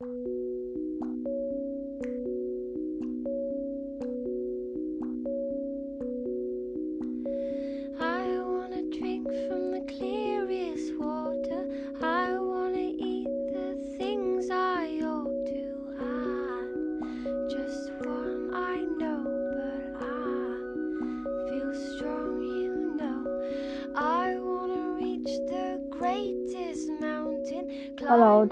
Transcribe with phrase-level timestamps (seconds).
[0.00, 0.45] you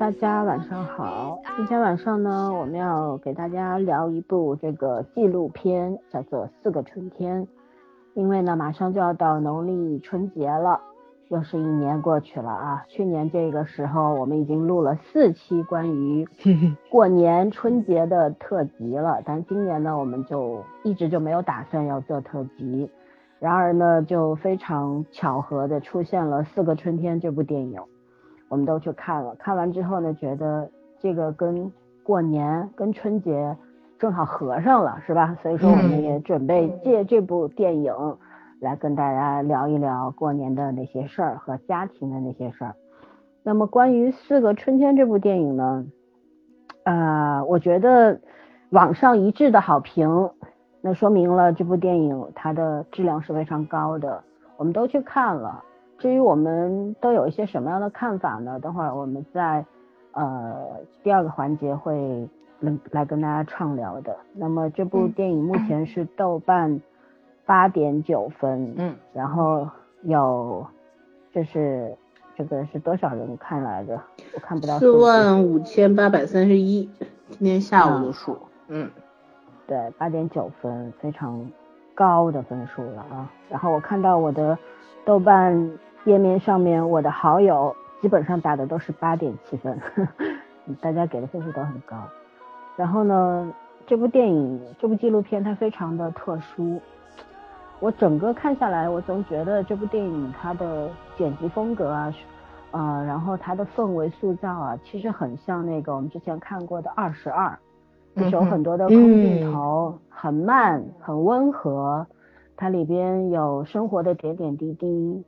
[0.05, 1.41] 大家晚上好。
[1.57, 7.43] 今天晚上呢，我们要给大家聊一部这个纪录片，叫做《四个春天》。
[8.13, 10.79] 因为呢，马上就要到农历春节了，
[11.29, 12.85] 又是一年过去了啊。
[12.87, 16.29] 去年这个时候，我们已经录了四期关于
[16.91, 22.91] 过年春节的特辑了，但今年呢，我们就一直就没有打算要做特辑。
[23.39, 27.81] 然而呢，就非常巧合的出现了《四个春天》这部电影。
[28.49, 30.69] 我们都去看了，看完之后呢，觉得
[31.01, 31.73] 这个跟
[32.03, 33.57] 过年、跟春节
[33.99, 35.37] 正好合上了，是吧？
[35.43, 37.95] 所以说我们也准备借这部电影
[38.61, 42.75] 来跟大家聊一聊过年的那些事儿和家庭的那些事儿。
[43.43, 45.87] 那么关于《四个春天》这部电影呢，
[46.85, 48.21] 呃，我觉得
[48.71, 50.31] 网上一致的好评，
[50.81, 54.23] 那说明了这部电影它的质量是非常高的，
[54.57, 55.63] 我们都去看了。
[56.05, 58.61] 至于我们都有一些什么样的看法呢？
[58.61, 59.65] 等会儿我们在
[60.13, 60.67] 呃
[61.03, 62.29] 第二个环节会
[62.61, 64.15] 来来跟大家畅聊的。
[64.35, 66.79] 那么这部电影目前是豆瓣
[67.47, 69.67] 八点九分，嗯，然后
[70.03, 70.67] 有
[71.33, 71.97] 这是
[72.37, 73.99] 这个是多少人看来着？
[74.35, 74.79] 我看不到。
[74.79, 76.87] 四万五千八百三十一，
[77.31, 78.39] 今天下午的数，
[78.69, 78.91] 嗯，
[79.67, 81.51] 对，八点九分，非常
[81.95, 83.33] 高的分数了啊。
[83.49, 84.59] 然后我看到我的
[85.07, 85.79] 豆瓣。
[86.05, 89.79] 页面上面我的好友基本上打的都是八点七分，
[90.81, 91.97] 大家给的分数都很高。
[92.77, 93.53] 然后呢，
[93.87, 96.81] 这部电影这部纪录片它非常的特殊，
[97.81, 102.13] 我整个看下来，我总觉得这部电影它的剪辑风格啊，
[102.73, 107.59] 呃，然后它的氛围塑造啊，其实很像那个我们之前看过的《二十二》，
[108.31, 112.07] 有很多的空镜头，很慢，很温和，
[112.57, 115.25] 它里边有生活的点点滴滴。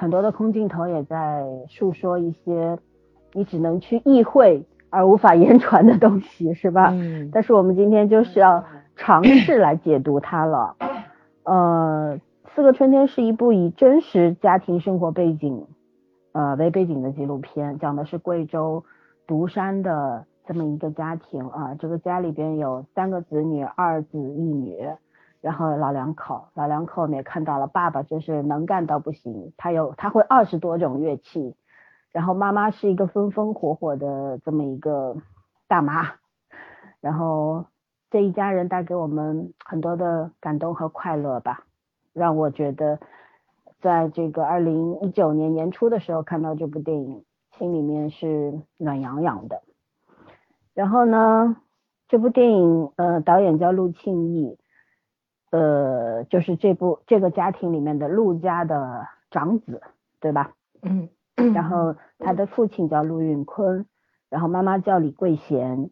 [0.00, 2.78] 很多的空镜头也在诉说一些
[3.34, 6.88] 你只能去意会而无法言传的东西，是吧？
[6.94, 7.28] 嗯。
[7.30, 8.64] 但是我们今天就是要
[8.96, 10.74] 尝试来解读它了。
[11.44, 12.18] 呃，
[12.54, 15.66] 《四个春天》是一部以真实家庭生活背景
[16.32, 18.82] 呃为背景的纪录片，讲的是贵州
[19.26, 21.74] 独山的这么一个家庭啊。
[21.78, 24.78] 这个家里边有三个子女，二子一女。
[25.40, 31.56] 然后老两口，老两口们也看到了，爸爸就是能干到不行，他有他会二十多种乐器，
[32.12, 35.16] 然后妈妈是一个风风火火的这么一个
[35.66, 36.16] 大妈，
[37.00, 37.64] 然后
[38.10, 41.64] 这一家人带给我们很多的感动和快乐吧，
[42.12, 42.98] 让我觉得
[43.80, 47.24] 在这个二零一九年年初的时候看到这部电影，
[47.56, 49.62] 心里面是暖洋洋的。
[50.74, 51.56] 然后呢，
[52.08, 54.58] 这部电影呃导演叫陆庆义。
[55.50, 59.82] 呃，就是这部这个家庭里面的陆家的长子，
[60.20, 60.52] 对吧？
[60.82, 61.08] 嗯。
[61.54, 63.86] 然后他的父亲叫陆运坤，
[64.28, 65.88] 然后妈妈叫李桂贤，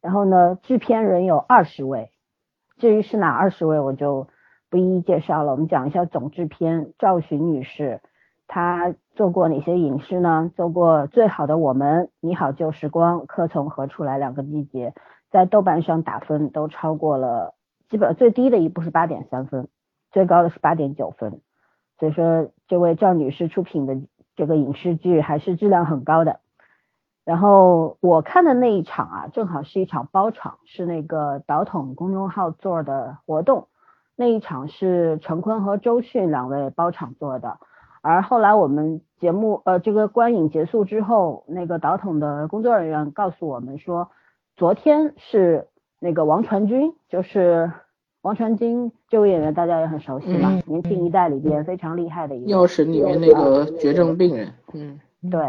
[0.00, 2.12] 然后呢，制片人有二十位，
[2.76, 4.28] 至于是哪二十位，我就
[4.70, 5.50] 不一一介绍了。
[5.50, 8.02] 我们讲一下总制片赵寻女士，
[8.46, 10.52] 她做过哪些影视呢？
[10.54, 14.94] 做过《最好的我们》《你好旧时光》《客从何处来》两个季节，
[15.32, 17.54] 在豆瓣上打分都超过了。
[17.90, 19.68] 基本最低的一部是八点三分，
[20.10, 21.40] 最高的是八点九分，
[21.98, 23.96] 所以说这位赵女士出品的
[24.34, 26.40] 这个影视剧还是质量很高的。
[27.24, 33.68] 然后我看的那一场啊，正好是一场包场，是那个导统公众号做的活动，
[34.16, 37.58] 那一场是陈坤和周迅两位包场做的。
[38.02, 44.10] 而后来我们节目呃这个观影结束之后，那个导统的工作人员告诉我们说，
[44.56, 45.68] 昨天是。
[46.00, 47.72] 那个王传君就是
[48.24, 52.50] 王传君这位演员，大家也很熟悉嘛，年轻一代里边非常厉害的一个。
[52.50, 54.98] 药神里面那个绝症病人，嗯，
[55.30, 55.42] 对，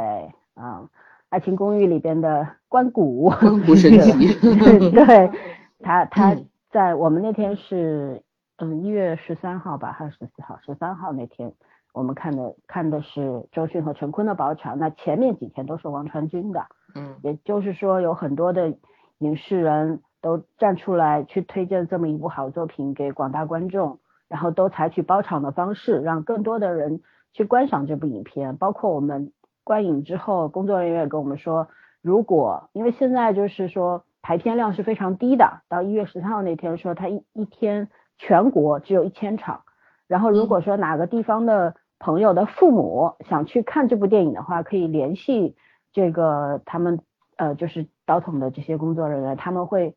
[0.55, 0.85] 啊，
[1.29, 4.27] 爱情公寓里边的关谷，关谷 神奇，
[4.91, 5.31] 对，
[5.79, 6.35] 他他
[6.69, 8.21] 在我们那天是
[8.57, 10.59] 嗯一月十三号吧，还是十四号？
[10.65, 11.53] 十三号那天
[11.93, 18.75] 我们看的看的是周迅和陈坤的包场，那前面几天都是王传君的，嗯，也就是说有很多的
[19.19, 20.01] 影视人。
[20.25, 27.01] 都站出来去推荐这么一部好作品给广大观众，然后都采取包场的方式，让更多的人
[27.31, 28.57] 去观赏这部影片。
[28.57, 29.31] 包括我们
[29.63, 31.67] 观影之后，工作人员也跟我们说，
[32.01, 37.87] 如果因为现在就是说排片量是非常低的，到一月十三号那天说他一一天
[38.17, 39.61] 全国只有一千场，
[40.07, 45.55] 然后如果说哪个地方的朋友的父母想去看这部电影的话，可以联系
[45.93, 46.99] 这个他们
[47.37, 49.95] 呃就是导统的这些工作人员，他们会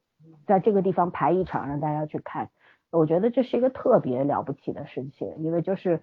[0.49, 2.49] 在这个地方排一场让大家去看。
[2.91, 6.01] 我觉得这是一个特别了不起的事情，因为就是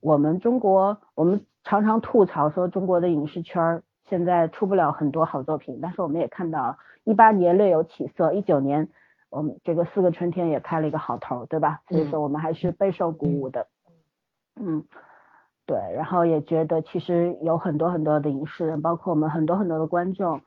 [0.00, 8.88] 我们中国，我们常常吐槽说中国的影视圈现在出不了很多好作品，但是我们也看到一八年略有起色，一九年
[9.30, 11.82] 我们这个四个春天也开了一个好头，对吧？
[11.88, 13.68] 所以说我们还是备受鼓舞的。
[14.60, 14.84] 嗯，
[15.66, 20.40] 对，然后也觉得其实有很多很多的影视人，包括我们很多很多的观众。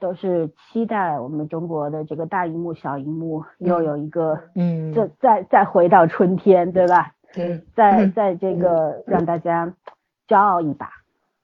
[0.00, 7.12] 都是期待我们中国的这个大荧幕、小荧幕又有一个，嗯，再再再回到春天，对吧？
[7.34, 9.72] 对，在在这个让大家
[10.26, 10.88] 骄傲一把。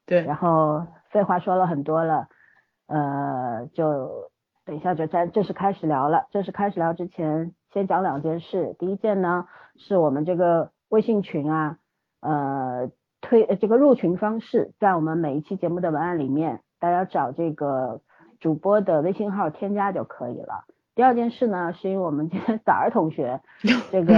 [0.07, 0.25] 对。
[0.25, 2.29] 然后废话说了很多了，
[2.89, 4.31] 呃，就
[4.65, 6.27] 等一下就正正式开始聊了。
[6.31, 8.75] 正式开始聊之前，先讲两件事。
[8.79, 11.77] 第一件呢，是我们这个微信群啊，
[12.21, 18.01] 呃，推这个入群方式，在我们每一期节目的文案里面，大家找这个。
[18.41, 20.65] 主播的微信号添加就可以了。
[20.95, 23.41] 第二件事呢，是因为我们今天早儿同学
[23.93, 24.15] 这个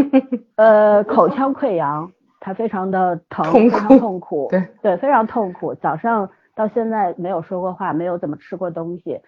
[0.56, 2.10] 呃口腔溃疡，
[2.40, 5.74] 他非常的疼，非常痛苦，对对，非常痛苦。
[5.74, 9.20] 早上到现在没有说过话，没有怎么吃过东西，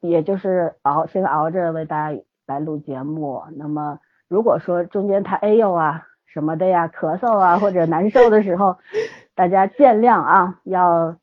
[0.00, 3.42] 也就是熬，现在熬着为大家来录节目。
[3.56, 3.98] 那么
[4.28, 8.78] 如果说中间他哎呦啊什么的呀，咳嗽啊或者难受的时候，
[9.34, 11.16] 大家见谅啊，要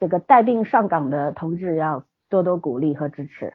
[0.00, 2.02] 这个带病上岗的同志要。
[2.30, 3.54] 多多鼓励和支持，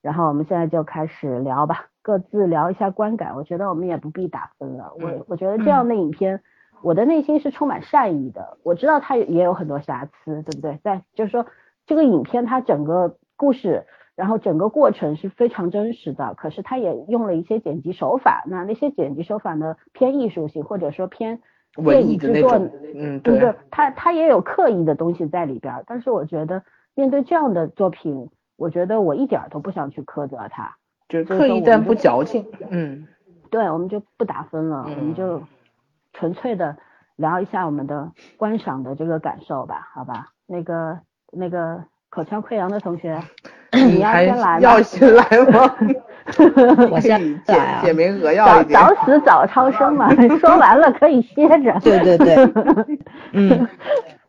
[0.00, 3.34] 然后我们现在就开始聊吧，各自聊一下观感。
[3.34, 4.92] 我觉得我们也不必打分了。
[5.00, 6.40] 我我觉得这样的影片，
[6.84, 8.58] 我的内心是充满善意的。
[8.62, 10.78] 我知道它也有很多瑕疵，对不对？
[10.84, 11.46] 在就是说
[11.84, 18.44] 这个影片它整个故事，然后整个过程是非常真实的，可是它也用了一些剪辑手法。
[18.46, 21.40] 那那些剪辑手法呢，偏艺术性或者说偏
[21.76, 22.58] 电影制作，
[22.94, 25.82] 嗯，对，他他也有刻意的东西在里边。
[25.86, 26.62] 但是我觉得。
[26.94, 30.76] 面对这样的作品，我觉得我一点都不想去苛责他，
[31.08, 32.46] 就是刻意但不矫情。
[32.68, 33.08] 嗯，
[33.50, 35.42] 对，我们就不打分了，我们就
[36.12, 36.76] 纯粹的
[37.16, 40.32] 聊一下我们的观赏的这个感受吧，好吧？
[40.46, 41.00] 那个
[41.32, 43.18] 那个口腔溃疡的同学，
[43.72, 44.60] 你要先来吗？
[44.60, 45.76] 要先来吗？
[46.90, 47.82] 我先来啊！
[47.82, 48.80] 点俄药一点。
[48.80, 50.08] 早死早超生嘛，
[50.38, 51.78] 说完了可以歇着。
[51.80, 52.36] 对对对，
[53.32, 53.68] 嗯。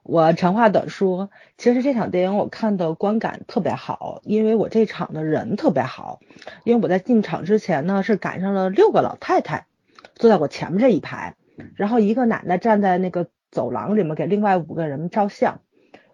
[0.05, 6.19] 我长话短说，其实这场电影我看的观感特别好，因为我这场的人特别好，
[6.65, 9.65] 因为我在进场之前呢是赶上了六个老太太
[10.13, 11.35] 坐在我前面这一排，
[11.75, 15.61] 然后一个奶奶站在那个走廊里面给另外五个人照相，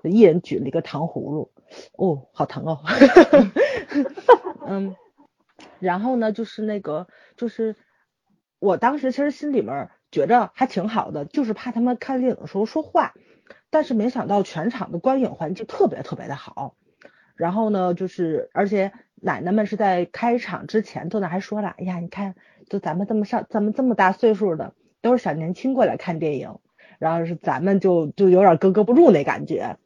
[0.04, 1.50] 一人举了一个糖葫芦，
[1.98, 2.81] 哦，好疼哦，
[4.68, 4.95] 嗯，
[5.80, 7.07] 然后呢就是那个
[7.38, 7.75] 就是
[8.60, 13.13] 我当时其实心里面觉着还挺好的，就是怕他们看电影的时候说话。
[13.71, 16.75] 但是没想到全场的观影环境特别特别的好，
[17.36, 22.33] 然后呢，就是而且奶奶们是在开场之前坐那还说了，哎呀，你看，
[22.68, 24.74] 就咱们这么上，咱们这么大岁数的
[25.04, 26.57] 都是小年轻过来看电影，
[26.98, 29.77] 然后是咱们就就有点格格不入那感觉，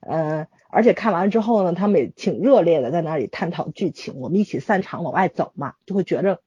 [0.00, 6.40] 嗯，而且看完之后呢，他们也挺热烈的在那里探讨剧情，我们一起散场往外走嘛，就会觉着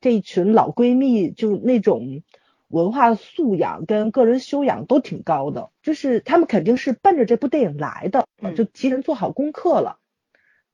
[0.00, 2.22] 这一群老闺蜜就那种。
[2.72, 8.26] 文化素养跟个人修养都挺高的，就是他们肯定是奔着这部电影来的，
[8.56, 9.98] 就提前做好功课了，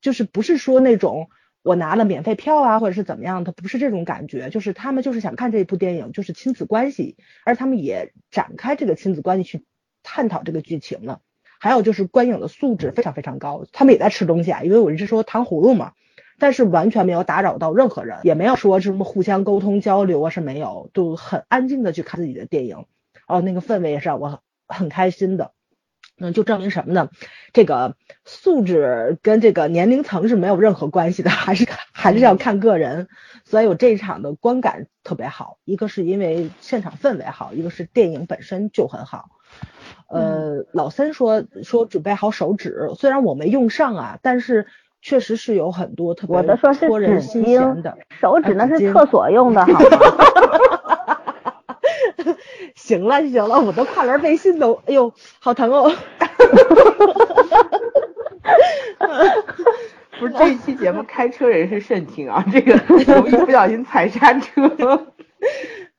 [0.00, 1.28] 就是不是说那种
[1.60, 9.64] 我拿了免费票啊，或者是怎么样，的不是这种感觉，就是他们就是想看这部电影，就是亲子关系，而他们也展开这个亲子关系去
[10.04, 11.20] 探讨这个剧情了。
[11.58, 15.92] 还有就是观影的素质非常非常高，他们也在吃东西啊，因为我一直说糖葫芦嘛。
[16.40, 22.84] 但是完全没有打扰到任何人，也没有说什么互相沟通交流啊，是没有，就很安静的去看自己的电影，
[23.26, 25.50] 哦，那个氛围也是让我很开心的，
[26.16, 27.10] 那，就证明什么呢？
[27.52, 33.08] 这个素质跟这个年龄层是没有任何关系的，还是还是要看个人。
[33.44, 39.30] 所以我这一场的观感特别好，一个是因为现场氛围好，一个是电影本身就很好。
[40.08, 44.66] 呃，老三说说准备好手纸，虽然我没用上啊，但是。
[45.00, 46.42] 确实是有很多特别
[46.88, 49.78] 托人心弦的，手指那是厕所用的，好吗？
[52.74, 55.88] 行了行了，我的跨栏背心都，哎呦，好疼哦！
[60.18, 65.06] 不是这一期节目开车人是慎听啊，这个容易不小心踩刹车。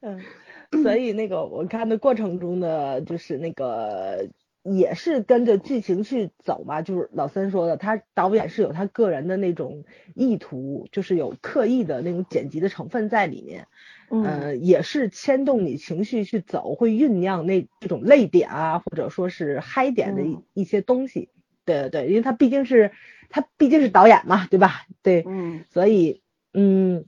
[0.01, 0.19] 嗯，
[0.71, 4.29] 所以那个我看的过程中呢，就是那个
[4.63, 9.83] 也是跟着剧情去走嘛，就是老三说的，他导演是有他个人的那种
[10.15, 13.67] 意图，就是有刻意的那种剪辑的成分在里面，
[14.23, 21.29] 呃，也是牵动你情绪去走，会酝酿那这种泪点啊，或者说是嗨点的一一些东西，
[21.65, 22.91] 对对对，因为他毕竟是
[23.29, 24.85] 他毕竟是导演嘛，对吧？
[25.01, 26.21] 对，嗯，所以
[26.53, 27.05] 嗯，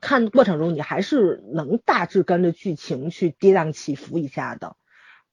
[0.00, 4.76] 看过程中你还是能大致跟着剧情去跌宕起伏一下的。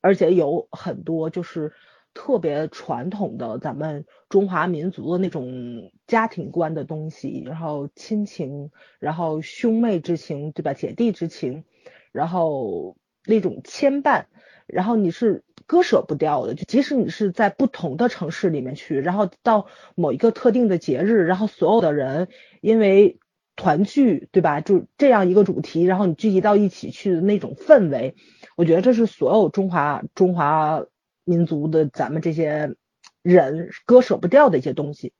[0.02, 1.74] 而且有很多就是
[2.14, 8.70] 特别传统的咱们中华民族的那种家庭观的东西，然后亲情，
[9.00, 10.74] 然后兄妹之情，对吧？
[10.74, 11.64] 姐弟之情，
[12.12, 14.26] 然后那种牵绊，
[14.68, 16.54] 然后你是割舍不掉的。
[16.54, 22.28] 就即使你是在不同的城市里面去，然后到某一个特定的节日，然后所有的人
[22.62, 23.18] 因为
[23.56, 24.62] 团聚，对吧？
[24.62, 28.16] 就这样一个主题，然后你聚集到一起去的那种氛围。
[28.56, 30.84] 我觉得这是所有中华中华
[31.24, 32.76] 民族的咱们这些
[33.22, 35.14] 人割舍不掉的一些东西，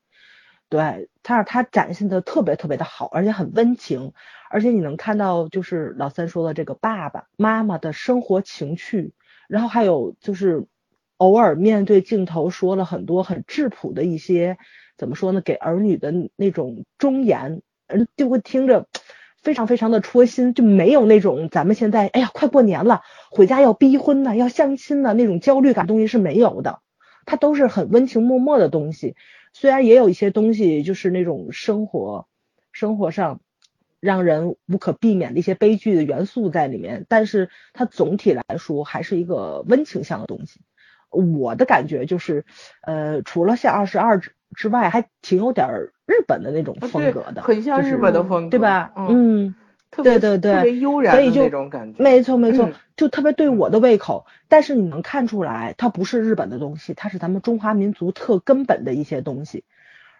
[0.70, 4.14] 对，他他展现的特别特别的好，而且很温情，
[4.50, 9.14] 而且你能看到就是老三说的这个爸爸妈妈的生活情趣，
[9.48, 10.66] 然后还有就是
[11.18, 14.58] 偶尔面对镜头说了很多很质朴的一些
[14.98, 18.88] 怎么说呢，给儿女的那种忠言，嗯，就会听着。
[19.44, 26.80] 非常非常的戳心，就没有那种咱们现在哎呀快过年了，回家要逼婚呢，要相亲呢那种焦虑感东西是没有的，
[27.28, 29.16] 它都是很温情脉脉的东西。
[29.54, 32.28] 虽然也有一些东西就是那种生活
[32.72, 33.40] 生活上
[34.00, 40.60] 让人无可避免的一些悲剧的元素在里面，但是它总体来说还是一个温情向的东西。
[41.12, 42.46] 我的感觉就是，
[42.82, 45.68] 呃，除了像二十二之之外，还挺有点。
[46.06, 48.92] 日本的那种风格的，很像日本的风格，对吧？
[48.96, 49.56] 嗯，
[50.04, 54.26] 对对对，特别悠然的那种感觉，没错没错，就特别对我的胃口。
[54.48, 59.64] 但是你能看出来，它不是日本的东西，它是咱们中华民族特根本的一些东西，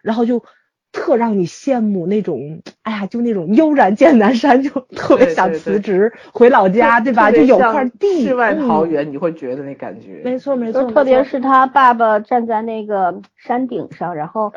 [0.02, 0.42] 然后就
[0.90, 7.30] 特让你羡慕那种，哎呀，就那种悠然见南山，就特别想辞职回老家，对吧？
[7.30, 14.52] 就有块地，世外桃源，你会觉得那感觉，没错没错，特别是他爸爸站在那个山顶上，然后。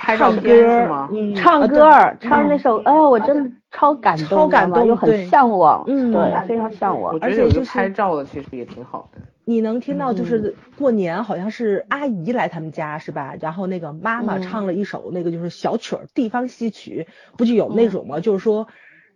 [0.00, 1.08] 唱歌吗？
[1.36, 1.90] 唱歌，
[2.20, 7.16] 唱那首，哎呀，我真的超感动，超感动，又很向往，嗯，对，非常向往。
[7.20, 9.20] 而且就是拍照的，其实也挺好的。
[9.44, 13.34] 你能听到，就是过年好像是阿姨来他们家是吧？
[13.40, 18.20] 然后那个妈妈唱了一首那个就是小曲儿，地方戏曲，不就有那种吗？
[18.20, 18.68] 就是说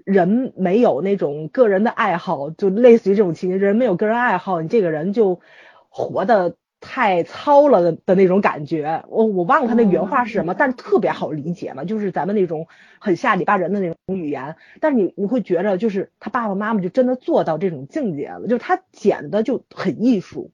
[0.04, 5.40] 人没有那种个人的爱好，就类似于这种情节，人没有个人爱好，你这个人就
[5.88, 6.56] 活的。
[6.86, 12.68] 太糙了的的那种感觉，我我忘了他那原话是什么，但是特别好理解嘛，就是咱们那种
[13.00, 14.56] 很下里巴人的那种语言。
[14.80, 20.52] 但是你你会觉着，就是他爸爸妈妈就真的做到这种境界了，就是他剪的就很艺术。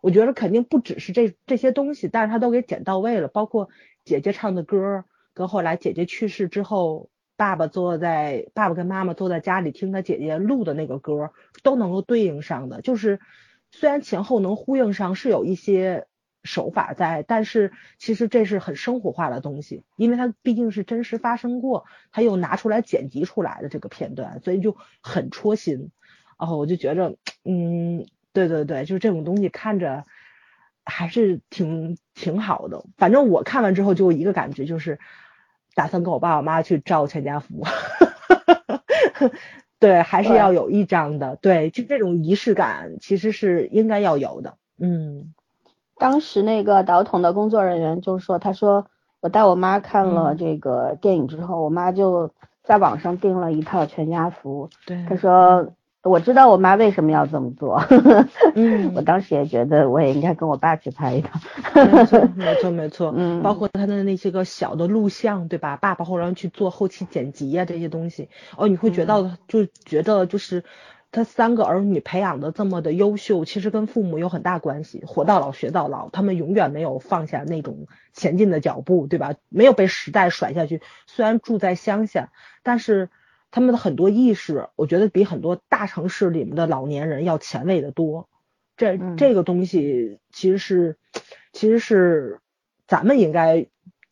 [0.00, 3.68] 我觉得肯定不只是这这些东西，但是他都给剪到位了，包括
[4.04, 11.30] 姐姐唱的歌，跟后来姐姐去世之后，爸爸坐在爸爸跟妈妈坐在家里听他姐姐录的那个歌，
[11.62, 13.20] 都能够对应上的，就是。
[13.72, 16.06] 虽然前后能呼应上，是有一些
[16.42, 25.90] 手法在，但是其实这是很生活化的东西，因为它毕竟是真实发生过，他又拿出来剪辑出来的这个片段，所以就很戳心。
[26.38, 30.06] 然后我就觉着，嗯，对对对，就是这种东西看着
[30.84, 32.84] 还是挺挺好的。
[32.96, 34.98] 反正我看完之后就一个感觉，就是
[35.74, 37.64] 打算跟我爸我妈去照全家福。
[39.80, 41.34] 对，还是要有一张的。
[41.36, 44.54] 对，就这种仪式感，其实是应该要有的。
[44.78, 45.34] 嗯，
[45.98, 48.86] 当时那个导筒的工作人员就说：“他说
[49.20, 52.30] 我带我妈看了这个电影之后，我妈就
[52.62, 55.72] 在网上订了一套全家福。”对，他说。
[56.02, 57.84] 我知道我妈为什么要这么做，
[58.56, 61.38] 嗯，我当时也觉得我也应该跟我爸去拍一套，
[61.74, 65.76] 没错没错没错，嗯，包括他的那些个小的录像，对吧？
[65.76, 70.64] 爸爸后来去做后期剪辑呀这些东西，哦，你会觉得就觉得就是
[71.12, 79.34] 他三个儿女培养的这么的优秀，其实跟父母有很大关系，活到老学到老，他们永远没有放下那种前进的脚步，对吧？
[79.50, 82.30] 没有被时代甩下去，虽然住在乡下，
[82.62, 83.10] 但是。
[83.50, 88.28] 他们的很多意识，我觉得比很多大城市里面的老年人要前卫的多。
[88.76, 90.96] 这这个东西其实是，
[91.52, 92.40] 其实是
[92.86, 93.66] 咱们应该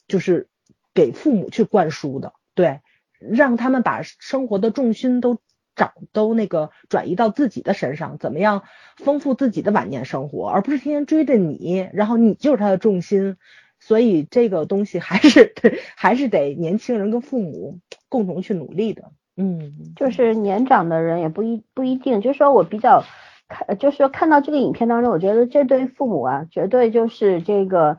[0.06, 0.48] 就是
[0.92, 2.80] 给父母去灌输的，对，
[3.18, 5.38] 让他们把生活的重心都
[5.74, 8.64] 找都那个转移到自己的身上，怎么样
[8.96, 13.36] 丰富自己的晚年生活，而不是天天追着你，然后你就是他的重心。
[13.80, 15.54] 所以这个东西还是
[15.94, 17.78] 还是得年轻人跟父母
[18.08, 19.12] 共同去努力的。
[19.40, 23.04] 嗯，就是年长的人也不一不一定，就是说我比较
[23.48, 27.98] 看，就是说看到这个影片当中，我觉得这对父母啊，绝对就是这个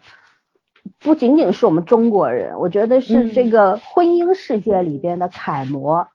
[0.99, 6.09] 不仅仅是我们中国人，我觉得是这个婚姻世界里边的楷模，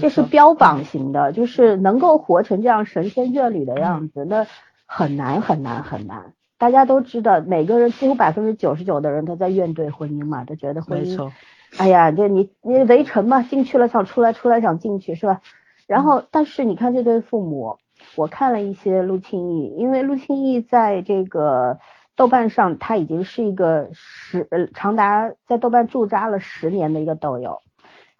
[0.00, 4.46] 这是标榜型的，就是能够活成这样神仙眷侣的样子，那
[4.86, 6.32] 很难很难很难。
[6.56, 11.30] 大家都知道，每个人几乎百分之九十九的人都在怨怼婚姻嘛，都觉得婚姻，
[11.78, 15.40] 哎呀，这你你围城嘛，进去了想出来，出来想进去是吧？
[15.86, 17.78] 然后，但是你看这对父母，
[18.16, 21.78] 我看了一些陆清义，因为陆清义在这个
[22.14, 27.60] 豆瓣上他已经是一个十长达在豆瓣驻扎了十年的一个豆友，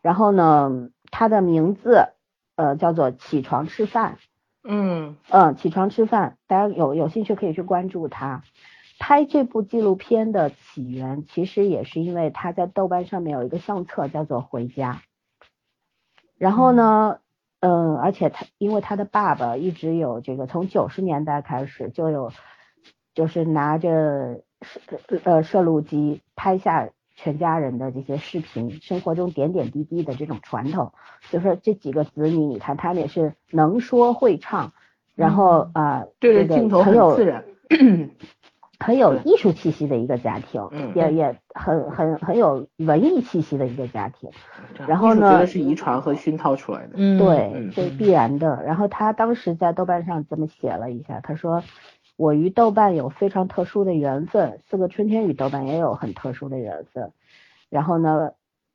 [0.03, 2.09] 然后呢，他的名字
[2.57, 4.17] 呃叫做起床吃饭。
[4.65, 8.43] 嗯嗯，起床吃饭，大家有有兴趣可以去关注他。
[9.05, 14.93] 拍这部纪录片的起源，其实也是因为他在豆瓣上面有一个相册叫做《回家》。
[16.39, 17.19] 然后呢，
[17.59, 22.31] 嗯，而且他因为他的爸爸一直有这个，从九十年代开始就有，
[23.13, 24.81] 就是拿着摄
[25.25, 26.91] 呃摄录机拍下。
[27.15, 30.93] 全家人的这些视频，生活中点点滴滴的这种传统，
[31.31, 34.73] 就说这几个子女，你看他们也是能说会唱，
[35.15, 37.45] 然后啊，对着镜头很有自然，
[38.83, 44.31] 很有艺术气息的一个家庭，也也很很很有文艺气息的一个家庭。
[44.87, 48.63] 然后呢，觉得是遗传和熏陶出来的，对，这必然的。
[48.65, 51.63] 然后他当时在豆瓣上这么写了一下，他说。
[52.19, 57.11] 我与豆瓣有非常特殊的缘分，四个春天与豆瓣也有很特殊的缘分。
[57.71, 58.33] 然后呢，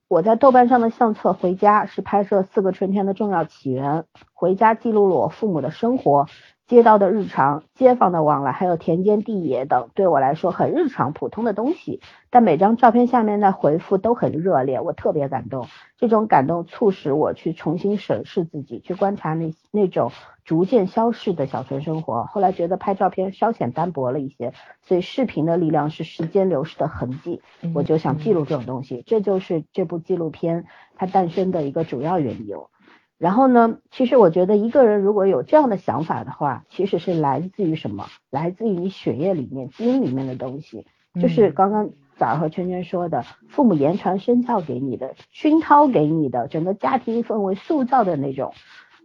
[0.10, 4.02] 我在豆瓣上的相册《回家》是拍摄四个春天的重要起源，
[4.34, 6.26] 《回家》记录了我父母的生活。
[6.68, 12.02] 街道的日常、街坊的往来，还有田间地野等，对我来说很日常、普通的东西。
[12.30, 15.68] 但每张照片下面的回复都很热烈，我特别感动。
[15.98, 20.12] 这种感动促使我去重新审视自己，去观察那那种
[20.44, 22.26] 逐渐消逝的小城生活。
[22.26, 24.52] 后来觉得拍照片稍显单薄了一些，
[24.84, 27.42] 所以视频的力量是时间流逝的痕迹。
[27.74, 30.66] 我就想记录这种东西，这就是这部纪录片
[30.98, 32.70] 它诞生的一个主要缘由。
[33.18, 33.80] 然后呢？
[33.90, 38.06] 其实我觉得一个人如果有这样的想法的话，其实是来自于什么？
[38.30, 40.86] 来自于你血液里面、基因里面的东西。
[41.20, 48.54] 就是刚刚早儿和圈圈说的，父母言传身教给你的、熏陶给你的，整个家庭氛围塑造的那种、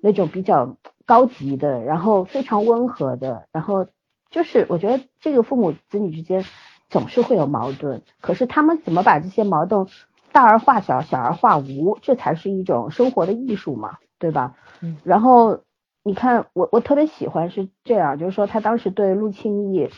[0.02, 3.86] 那种比较高级的，然后非常温和的，然后
[4.30, 6.44] 就是我觉得这个父母子女之间
[6.90, 9.86] 总是会有矛盾，可是他们怎么把这些矛盾？
[10.32, 14.54] 大而化小，小而化无，这才是一种生活的艺术嘛，对吧？
[14.80, 14.96] 嗯。
[15.04, 15.60] 然后
[16.02, 19.90] 你看，我我特别喜欢是这样，就是说他当时对陆庆义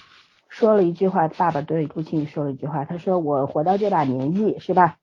[0.48, 4.96] 说了一句话，爸爸对陆庆义说了一句话，他说我活到这把年纪，是吧？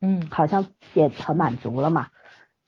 [0.00, 0.26] 嗯。
[0.30, 2.08] 好像也很满足了嘛，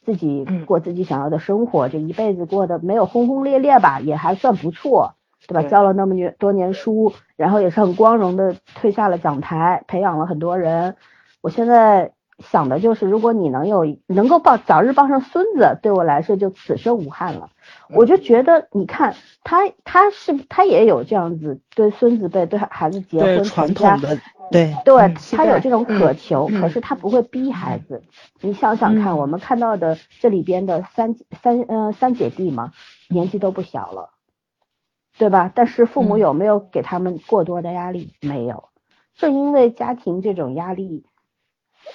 [0.05, 5.14] 自己过自己想要的生活，这一辈子过得没有轰轰烈烈吧，也还算不错，
[5.48, 5.68] 对吧？
[5.68, 10.96] 教了那么多年书，然后也是很光荣的退下了讲台，培养了很多人。
[11.43, 17.51] 我现在想的就是，如果你能有能够抱早日抱上孙子，对我来说就此生无憾了。
[17.91, 24.19] 我就觉得，你看他他是他也有这样子对孙子辈对孩子结婚传统的
[24.51, 28.03] 对对，他有这种渴求，可是他不会逼孩子。
[28.41, 32.73] 你想想看，我们看到的这里边的三三呃三姐弟嘛，
[33.09, 34.11] 年纪都不小了，
[35.19, 35.51] 对吧？
[35.55, 38.13] 但是父母有没有给他们过多的压力？
[38.21, 38.69] 没有。
[39.15, 41.05] 正因为家庭这种压力。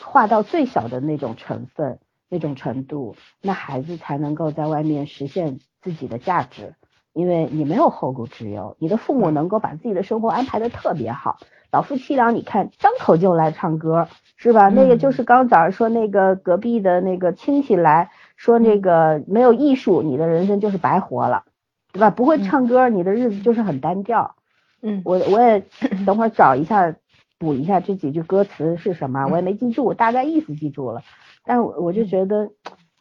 [0.05, 6.73] 化到最小的那种成分、那种程度，那孩子才能够在外面实现自己的价值。
[7.13, 11.39] 因为你没有后顾之忧，你的父母能够把自己的生活安排的特别好。
[11.71, 14.69] 老夫妻俩，你看张口就来唱歌，是吧？
[14.69, 21.45] 那个就是刚早上说那个隔壁的那个亲戚来说，那个没有艺术，你的人生就是白活了，
[21.91, 22.11] 对吧？
[22.11, 24.35] 不会唱歌，你的日子就是很单调。
[24.83, 25.63] 嗯，我我也
[26.05, 26.93] 等会儿找一下。
[27.39, 29.27] 补一下这几句歌词是什么？
[29.27, 31.01] 我也没记住，大概意思记住了。
[31.45, 32.49] 但我我就觉得，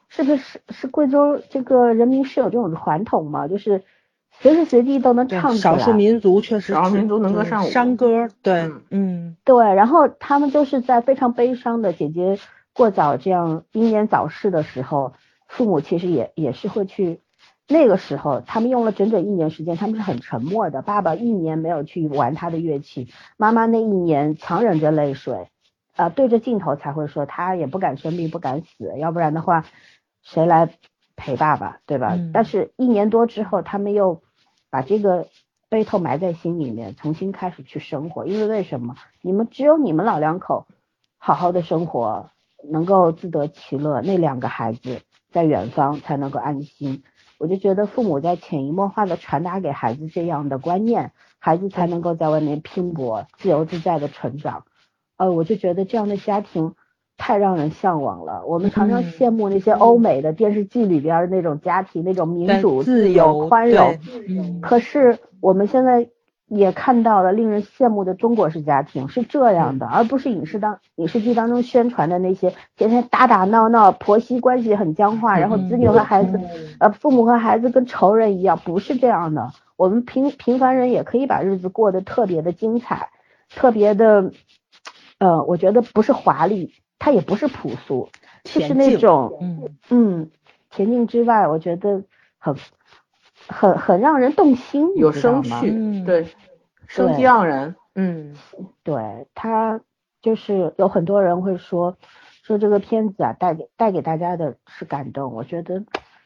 [0.09, 3.49] 是不是是贵州这个人民是有这种传统嘛？
[3.49, 3.83] 就是
[4.31, 5.57] 随时随地都能唱。
[5.57, 7.70] 少数民族确实，少数民族能歌善舞。
[7.70, 9.75] 山歌，对，嗯，对。
[9.75, 12.38] 然后他们就是在非常悲伤的姐姐
[12.75, 15.14] 过早这样英年早逝的时候，
[15.49, 17.20] 父母其实也也是会去。
[17.68, 20.83] 那个时候，他们用了整整一年时间，他们是很沉默的。
[20.83, 25.48] 爸爸一年没有去玩他的乐器，妈妈那一年强忍着泪水，
[25.96, 29.64] 啊，对着镜头才会说他也不敢生病，不敢死，要不然的话，
[30.22, 30.70] 谁来
[31.16, 32.16] 陪爸爸，对吧？
[32.33, 34.22] 但是，一年多之后，他们又
[34.70, 35.26] 把这个
[35.68, 38.26] 悲痛埋在心里面，重新开始去生活。
[38.26, 38.94] 因为为什么？
[39.22, 40.68] 你们只有你们老两口
[41.18, 42.31] 好好的生活，
[42.70, 45.00] 能够自得其乐，那两个孩子
[45.33, 47.02] 在远方才能够安心。
[47.38, 54.64] 我就觉得父母在潜移默化的传达给孩子这样的观念，孩子才能够在外面拼搏、自由自在的成长。
[55.16, 56.75] 呃，我就觉得这样的家庭
[57.16, 58.44] 太让人向往了。
[58.46, 63.99] 我们常常羡慕那些欧美的电视剧里边那种家庭，那种民主、自由、宽容。
[64.61, 66.11] 可是我们现在。
[66.49, 76.41] 也看到了令人羡慕的中国式家庭是这样的，而不是影视当影视剧当中宣传的那些天天打打闹闹、婆媳关系很僵化，然后子女和孩子，
[76.79, 79.51] 呃，父母和孩子跟仇人一样，不是这样的。
[79.77, 83.11] 我们平平凡人也可以把日子过得特别的精彩，
[83.51, 84.31] 特别的，
[85.19, 88.09] 呃，我觉得不是华丽，它也不是朴素，
[88.45, 90.31] 就是那种，嗯嗯，
[90.73, 92.05] 恬静之外，我觉得
[92.39, 92.55] 很。
[93.49, 96.27] 很很让人动心，有生趣，对，
[96.87, 98.35] 生机盎然，嗯，
[98.83, 99.81] 对他
[100.21, 101.97] 就是有很多人会说
[102.43, 105.85] 说这个片子啊带给带给大家的是感动，我觉得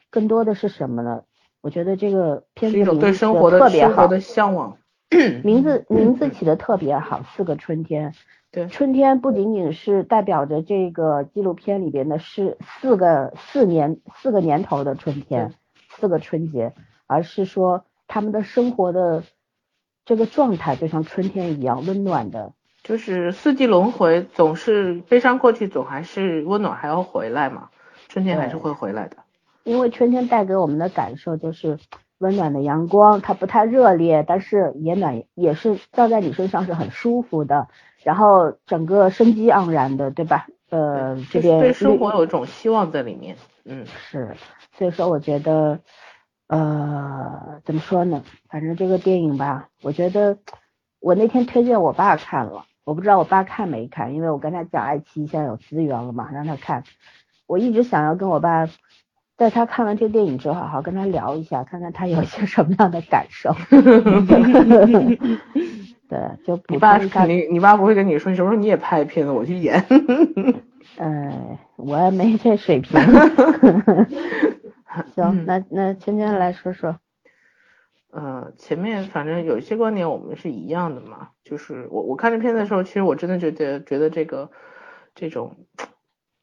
[0.09, 1.23] 更多的是什么呢？
[1.61, 4.77] 我觉得这个片子一种对生活的特别好，的向往，
[5.43, 8.15] 名字名字起的特别好，四个春天，
[8.51, 15.53] 对，春天不仅仅是代表着这个纪录片里边的是四个四年四个年头的春天，
[15.89, 16.73] 四个春节。
[17.11, 19.23] 而是说他们的生活的
[20.05, 27.69] 这个状态就像春天一样温暖的，就是四季轮回，总是悲伤过去，总还是温暖还要回来嘛，
[28.07, 29.17] 春天还是会回来的。
[29.65, 31.79] 因为春天带给我们的感受就是
[32.17, 37.67] 温暖的阳光，它不太热烈，但是也暖，也是照在你身上是很舒服的，
[38.03, 40.47] 然后整个生机盎然的，对吧？
[40.69, 44.37] 呃，这边对生活有一种希望在里面，嗯，是，
[44.77, 45.81] 所以说我觉得。
[46.51, 48.23] 呃，怎么说呢？
[48.49, 50.37] 反正这个电影吧，我觉得
[50.99, 56.83] 我那天推荐我爸看了，我不知道我爸看没看，因为我跟他讲爱奇艺现在有资源了嘛，让他看。
[57.47, 58.67] 我一直想要跟我爸，
[59.37, 63.55] 在他看完这个电影之后，好好跟他聊一下，看看他有些 什么样的感受。
[66.09, 69.85] 对，就你爸肯定，你爸不会跟你说，你什么时候你也拍片子，我去演。
[70.97, 72.99] 嗯， 我也没这水平。
[75.15, 76.99] 行，那那芊芊来说说。
[78.13, 84.51] 呃，前面反正有一些观点我们是一样的嘛，就是我我看这片子的时候，其实我真的觉得觉得这个
[85.15, 85.65] 这种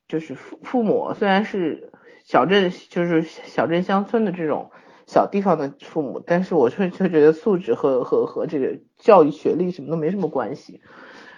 [0.08, 1.92] 就是父父母虽然是
[2.24, 4.70] 小镇就是小镇乡村的这种
[5.06, 10.80] 小地方的父母，但是我却却觉得素质和和和这个教育学历什么都没什么关系。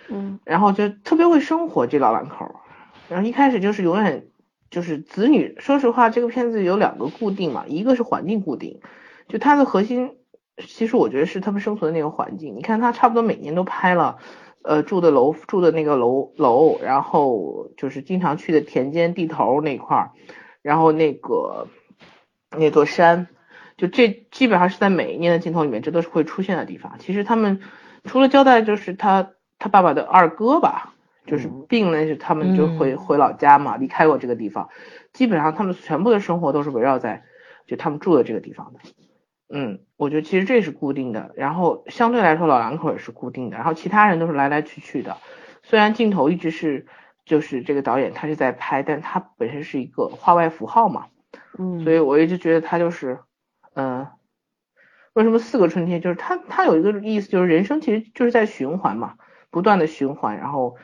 [0.08, 0.38] 嗯。
[0.44, 2.54] 然后就特别会生活这老两口，
[3.08, 4.28] 然后一开始就是永远。
[4.70, 8.80] 就是子女，说实话，这个片子有两个固定嘛，一个是环境固定，
[9.28, 10.16] 就它的核心，
[10.64, 12.54] 其实我觉得是他们生存的那个环境。
[12.54, 14.18] 你看，他差不多每年都拍了，
[14.62, 20.12] 呃，住的楼，住的那个楼楼，然后就是经常去的田间地头那块儿，
[20.62, 21.66] 然后那个
[22.56, 23.26] 那座山，
[23.76, 26.96] 就这基本上是在每一年的镜头里面，这都是会出现的地方。
[27.00, 27.60] 其实他们
[28.04, 30.94] 除了交代，就是他他爸爸的二哥吧。
[31.30, 34.68] 就是病了，就他们就回回老家嘛，离开过这个地方，
[35.12, 37.22] 基本上他们全部的生活都是围绕在
[37.68, 38.80] 就他们住的这个地方的。
[39.48, 45.18] 嗯，我觉得其实这是固定的，然后相对来说老两口也是固定的，然后其他人都是来来去去的。
[45.62, 46.86] 虽然镜头一直是
[47.24, 51.06] 就是这个导演他是在拍，但他本身是一个画外符号嘛。
[51.56, 53.20] 嗯，所以我一直觉得他就是
[53.74, 54.08] 嗯，
[55.12, 56.00] 为什么四个春天？
[56.00, 59.14] 就是他他有一个意思，就是人生其实就是在循环嘛，
[59.50, 60.76] 不断的循环，然后。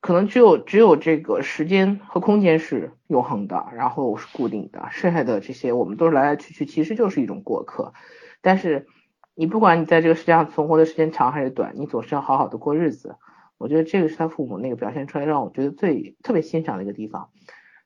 [0.00, 7.92] 可能只有只有这个时间和空间是永恒的，然后是固定的，剩下的这些我们都是来来去去，其实就是一种过客。
[8.40, 8.86] 但是
[9.34, 13.16] 你不管你在这个世界上存活的时间长还是短，你总是要好好的过日子。
[13.58, 17.30] 我觉得这个是他父母那个表现出来让我觉得最特别欣赏的一个地方。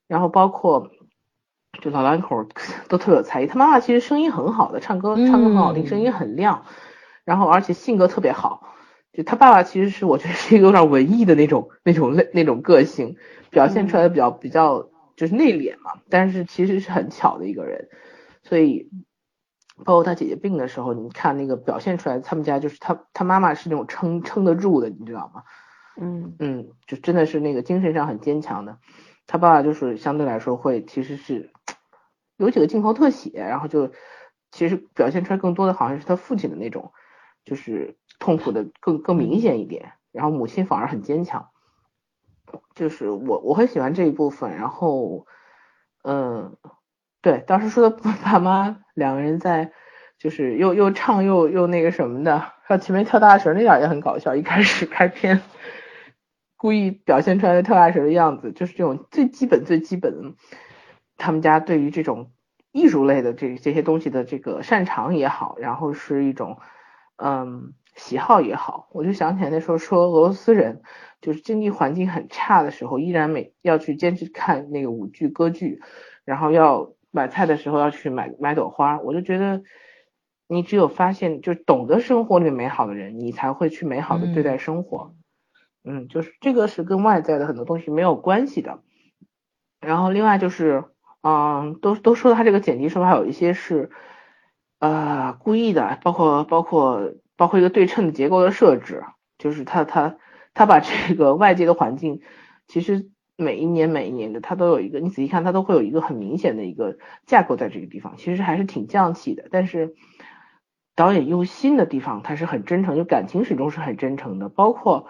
[0.07, 0.90] 然后包括
[1.81, 2.46] 就老两口
[2.88, 6.66] 都特别有才艺，他妈妈其实声音很好的，唱歌唱歌很好听，声音很亮，
[7.25, 8.68] 然后而且性格特别好。
[9.12, 13.16] 就他爸爸其实是我觉得是一个有点文艺的那种那种类那种个性，
[13.51, 17.90] 表现出来的比较比较就是内敛嘛，但是其实是很巧的一个人，
[18.42, 18.88] 所以
[19.85, 25.42] 包括他姐姐病的时候，你看那个表现出来，他们家就是他他妈妈是那种撑撑得住的，你知道吗？
[26.01, 28.79] 嗯嗯，就真的是那个精神上很坚强的，
[29.27, 31.51] 他爸爸就是相对来说会其实是
[32.38, 33.92] 有几个镜头特写，然后就
[34.51, 36.92] 其实表现出来更多的好像是他父亲的那种。
[37.44, 41.48] 就是痛苦的更更明显一点，然后母亲反而很坚强，
[42.76, 45.26] 就是我我很喜欢这一部分，然后
[46.04, 46.56] 嗯，
[47.20, 49.72] 对，当时说的爸妈两个人在
[50.18, 55.42] 就是又又唱又又那个什么的，上前面跳大绳那点也很搞笑，一开始开篇
[56.56, 60.35] 故意表现出来的跳大绳的样子，就是这种最基本最基本的，
[61.16, 62.30] 他们家对于这种
[62.70, 66.61] 艺术类的这这些东西的这个擅长也好，然后是一种
[67.16, 70.83] 嗯喜好也好，我就想起来那时候说俄罗斯人
[71.20, 75.81] 就是经济环境很差的时候，依然每要去坚持看那个舞剧歌剧，
[76.24, 79.62] 然后要买菜的时候要去买买朵花，我就觉得
[80.48, 85.14] 你只有发现就懂得生活里面美好的人，你才会去美好的对待生活。
[85.85, 88.81] 嗯，就是这个是跟外在的很多东西没有关系的。
[89.81, 90.85] 然后另外就是。
[91.24, 93.92] 嗯，都都说他这个剪辑手法有一些是
[94.81, 99.02] 呃故意的，包括包括包括一个对称的结构的设置，
[99.37, 100.16] 就是他他
[100.55, 102.20] 他把这个外界的环境，
[102.68, 109.48] 其实每一年每一年的他都有一个，你仔细看他都会有一个很明显的一个架构在这个地方，其实还是挺匠气的。
[109.50, 109.96] 但是
[110.94, 114.48] 导演用心的地方，他是很真诚，就感情始终是很真诚的。
[114.48, 115.09] 包括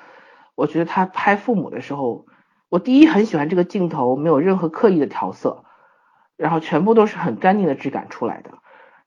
[0.55, 2.25] 我觉得他拍父母的时候，
[2.71, 5.67] 我第一很喜欢这个镜头，没有任何刻意的调色。
[6.39, 8.53] 然后全部都是很干净的质感出来的，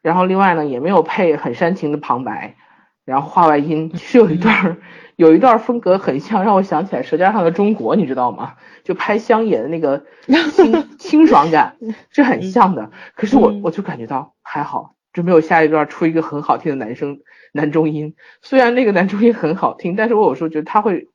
[0.04, 2.56] 然后另外呢也没有配很煽情的旁白，
[3.06, 4.78] 然后画外音， 是有一段
[5.16, 8.56] 有一段风格很像，让我想起来《舌尖上的中国》，你知道吗？
[8.84, 10.06] 就拍乡野的那个
[10.52, 11.78] 清 清爽感
[12.10, 12.92] 是很像的。
[13.16, 17.20] 可是我我就感觉到还好，就没有下一段出一个很好听的男生
[17.54, 18.16] 男中音。
[18.42, 21.08] 虽然那个男中音很好听，但是我有时候觉得它会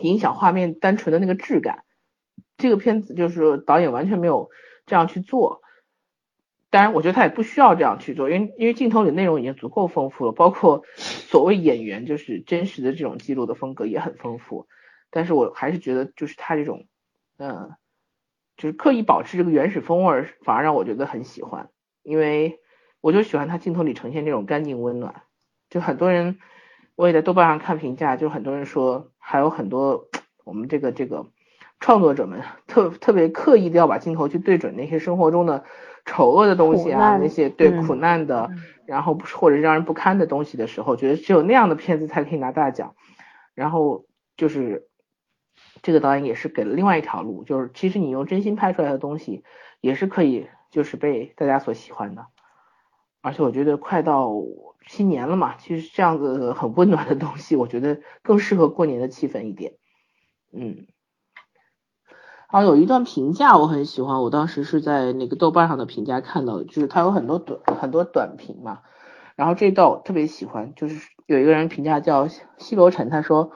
[0.00, 1.84] 影响画面单纯的那个质感。
[2.58, 4.50] 这个片子就是导演完全没有。
[4.88, 5.62] 这样去做，
[6.76, 14.66] 当然，我觉得他也不需要这样去做，因为因为镜头里内容已经足够丰富了，包括所谓演员就是真实的这种记录的风格也很丰富。
[15.08, 16.84] 但是我还是觉得，就是他这种，
[17.38, 17.70] 嗯，
[18.58, 21.70] 就是刻意保持这个原始风味，反而让我觉得很喜欢，
[22.02, 22.60] 因为
[23.00, 25.22] 我就喜欢他镜头里呈现这种干净温暖。
[25.70, 26.38] 就很多人，
[26.94, 30.10] 我也在豆瓣上看评价，就很多人说，还有很多
[30.44, 31.24] 我们这个这个。
[31.78, 35.64] 创作者们特特别刻意的要把镜头去对准那些生活中的
[36.06, 38.50] 丑恶的东西啊，那些对苦难的，
[38.86, 42.94] 然后或者让人不堪的东西的时候，觉得只有那样的片子才可以拿大奖。
[43.54, 44.86] 然后就是
[45.82, 49.44] 这个导演也是给了另外一条路，就是其实你用真心拍出来的东西
[49.80, 52.26] 也是可以，就是被大家所喜欢的。
[53.20, 54.30] 而且我觉得快到
[54.86, 59.72] 新年了嘛，其实这样子很温暖的东西，我觉得更适合过年的气氛一点。
[60.52, 60.86] 嗯。
[62.50, 68.80] 然后有一段评价我很喜欢，我当时是在那个豆瓣上的评价看到的，就是它有很多短很多短评嘛。
[69.34, 73.50] 然后这段我特别喜欢，就是有一个人评价叫西罗晨，他说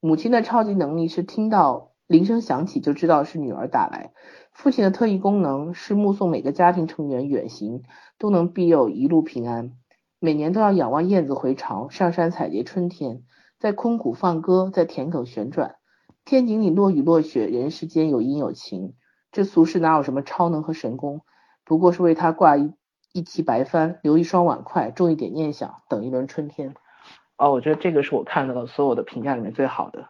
[0.00, 4.12] 母亲的超级能力是听到铃声响起就知道是女儿打来，
[4.52, 7.82] 父亲的特异功能是目送每个家庭成员远行
[8.18, 9.72] 都能庇佑一路平安，
[10.18, 13.22] 每年都要仰望燕子回巢，上山采撷春天，
[13.60, 15.76] 在空谷放歌，在田埂旋转。
[16.24, 18.94] 天井里落雨落雪，人世间有阴有晴。
[19.32, 21.22] 这俗世哪有什么超能和神功？
[21.64, 22.72] 不过是为他挂一
[23.12, 26.74] 一骑白帆，留一双碗筷，种一点念想，等一轮春天。
[27.36, 30.08] 哦，我觉得这个是我看到的所有的评价里面最好的。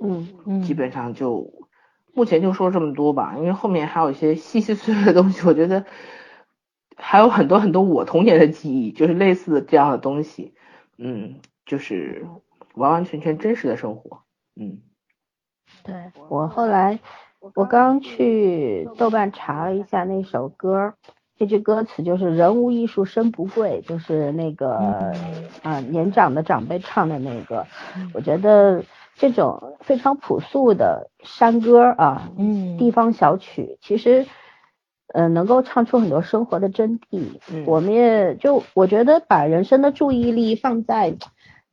[0.00, 1.52] 嗯嗯，基本上就
[2.14, 5.84] 目前就说这么多吧，因为后面还有一些细细碎碎的东西，我觉得
[6.96, 10.54] 还有很多很多我童年的记忆，就是类似的这样的东西。
[10.96, 12.26] 嗯，就是。
[12.76, 14.20] 完完全全真实的生活，
[14.54, 14.82] 嗯，
[15.82, 15.94] 对
[16.28, 17.00] 我后来
[17.54, 20.92] 我刚去豆瓣查了一下那首歌，
[21.38, 24.74] 这句歌词就是“人无艺术身不贵”，就是那个
[25.62, 27.66] 啊年长的长辈唱的那个。
[28.12, 28.84] 我觉得
[29.14, 34.26] 这种非常朴素的山歌啊，嗯，地方小曲，其实
[35.14, 37.38] 呃能够唱出很多生活的真谛。
[37.64, 41.16] 我们也就我觉得把人生的注意力放在。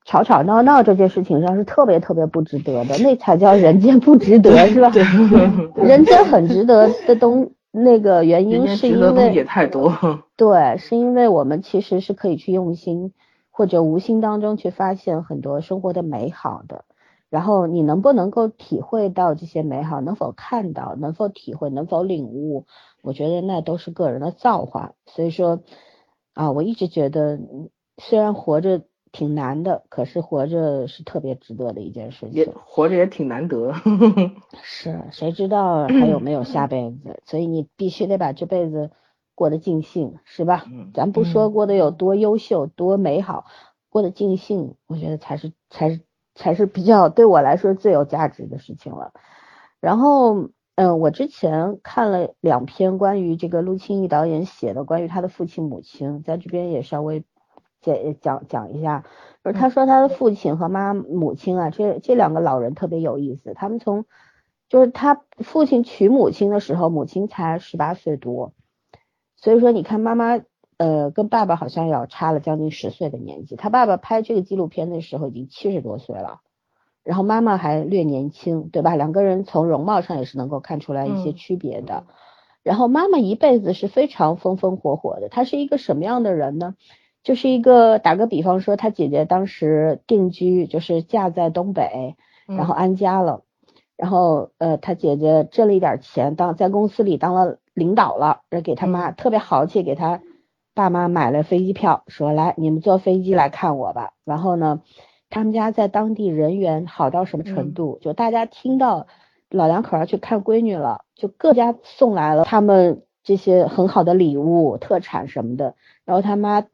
[0.06, 4.92] 吵吵闹闹这件事情上是特别特别不值得的，那才叫人间不值得，是吧？
[5.82, 9.94] 人间很值得的东，那个原因是因为也太多。
[10.36, 13.14] 对，是因为我们其实是可以去用心
[13.50, 16.84] 或者无心当中去发现很多生活的美好的。
[17.30, 22.66] 然后你能不能够体会到这些美好，能否看到，能否体会，能否领悟，
[23.02, 24.92] 我觉得那都是个人的造化。
[25.06, 25.62] 所以说
[26.34, 27.40] 啊，我一直觉得，
[27.98, 28.82] 虽然活着。
[29.14, 32.32] 挺难的，可是活着是特别值得的一件事情。
[32.32, 33.72] 也活着也挺难得。
[34.64, 37.22] 是，谁知道 还有没有下辈子？
[37.24, 38.90] 所以你必须得把这辈子
[39.36, 40.66] 过得尽兴，是吧？
[40.70, 40.90] 嗯。
[40.96, 43.46] 咱不说过得有多优秀、多美好，
[43.90, 46.02] 过得尽兴，我觉得才是才是
[46.34, 49.14] 才是比较对我来说最有价值的事情了。
[49.80, 57.24] 然后，嗯，我之前看了两篇关于这个陆清义导演写的关于他的父亲母亲，在这边也稍微。
[57.84, 59.04] 讲讲讲一下，
[59.44, 63.54] 就是他说他的父亲和妈母亲啊，这这两个老人特别有意思。
[63.54, 64.06] 他们从
[64.70, 68.54] 就是他父亲娶母亲的时候，母亲才十八岁多，
[69.36, 70.40] 所以说你看妈妈
[70.78, 73.56] 呃跟爸爸好像要差了将近十岁的年纪。
[73.56, 76.40] 他爸爸拍这个纪录片的时候已经七十多岁了，
[77.04, 78.96] 然后妈妈还略年轻，对吧？
[78.96, 82.06] 两个人从容貌上也是能够看出来一些区别的。
[82.64, 86.76] 然后妈妈一辈子是非常风风火火的，她是一个什么样的人呢？
[87.24, 93.44] 就是一个打个比方说，他姐姐当时定居就是嫁在东北，然后安家了。
[93.96, 100.20] 然后，呃，他姐姐挣了一点钱，当在公司里当了领导了，给他妈特别豪气，给他
[100.74, 104.14] 爸妈买了飞机票，说来你们坐飞机来看我吧。
[104.26, 104.82] 然后呢，
[105.30, 108.00] 他们家在当地人缘好到什么程度？
[108.02, 109.08] 就大家听到
[109.50, 115.76] 老两口要去看闺女了，就各家送来了他们这些很好的礼物、特产什么的。
[116.04, 116.66] 然后他妈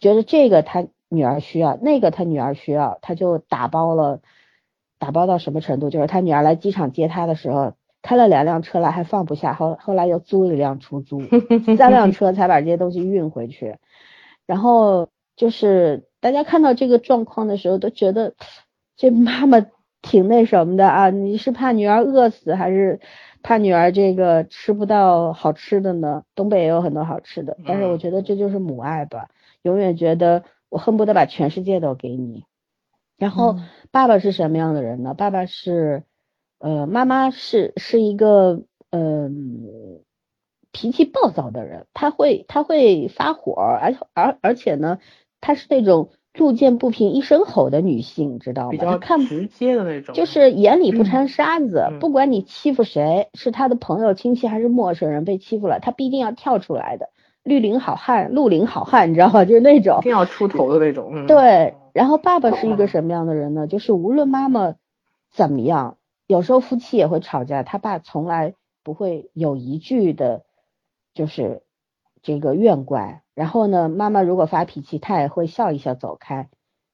[0.00, 4.20] 觉得这个他女儿需要，那个他女儿需要，他就打包了。
[4.98, 5.90] 打包到什么程度？
[5.90, 11.20] 就是他女儿来机场接他的时候，开了两辆车来，还放不下，后后来又租了一辆出租，
[11.76, 13.78] 三辆车才把这些东西运回去。
[14.46, 18.34] 然后就是大家看到这个状况的时候，都觉得
[18.96, 19.66] 这妈妈
[20.02, 21.10] 挺那什么的啊！
[21.10, 23.00] 你是怕女儿饿死，还是
[23.42, 26.22] 怕女儿这个吃不到好吃的呢？
[26.36, 29.30] 东北也有很多好吃的，但是我觉得这就是母爱吧，
[29.62, 32.44] 永远觉得我恨不得把全世界都给你。
[33.18, 33.56] 然后
[33.90, 35.14] 爸爸是什么样的人呢？
[35.14, 36.02] 爸爸是，
[36.58, 40.00] 呃，妈妈是是一个嗯
[40.72, 44.98] 脾气暴躁的人，他会他会发火，而而而且呢，
[45.40, 48.70] 他是那种路见不平一声吼的女性，知道吗？
[48.70, 57.10] 比较看直接的那种，就是眼里不掺沙子，不管你欺负谁，是他的朋友、亲戚还是陌生人被欺负了，他必定要跳出来的。
[57.44, 59.44] 绿林好汉，绿林好汉， 你知道吗？
[59.44, 61.10] 就是那种一定要出头的那种。
[61.12, 61.74] 嗯，对。
[61.92, 63.66] 然后爸爸是一个什么样的人呢？
[63.66, 64.74] 就是无论妈妈
[65.30, 70.44] 怎么样，有时候夫妻也会吵架，他爸从来不会有一句的，
[71.14, 71.62] 就是
[72.22, 73.22] 这个怨怪。
[73.34, 76.48] 然后呢，妈妈如果发脾气，他也会笑一笑走开，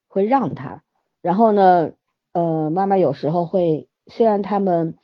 [0.09, 0.83] 会让他。
[1.23, 1.93] 然后呢，
[2.33, 4.97] 呃，妈妈有时候会，虽然他们。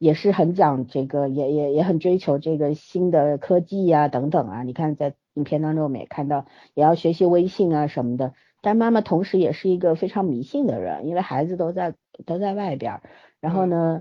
[0.00, 4.62] 也是很讲这个，也也也很追求这个新的科技呀，等等啊。
[4.62, 8.32] 你看在影片当中，我们也看到，也要学习微信啊什么的。
[8.62, 11.92] 但妈妈同时也是一个非常迷信的人，因为孩子都在
[12.24, 13.02] 都在外边。
[13.40, 14.00] 然后呢，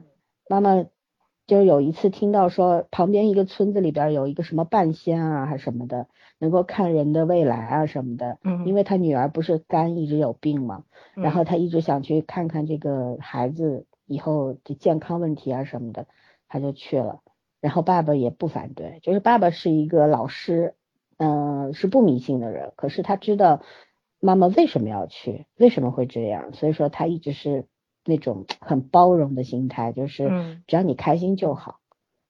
[0.49, 0.85] 妈妈
[1.47, 6.07] 就有一次听到说，旁边一个村子里边有一个什么半仙啊，还什么的，
[6.39, 8.37] 能够看人的未来啊什么的。
[8.45, 8.65] 嗯。
[8.65, 13.85] 因为他女儿不是肝一直有病嘛，然后他一直想去看看这个孩子。
[14.09, 16.07] 以后的健康问题啊什么的，
[16.47, 17.21] 他就去了，
[17.61, 20.73] 然后爸爸也不反对，就是爸爸是一个老师，
[21.17, 23.61] 嗯，是不迷信的人，可是他知道
[24.19, 27.67] 妈妈为什么要去，为什么会这样，所以说他一直是
[28.03, 30.27] 那种 很包容的心态，就是
[30.67, 31.79] 只要你开心就好。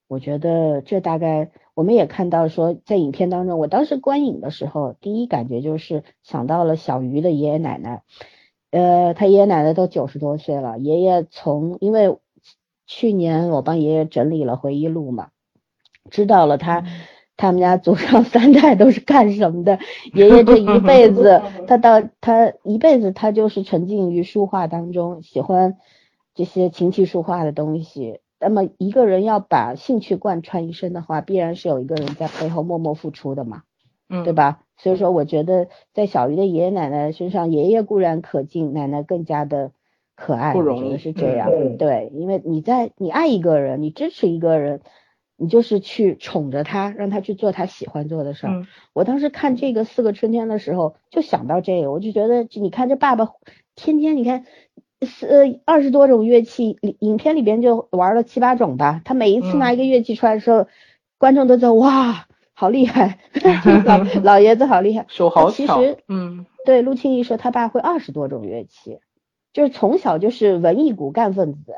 [0.06, 8.02] 我觉得这大概我们也看到说，在影片当中，我当时观影的时候，第一感觉就是想到了小鱼的爷爷奶奶。
[8.70, 10.78] 呃，他爷爷奶奶都九十多岁了。
[10.78, 12.18] 爷爷从因为
[12.86, 15.28] 去年我帮爷爷整理了回忆录嘛，
[16.10, 16.84] 知道了他
[17.36, 19.78] 他们家祖上三代都是干什么的。
[20.12, 25.78] 爷爷这一辈子，他到他一辈子他就是沉浸于书画当中，喜欢
[26.34, 28.20] 这些琴棋书画的东西。
[28.38, 33.62] 那么一个人要把兴趣贯穿一生的话，必然是有一个人在背后默默付出的嘛，
[34.08, 34.60] 嗯，对吧？
[34.82, 39.72] 所以说，我觉得在小鱼的爷爷奶奶身上，爷爷固然可敬，奶奶更加的
[40.16, 41.50] 可爱，不容易是这样。
[41.76, 44.80] 对，因为你在你爱一个人，你支持一个人，
[45.36, 48.66] 你就是去宠着他，让他去做他喜欢做的事儿。
[48.94, 53.28] 我当时看这个四个春天的时候，就想到这个，我就觉得，你看这爸爸
[53.74, 54.46] 天天，你看，
[55.02, 59.02] 四，二十多种乐器，影片里边就玩了七八种吧。
[59.04, 60.66] 他每一次拿一个乐器出来的时候，
[61.18, 62.26] 观众都在哇。
[62.60, 63.18] 好厉害，
[63.86, 65.80] 老老爷子好厉害，手好巧。
[66.08, 68.98] 嗯，对，陆庆义说他爸会二十多种乐器，
[69.54, 71.74] 就是从小就是文艺骨干分子。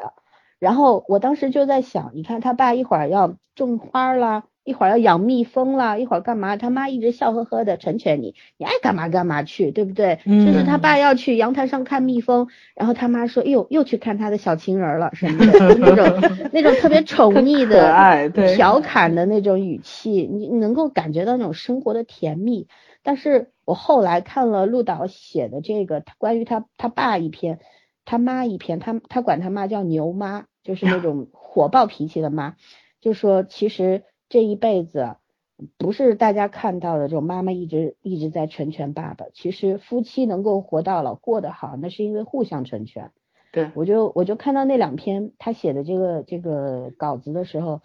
[0.59, 4.43] 然后我当时就在想，你看他爸一会儿要种花啦。
[4.65, 6.57] 一会儿要养蜜蜂了，一会儿干嘛？
[6.57, 10.21] 他妈一直笑呵呵的成全你，你爱干嘛干嘛去，对不对？
[10.25, 12.47] 就是他爸要去阳台上看蜜蜂，
[12.77, 22.69] 然后他妈说：“哎呦，又去看他的小情人了什么的，那种 那种特别宠溺的、调侃的那种语气，你能够感觉到那种生活的甜蜜。
[23.03, 27.59] 但是我后来看了陆导写的这个关于他他爸一篇，
[28.05, 32.55] 他妈一篇，他他管他妈叫牛妈，就是那种火爆脾气的妈，
[33.01, 34.05] 就说其实。
[34.33, 35.17] 这一辈子
[35.77, 43.11] 不是大家看到的这种妈妈一直一直在成全爸爸，其实夫妻能够活到老过得好，那是因为互相成全。
[43.53, 47.83] 对，我就我就看到那两篇他写的这个这个稿子的时候，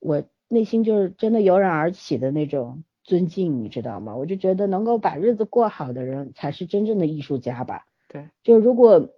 [0.00, 4.16] 我内心就是真的油然而起的那种尊敬，你知道吗？
[4.16, 7.84] 我就觉得能够把日子过好的人才是真正的艺术家吧。
[8.08, 9.10] 对，就如果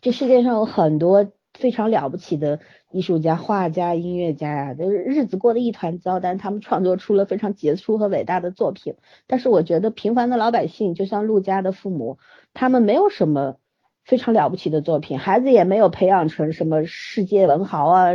[0.00, 8.94] 这世界上有很多非常了不起的艺术家、画家、音乐家呀，就是日子过得一团糟，但是他们创作出了非常杰出和伟大的作品。
[9.26, 12.18] 但是我觉得平凡的老百姓，就像陆家的父母，
[12.54, 13.58] 他们没有什么
[14.04, 18.10] 非常了不起的作品，孩子也没有培养成什么世界文豪啊，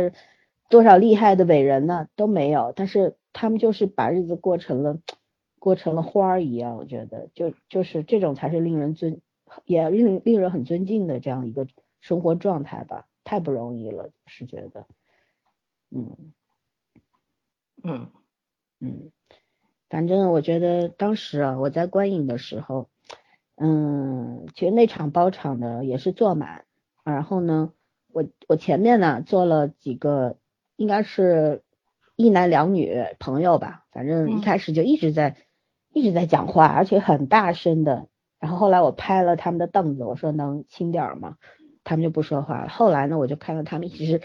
[0.68, 2.72] 多少厉害的伟人呢都没有。
[2.74, 4.98] 但是他们就是把日子过成了
[5.60, 9.20] 过成了花儿一样，我觉得就就是这种才是令人尊
[9.64, 11.66] 也令令人很尊敬的这样一个
[12.00, 13.06] 生活状态吧。
[13.28, 14.86] 太不容易了，是觉得，
[15.90, 16.32] 嗯
[17.84, 18.10] 嗯。
[18.80, 19.10] 嗯，
[19.90, 22.88] 反正我觉得当时啊，我在观影的时候，
[23.56, 26.64] 嗯，其实那场包场的也是坐满，
[27.04, 27.74] 然后呢，
[28.10, 30.38] 我我前面呢坐了几个，
[30.76, 31.62] 应该是
[32.16, 35.36] 一男两女朋友吧，反正一开始就一直在、
[35.92, 38.08] 一直在讲话，而且很大声的，
[38.38, 41.36] 然后后来我拍了他们的凳子，我说能轻点儿吗？
[41.88, 42.68] 他们就不说话了。
[42.68, 44.20] 后来呢，我就看到他们一直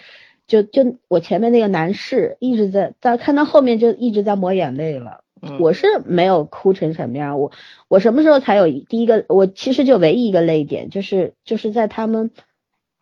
[0.48, 5.24] 就就我前面那个男士一直在在看到后面就一直在抹眼泪了。
[5.60, 7.52] 我是没有哭成什么样，我
[7.90, 9.26] 我什么时候才有第一个？
[9.28, 12.32] 我其实就唯一一个泪点，就是就是在他们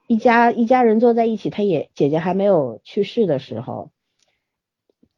[0.08, 3.92] 一家一家人坐在一起，他也姐姐还没有去世的时候，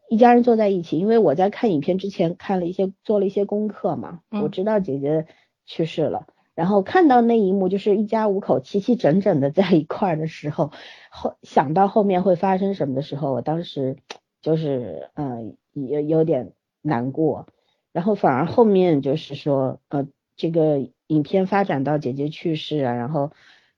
[0.10, 1.00] 一家人坐在一起。
[1.00, 5.26] 因为我在看影片之前看了一些做了一些功课嘛，我知道姐姐
[5.66, 6.28] 去世了。
[6.56, 10.72] 然后看到那一幕，就是一家五口齐齐整整的在一块儿的时候，
[11.10, 13.98] 后想到后面会发生什么的时候，我当时
[14.42, 16.54] 就是嗯有有点。
[16.86, 17.48] 难过，
[17.94, 23.32] 然后反而后面就是说，呃，这个影片发展到姐姐去世啊，然后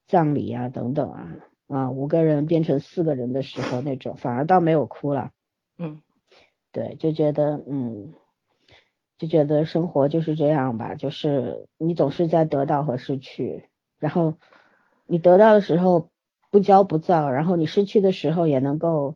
[0.08, 1.36] 葬礼啊等等啊，
[1.68, 5.30] 啊五个人变成四个人的时候那种，反而倒没有哭了，
[5.78, 6.02] 嗯，
[6.72, 8.16] 对，就觉得嗯，
[9.18, 14.36] 就觉得生活就是这样吧，就是你总是在得到和失去，然后
[15.06, 16.10] 你得到的时候
[16.52, 19.16] 不骄不躁，然后你失去的时候也能够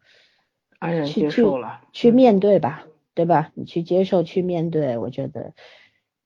[0.80, 2.86] 安然接受了，去面对吧。
[3.16, 3.52] 对吧？
[3.54, 5.54] 你去接受，去面对，我觉得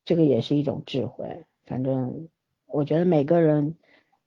[0.06, 1.44] 这个也是一种智慧。
[1.66, 2.30] 反正
[2.68, 3.78] 我觉得每个人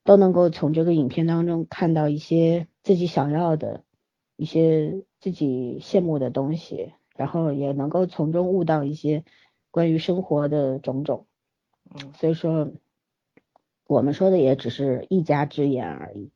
[0.02, 3.84] 都能够从这个影片当中看到一些自己想要的、
[4.36, 9.24] 一些自己羡慕的东西，然后也能够从中悟到一些
[9.70, 11.26] 关于生活的种种。
[11.90, 12.72] 嗯，所以说
[13.86, 16.30] 我们说的也只是一家之言而已。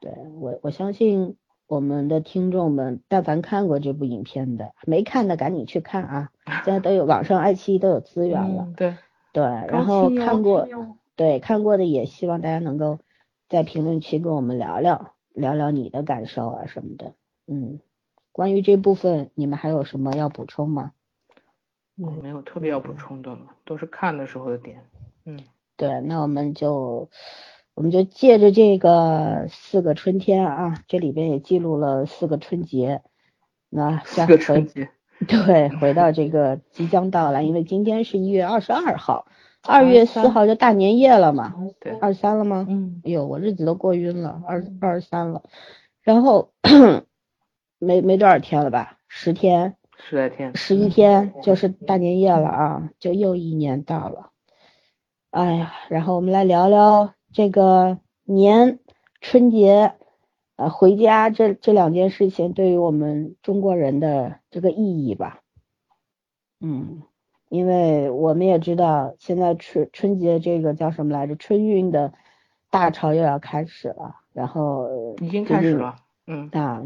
[0.00, 1.36] 对我，我相信。
[1.68, 6.30] 我们的听众们，但凡看过这部影片的，没看的赶紧去看啊！
[6.64, 8.68] 现在都有网上爱奇艺都有资源了。
[8.76, 8.94] 对
[9.32, 10.68] 对，然后看过，
[11.16, 13.00] 对看过的也希望大家能够
[13.48, 17.14] 在评论区跟我们聊聊，聊聊你的感受啊什么的。
[17.48, 17.80] 嗯，
[18.36, 20.92] 关于这部分，你们还有什么要补充吗？
[21.96, 24.84] 嗯，没有特别要补充的了，都是看的时候的点。
[25.24, 25.40] 嗯，
[25.78, 27.08] 对，那我们就。
[27.74, 33.02] 我们就借着这个四个春天啊，这里边也记录了四个春节，
[33.68, 34.88] 那四个春节，
[35.28, 39.26] 对，回到这个 即将到来，因为今天是一月二十二号，
[39.62, 42.64] 二月四号就大年夜了嘛，对，二三了吗？
[42.66, 45.42] 嗯，哎呦，我日子都过晕了，二二十三了，
[46.00, 46.52] 然后
[47.78, 54.30] 没没多少天了吧，十天，十来天，十一天就是大年夜了啊，就又一年到了，
[55.30, 57.14] 哎呀，然后我们来聊聊。
[57.32, 58.78] 这个年
[59.20, 59.94] 春节，
[60.56, 65.40] 呃，回家这这两件事情对于我们中国人的这个意义吧，
[66.60, 67.02] 嗯，
[67.50, 71.36] 因为我们也知道现在春春节这个叫什么来着？
[71.36, 72.14] 春运的
[72.70, 75.96] 大潮又要开始了，然后已经开始了，
[76.26, 76.82] 嗯啊，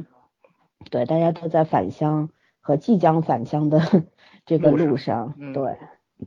[0.89, 3.81] 对，大家都在返乡和即将返乡的
[4.47, 5.77] 这个路上，对，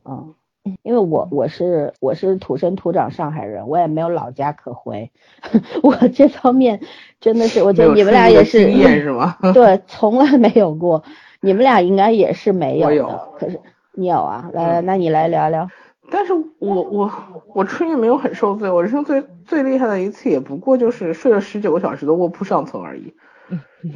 [0.05, 0.35] 嗯。
[0.81, 5.11] 因为我我是我是土生土长上海人，我也没有老家可回，
[5.83, 6.79] 我这方面
[7.19, 9.37] 真的是，我觉得你们俩也是， 是吗？
[9.53, 11.03] 对，从来没有过，
[11.41, 13.29] 你们俩应该也是没有的。
[13.37, 13.59] 可是
[13.91, 14.49] 你有啊？
[14.53, 15.67] 来来，那你来聊聊。
[16.09, 17.11] 但是我我
[17.53, 23.13] 我春运没有很受罪，我人生最最厉害的一次也不过就是睡了十九个小时的卧铺上层而已。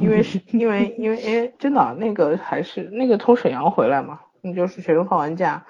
[0.00, 5.66] 因为是因为因为哎，真的那个还是那个从沈阳回来嘛，那就是学生放完假。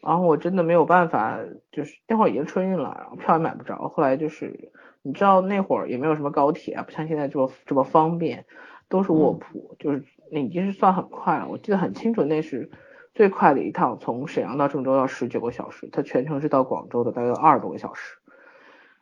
[0.00, 1.38] 然后我真的没有办法，
[1.72, 3.88] 就是那会儿已经春运了，然后票也买不着。
[3.88, 4.70] 后来就是
[5.02, 8.46] 你知道那会儿也没有什么高铁啊，不像现在这么这么方便，
[8.88, 11.48] 都是卧铺，就是那已经是算很快了。
[11.48, 12.70] 我记得很清楚，那是
[13.12, 18.18] 最快的一趟，从沈阳到郑州要十九个小时，它全程是到广州的，大概二十多个小时。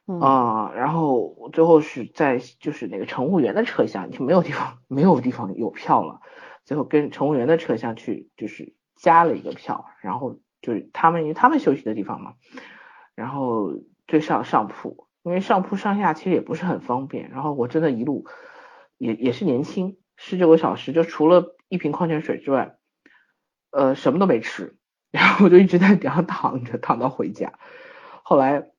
[0.07, 6.21] 啊，然后最后是在就是那个乘务员的车厢就没有地方没有地方有票了，
[6.65, 12.35] 最后跟乘务员的车厢去就是加了一个票，然后就是他们因为他们休息的地方嘛，
[13.17, 13.73] 然后
[14.07, 18.27] 就上上铺，因为上铺上下其实也不是很方便，然后我真的一路
[18.99, 22.77] 也也是年轻，十九个小时就除了一瓶矿泉水之外，
[23.73, 24.77] 呃什么都没吃，
[25.11, 27.55] 然后我就一直在顶上躺着躺到回家，
[28.23, 28.71] 后来。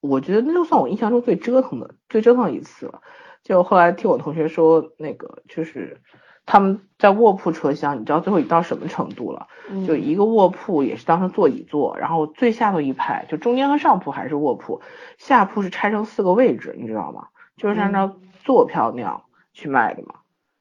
[0.00, 3.02] 我觉得那就算我印象中最折腾的、最折腾的一次了。
[3.42, 6.00] 就后来听我同学说，那个就是
[6.44, 9.48] 他们在卧铺车厢，你知道最后到什么程度了？
[9.86, 14.82] 就一个卧铺也是当成座椅坐，然后最下头一排，就中间和上铺还是卧铺，
[15.16, 17.28] 下铺是拆成四个位置，你知道吗？
[17.56, 20.16] 就是按照坐票那样去卖的嘛。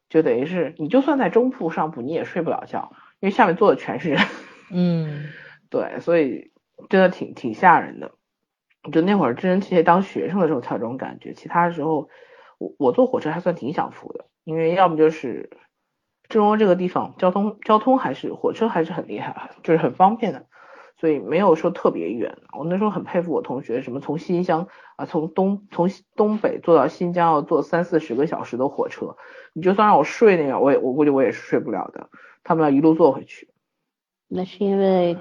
[0.10, 4.20] 就等于是你就算在中铺、上铺，你也睡不了觉，因为下面坐的全是人。
[4.72, 5.26] 嗯，
[5.70, 6.52] 对，所以
[6.90, 8.12] 真的挺挺吓人的。
[8.92, 12.10] 就那会儿真真切切当学生的时候才有这种感觉，其他时候
[12.58, 15.50] 我我坐火车还算挺享福的，因为要么就是
[16.30, 20.46] 郑州这个地方交通交通还是火车还是很厉害，就是很方便的，
[20.98, 22.38] 所以没有说特别远。
[22.58, 29.18] 我那时候很佩服我同学，什么从新乡啊从东从东北坐到新疆要坐三四十个小时的火车，
[29.54, 32.10] 你就算让我睡那个，我也我估计我也是睡不了的，
[32.44, 33.50] 他们要一路坐回去。
[34.30, 35.18] 那是因为。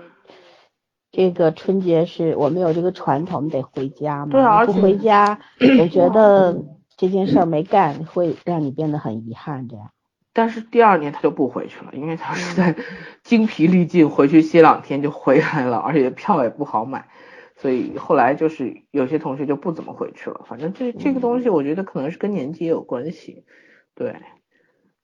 [1.11, 4.33] 这个春节是我们有这个传统，得回家嘛。
[4.33, 5.41] 对啊，不回家，
[5.81, 6.65] 我觉得
[6.99, 9.69] 这件事儿没干，会让你变得很遗憾。
[9.69, 9.91] 这样。
[10.35, 12.77] 但是第二年他就不回去了，因为他是在
[13.23, 17.09] 精疲力尽，回去歇两天就回来了，而且票也不好买，
[17.57, 20.43] 所以后来就是有些同学就不怎么回去了。
[20.47, 23.47] 反正这这个东西，我觉得可能是跟年纪也有关系。
[23.95, 24.17] 对，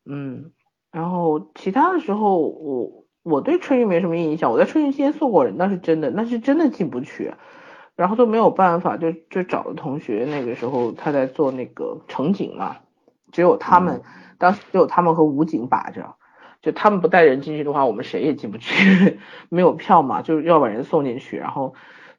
[0.05, 0.53] 嗯，
[0.93, 3.04] 然后其他的时候我。
[3.25, 7.33] 我对春运没什么印象，我在春运期间送过人，那是真的，那是真的进不去，
[7.97, 12.77] 然后都没有办法，就就找了同学，那个时候他在做那个乘警嘛，
[13.33, 14.03] 只有他们，
[14.37, 16.17] 当时只有他们和武警把着，
[16.61, 19.19] 就他们不带人进去的话，我们谁也进不去，
[19.49, 21.75] 没有票嘛，就是要把人送进去，然后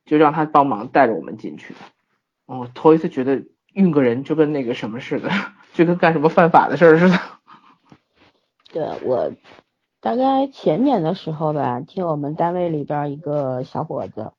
[0.06, 1.80] 就让他帮忙带着我们进去的。
[2.48, 3.44] 哦，头一次觉得
[3.74, 5.30] 运个人就跟那个什么似的，
[5.74, 7.20] 就跟干什么犯法的事儿似的。
[8.74, 9.32] 对我。
[10.06, 14.34] 大概前年的时候吧，听我们单位里边一个小伙子，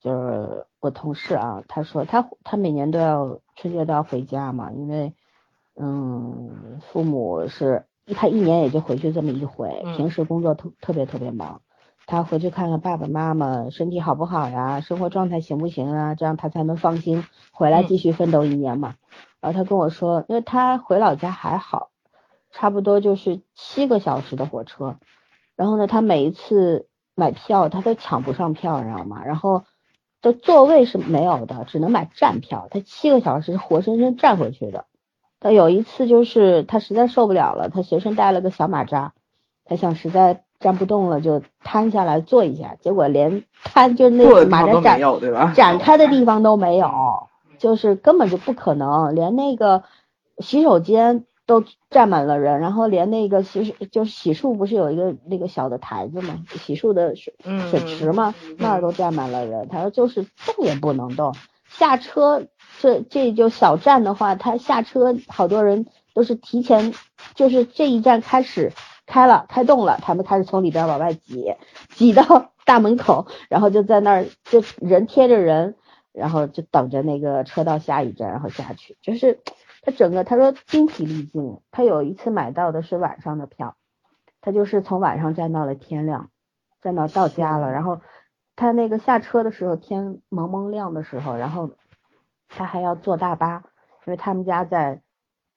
[0.00, 5.12] 就是我同事啊，他说他他每年都要春节都要回家嘛，因为
[5.74, 11.62] 嗯，父母是他一年也就回去这么一回，平时工作特特别特别忙，
[12.06, 18.94] 他回去看看爸爸妈妈身体好不好呀，生活状态行不行啊，这样他才能放心回来继续奋斗一年嘛。
[19.40, 21.90] 然后他跟我说，因为他回老家还好。
[22.56, 24.94] 差不多就是七个小时的火车，
[25.56, 26.86] 然后呢，他每一次
[27.16, 29.24] 买票他都抢不上票，你知道吗？
[29.24, 29.64] 然后
[30.22, 32.68] 的座位是没有的，只能买站票。
[32.70, 34.84] 他七个小时活生生站回去的。
[35.40, 39.14] 他有一次就是他实在受不了了，他随身带了个小马扎，
[39.64, 46.88] 他想实在站不动了就瘫下来坐一下，结果连瘫就那个马扎展展开的地方都没有，
[47.58, 49.82] 就是根本就不可能，连那个
[50.38, 51.26] 洗手间。
[51.46, 56.42] 都站满了人，然后连那个洗就是洗漱不是有一个那个小的台子嘛？
[56.48, 57.34] 洗漱的水
[57.70, 58.34] 水池嘛？
[58.58, 59.68] 那儿都站满了人。
[59.68, 61.34] 他说就是动也不能动，
[61.68, 62.46] 下车
[62.80, 66.94] 这这就小站的话，他下车好多人都是提前，
[67.34, 68.72] 就是这一站开始
[69.04, 71.54] 开了开动了，他们开始从里边往外挤，
[71.90, 75.74] 挤到大门口，然后就在那儿就人贴着人，
[76.12, 79.40] 然后就等着那个车到下一站然后下去，就是。
[79.84, 83.76] 他整个他说精疲力尽，他有一次买到的是晚上的票，
[84.40, 86.30] 他就是从晚上站到了天亮，
[86.80, 88.00] 站到到家了，然后
[88.56, 91.70] 他那个下车的时候天蒙蒙亮的时候，然后
[92.48, 93.62] 他还要坐大巴，
[94.06, 95.02] 因为他们家在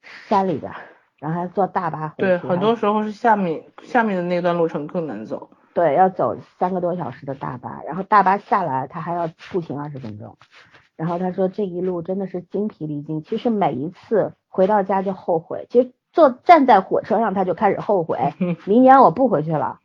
[0.01, 0.73] 山里边，
[1.19, 2.21] 然后还坐大巴回去。
[2.23, 5.49] 对，很多时候是下面下面的那段路程更难走。
[5.73, 10.38] 对，要走三个多小时的大巴，然后大巴下来他还要步行二十分钟。
[10.97, 18.33] 然后他说这一路真的是精疲力尽，其实每一次回到家就后悔，其实坐站在火车上他就开始后悔，
[18.65, 19.79] 明年我不回去了。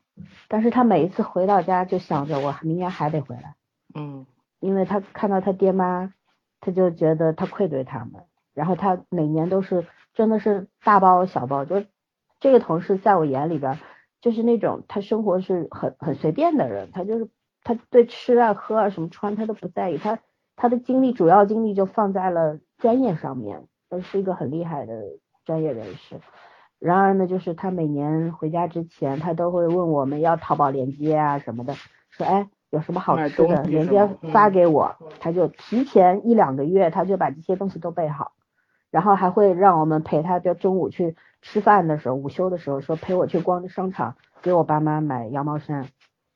[0.48, 3.56] 但是他每一次回到家就想着我明年还得回来，
[3.94, 4.26] 嗯，
[4.58, 6.14] 因为他看到他爹妈，
[6.60, 8.24] 他就觉得他愧对他们。
[8.54, 11.84] 然后他每年都是真的是大包小包，就
[12.40, 13.78] 这个同事在我眼里边
[14.22, 17.28] 就是那种他生活是很很随便的人，他就是
[17.62, 20.18] 他对吃啊喝啊什么穿他都不在意，他。
[20.57, 25.03] 他的精力主要精力就放在了专业上面，他是一个很厉害的
[25.44, 26.20] 专业人士。
[26.78, 31.74] 然而呢，就是他每年回家之前，他都会问我们要淘宝链接啊什么的，
[32.11, 38.32] 说哎，有什么好吃的，东西人家是吗嗯发给我，他就提前一两个月他就把这些东西都备好，
[38.90, 45.86] 然后还会让我们陪他，就中午去吃饭的时候，午休的时候说陪我去逛商场，给我爸妈买羊毛衫，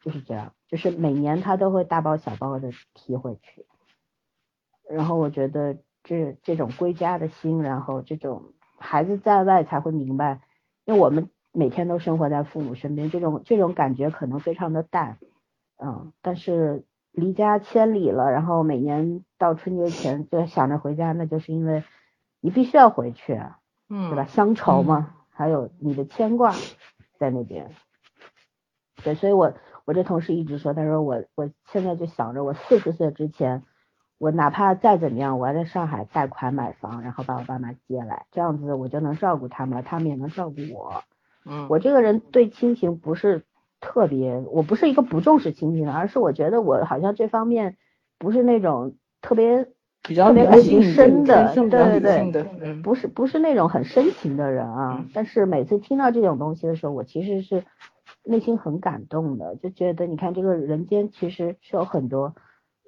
[0.01, 3.67] 就是这样，就是每年他都会大包小包的提回去。
[4.89, 10.41] 然后我觉得这这种归家的心，然后这种孩子在外才会明白，
[10.85, 15.19] 因为我们每天都生活在父母身边，这种这种感觉可能非常的淡，
[15.83, 21.83] 嗯，但是离家千里了，然后每年到春节前就想着回家，那就是因为
[22.41, 23.59] 你必须要回去啊，
[23.89, 24.27] 嗯，对吧？
[24.27, 26.55] 乡愁嘛，还有你的牵挂
[27.19, 27.71] 在那边。
[29.03, 33.63] 对，所以我我这同事一直说，他说我我现在就想着我四十岁之前，
[34.19, 41.03] 我哪怕再怎么样，我要在上海贷款买房，然后把我爸妈接来，这样子我就能照顾他们了，他们也能照顾我。
[41.45, 43.45] 嗯，我这个人对亲情不是
[43.81, 47.77] 特别，我不是一个不重视亲情的，而是我觉得我好像这方面
[48.19, 49.69] 不是那种特别
[50.03, 51.69] 比较感情深的对
[52.01, 57.65] 对理性的，嗯，不是不是那种很深情的人啊嗯，但是每次听到这种东西的时候，我其实是
[58.25, 62.35] 内心很感动的，就觉得你看这个人间其实是有很多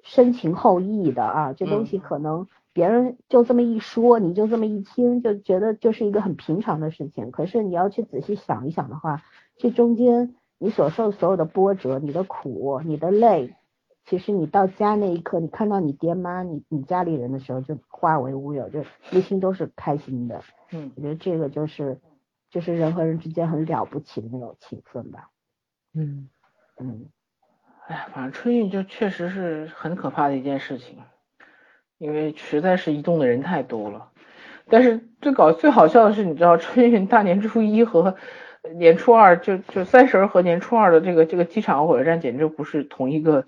[0.03, 9.21] 深情厚谊的啊，这东西嗯可能别人就这么一说，你就这么一听，就觉得就是一个很平常的事情，可是你要去仔细想一想的话，
[9.57, 13.55] 这中间你所受所有的波折、你的苦、你的累。
[14.05, 20.41] 其实你到家那一刻，你看到你爹妈、你你家里人的时候，就化为乌有，就内心都是开心的。
[20.71, 21.99] 嗯我觉得这个就是
[22.49, 25.29] 就是人和人之间很了不起的那种情分吧。
[25.93, 26.27] 嗯，
[26.79, 27.05] 嗯，
[27.89, 30.99] 哎呀，反正春运就确实是很可怕的一件事情，
[31.97, 34.09] 因为实在是移动的人太多了。
[34.69, 38.15] 但是最搞最好笑的是，你知道春运大年初一和
[38.75, 43.45] 年初二就就三十儿和年初二的这个这个机场和火车站简直不是同一个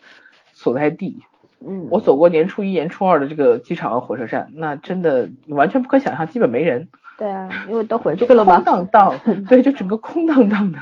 [0.54, 1.22] 所在地。
[1.64, 6.90] 嗯，我走过年初一、年初二的这个机场和火车站，那真的完全不可想象，基本没人，
[7.20, 8.64] 对啊，因为都回就去了嘛空。
[8.64, 10.80] 荡荡， 对，就整个空荡荡的，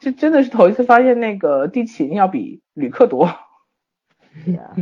[0.00, 3.30] 这真的是头一次发现那个地勤要比旅客多。
[4.44, 4.74] 对啊，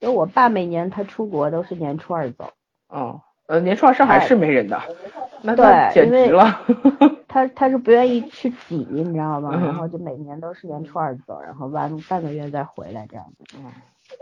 [0.00, 2.52] 就我爸每年他出国都是年初二走，
[2.88, 4.80] 哦，呃，年初二上海是没人的，
[5.42, 6.62] 那对那简直了。
[7.26, 9.50] 他他是不愿意去挤，你知道吗？
[9.54, 13.72] 嗯然后就每年都是年初二走，然后完半个月再回来这样子，嗯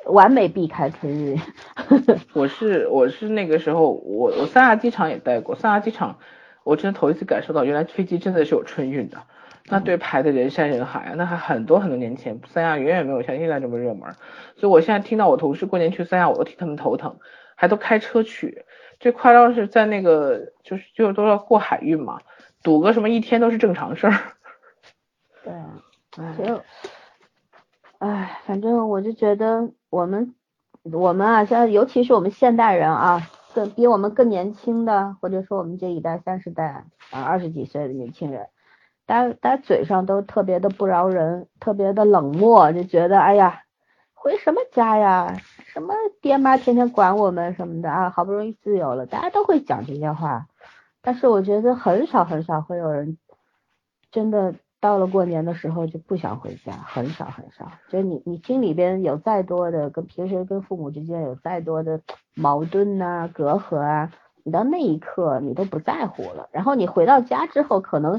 [0.07, 1.39] 完美避开春运。
[2.33, 6.18] 我是我是那个时候，我我三亚机场也待过，三亚机场
[6.62, 9.18] 我真的头一次感受到，原来飞机真的是有春运的，
[9.66, 14.14] 那队排的人山人海啊，那还很多很多年前，三亚远远没有像现在这么热门，
[14.56, 17.18] 所以我现在听到我同事过年去三亚，我都替他们头疼，
[17.56, 18.64] 还都开车去，
[19.00, 22.20] 最夸张的是在那个就是就是都要过海运嘛，
[22.62, 24.12] 堵个什么一天都是正常事儿。
[25.44, 25.82] 对啊，
[26.18, 26.62] 哎就，
[27.98, 30.34] 唉，反正我就觉得我们
[30.82, 33.22] 我们啊，现在尤其是我们现代人啊，
[33.54, 38.48] 更比我们更年轻的，或者说我们这一代三十代啊二十几岁的年轻人，
[39.12, 43.62] 大家大家嘴上都特别的不饶人，特别的冷漠，就觉得哎呀，
[44.14, 45.36] 回什么家呀？
[45.66, 45.92] 什么
[46.22, 50.46] 爹妈天天管我们什么的啊，好不容易自由了，大家都会讲这些话，
[51.02, 53.18] 但是我觉得很少很少会有人
[54.10, 57.70] 真的到了过年的时候就不想回家，很少很少。
[57.90, 62.00] 就你你心里边有再多的跟平时跟父母之间有再多的
[62.34, 64.10] 矛盾呐、隔阂啊，
[64.42, 66.48] 你到那一刻你都不在乎了。
[66.50, 68.18] 然后你回到家之后，可能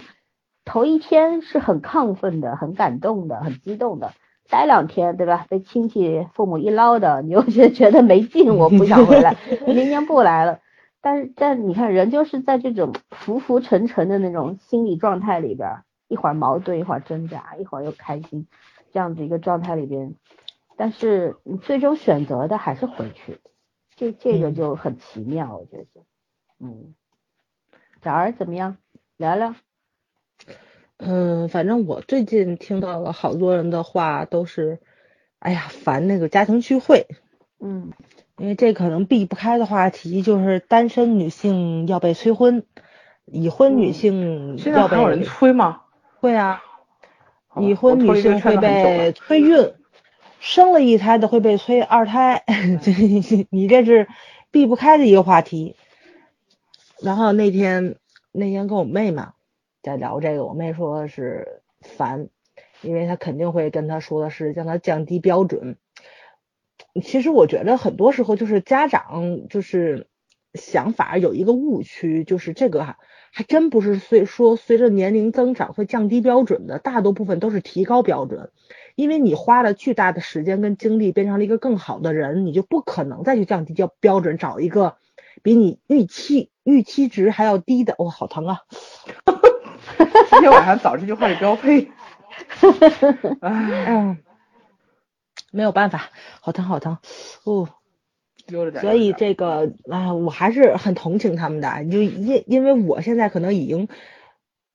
[0.66, 4.14] 头一天是很亢奋的、很感动的、很激动的。
[4.50, 5.46] 待两天，对吧？
[5.50, 9.36] 被亲戚、父母一唠叨，你又觉觉得没劲，我不想回来，
[9.66, 10.60] 明年不来了。
[11.02, 18.48] 但是，但你看，人就是在这种浮浮沉沉的那种心理状态里边儿，一会儿矛盾，一会儿挣扎，一会儿又开心，
[18.92, 20.14] 这样子一个状态里边，
[20.78, 23.40] 但是你最终选择的还是回去，
[23.96, 26.02] 这这个嗯就很奇妙，我觉得，
[26.60, 26.94] 嗯，
[28.04, 28.78] 小儿怎么样？
[29.18, 29.56] 聊聊，
[31.06, 34.80] 嗯，反正我最近听到了好多人的话，都是，
[35.40, 37.08] 哎呀，烦那个家庭聚会，
[37.60, 37.92] 嗯
[38.38, 42.64] 因为这可能避不开的话题就是单身女性要被催婚，
[43.26, 45.82] 已婚女嗯性现在要还有人催吗？
[46.20, 46.64] 会啊，
[47.58, 49.74] 已婚女性会被催孕，
[50.40, 52.44] 生了一胎的会被催二胎，
[53.52, 54.08] 你这是
[54.52, 55.76] 避不开的一个话题。
[57.02, 57.98] 然后那天
[58.32, 59.34] 那天跟我妹嘛
[59.84, 62.30] 在聊这个，我妹说是烦，
[62.82, 65.78] 因为她肯定会跟她说的是让她降低标准。
[67.04, 70.08] 其实我觉得很多时候就是家长就是
[70.54, 78.52] 想法有一个误区，就是这个还真不是随说随着年龄增长会降低标准的，大多部分都是提高标准。
[78.96, 84.98] 因为你花了巨大的时间跟精力变成了一个更好的人，你就不可能再去降低标标准，找一个
[85.42, 87.96] 比你预期预期值还要低的。
[87.98, 88.60] 哇，好疼啊！
[90.32, 91.92] 今天晚上早这句话是标配。
[93.42, 94.18] 哎，
[95.52, 96.10] 没有办法，
[96.42, 96.98] 好疼好疼，
[97.44, 97.70] 哦。
[98.82, 103.88] 所以这个啊，我还是很同情他们的，就因因为我现在可能已经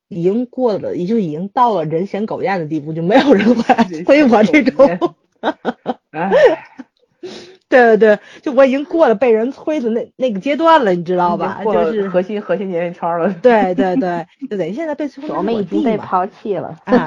[0.09, 5.15] 已经过了，也就已经到了人嫌狗厌的地步，就没有人会催我这种。
[7.71, 11.61] 对对对，就我已经过了被人催的那那个阶段了，你知道吧？
[11.65, 13.33] 就是核心核心年龄圈了。
[13.43, 16.77] 对对对，就等于现在被催，我们已经被抛弃了。
[16.85, 17.07] 啊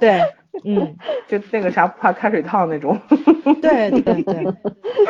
[0.00, 0.20] 对。
[0.64, 0.96] 嗯，
[1.28, 2.98] 就那个啥不怕开水烫那种。
[3.62, 4.44] 对对 对，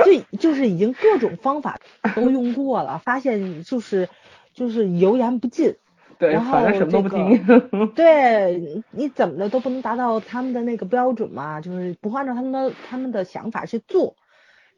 [0.05, 1.81] 就就是已经各种方法
[2.15, 4.07] 都用过了，发现就是
[4.53, 5.75] 就是油盐不进。
[6.19, 7.89] 对，反正什么都不听。
[7.95, 14.15] 对，你怎么的都不能达到他们的那个标准嘛，就是不按照他们的他们的想法去做，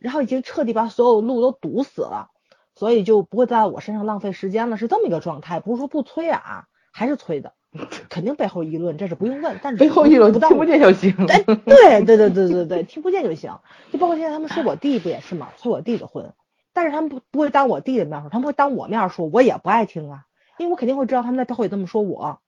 [0.02, 2.28] 然后已经彻底把所有路都堵死了，
[2.74, 5.60] 所以就不会在我身上浪费时间了，是这么一个状态。
[5.60, 7.54] 不是说不催啊，还是催的。
[8.10, 9.58] 肯定背后议论，这是不用问。
[9.62, 11.14] 但是背后议论听不见就行。
[11.26, 13.50] 哎，对对对对对对，听不见就行。
[13.90, 15.48] 就包括现在他们说我弟不也是吗？
[15.56, 16.34] 催我弟的婚，
[16.74, 20.24] 但是他们不不会当我弟的面说，他们会当我面说，我也不爱听啊，
[20.58, 22.40] 因为我肯定会知道他们在背后也这么说我，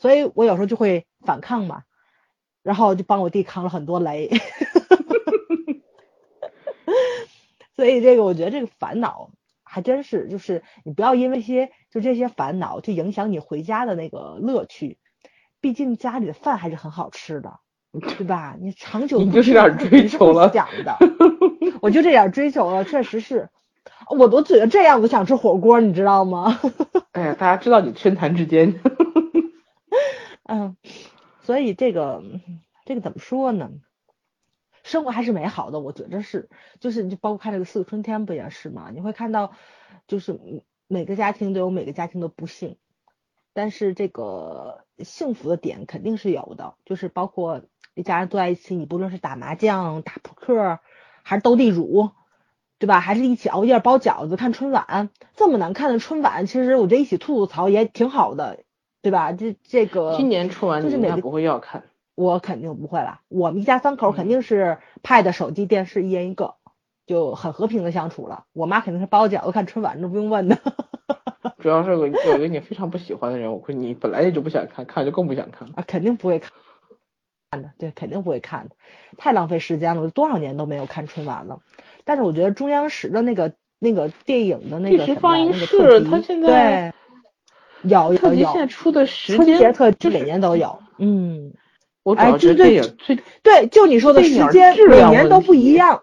[0.00, 1.82] 所以我有时候就会反抗嘛，
[2.64, 4.30] 然后就帮我弟扛了很多雷。
[7.76, 9.30] 所以这个我觉得这个烦恼。
[9.68, 14.96] 还真是，就是你不要因为些就这些烦恼，就影响你回家的那个乐趣。
[15.60, 17.58] 毕竟家里的饭还是很好吃的，
[18.16, 18.56] 对吧？
[18.58, 20.96] 你长久你就是点追求了，想的，
[21.82, 23.50] 我就这点追求了，确实是。
[24.08, 26.58] 我都觉得这样，我想吃火锅，你知道吗？
[27.12, 28.80] 哎呀，大家知道你身残志坚。
[30.48, 30.76] 嗯，
[31.42, 32.22] 所以这个
[32.84, 33.70] 这个怎么说呢？
[34.86, 38.90] 生活还是美好的，我觉着是，就是你就包括看这个四个春天不也是吗？
[38.94, 39.50] 你会看到，
[40.06, 42.76] 就是每个家庭都有每个家庭的不幸，
[43.52, 47.62] 但是这个幸福的点肯定是有的，就是包括
[47.94, 50.78] 一家人坐在一起，你不论是打麻将、打扑克，
[51.24, 52.12] 还是斗地主，
[52.78, 53.00] 对吧？
[53.00, 58.60] 还是一起熬夜包饺子、看春晚，这么难看的春晚，其实我觉得一起吐吐槽也挺好的，
[59.02, 59.32] 对吧？
[59.32, 61.82] 这这个今年春晚就是每个不会要看。
[62.16, 66.54] 我肯定不会了，我们一家三口肯定是 pad、手机、电视一人一个，
[67.06, 68.46] 就很和平的相处了。
[68.54, 70.58] 我妈肯定是包饺子看春晚，这不用问的。
[71.60, 76.50] 主要是我有一个你非常不喜欢的人，我估计你本来也就不想看，看就更不想看啊，肯定不会看
[77.50, 78.76] 看的，对，肯定不会看的，
[79.18, 81.60] 太浪费时间了，我多少年都没有看春晚了。
[82.04, 86.94] 但是我觉得中央十的那个那个电影的那个放映室，它现在
[87.82, 91.52] 对有有有，现在出的时间春节特辑每年都有，嗯。
[92.14, 92.80] 哎，对对
[93.42, 96.02] 对，就你说的时间，每年都不一样。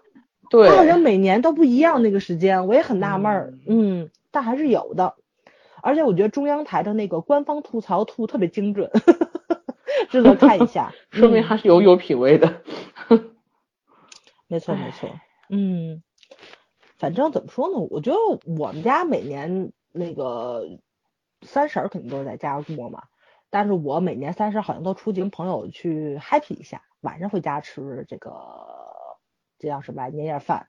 [0.50, 3.54] 对，好像每年都不一样那个时间，我也很纳闷儿。
[3.66, 5.14] 嗯，但还是有的。
[5.82, 8.90] 而且我觉得中央台的那个官方吐槽吐特别精准，
[10.10, 10.92] 值得看一下。
[11.10, 12.62] 说明还是有有品位的。
[14.46, 15.10] 没错没错，
[15.48, 16.02] 嗯，
[16.96, 17.78] 反正怎么说呢？
[17.90, 18.18] 我觉得
[18.58, 20.68] 我们家每年那个
[21.42, 23.02] 三婶肯定都是在家过嘛。
[23.54, 28.32] 但是我每年三十好像都出去跟朋友去 happy 一下，晚上回家吃这个
[29.60, 30.66] 这叫什么年夜饭，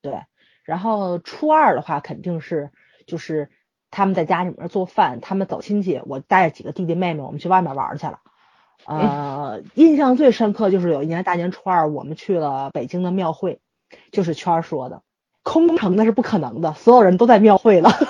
[0.00, 0.22] 对。
[0.64, 2.70] 然后初二的话肯定是
[3.06, 3.50] 就是
[3.90, 8.20] 他们在家里面做饭，他们走亲戚，我带着几个弟弟妹妹，我们去外面玩去了。
[8.86, 13.60] 呃，印象最深刻就是有一年大年初二，我们去了北京的庙会，
[14.10, 15.02] 就是圈儿说的，
[15.42, 17.90] 空城那是不可能的，所有人都在庙会了。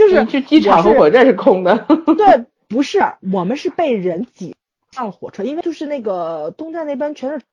[0.00, 1.86] 就是去机场和火车站是空的。
[2.16, 3.00] 对，不是，
[3.32, 4.56] 我们是被人挤
[4.90, 7.44] 上了火车，因为就是那个东站那边全是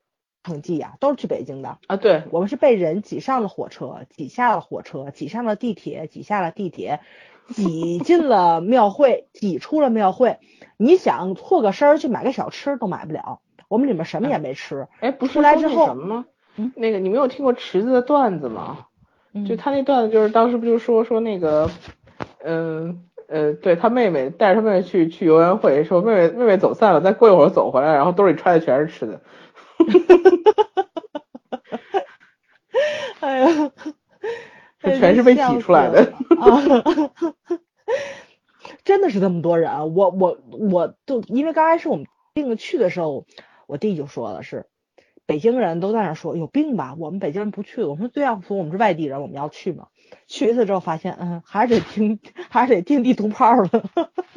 [0.42, 1.96] 城际呀，都是去北京的啊。
[1.96, 7.00] 对，我们是被人挤上了火车，挤下了火车，挤上了地铁，挤下了地铁，
[7.48, 10.38] 挤进了庙会，挤出了庙会。
[10.76, 14.86] 你想错个身儿去买个小吃都买不了，我们里面什么也没吃。
[15.00, 16.24] 哎，不是出来之后什么吗？
[16.56, 18.86] 嗯，那个你没有听过池子的段子吗？
[19.46, 21.70] 就他那段子就是当时不就说说那个。
[22.44, 29.20] 嗯呃，对他妹妹带着他妹妹去去游园会，说妹妹妹妹走散了，再过一会儿走回来，然后兜里揣的全是吃的。
[33.20, 33.70] 哎呀，
[34.80, 36.12] 这全是被挤出来的。
[38.84, 43.26] 真的是这么多人，我我我都因为刚开始我们定去的时候，
[43.66, 44.66] 我弟就说了是
[45.26, 47.82] 北京人都在那说有病吧，我们北京人不去。
[47.82, 49.88] 我说对啊，说我们是外地人，我们要去嘛。
[50.26, 52.18] 去一次之后发现，嗯，还是得听，
[52.50, 53.70] 还是得听地图炮了，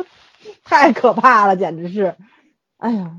[0.64, 2.16] 太可怕了，简直是，
[2.78, 3.18] 哎呀，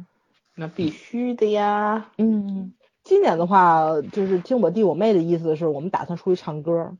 [0.55, 2.11] 那必须的呀。
[2.19, 2.73] 嗯，
[3.05, 6.97] 今年的话，就是听我弟我妹的意思是我们打算出去唱歌，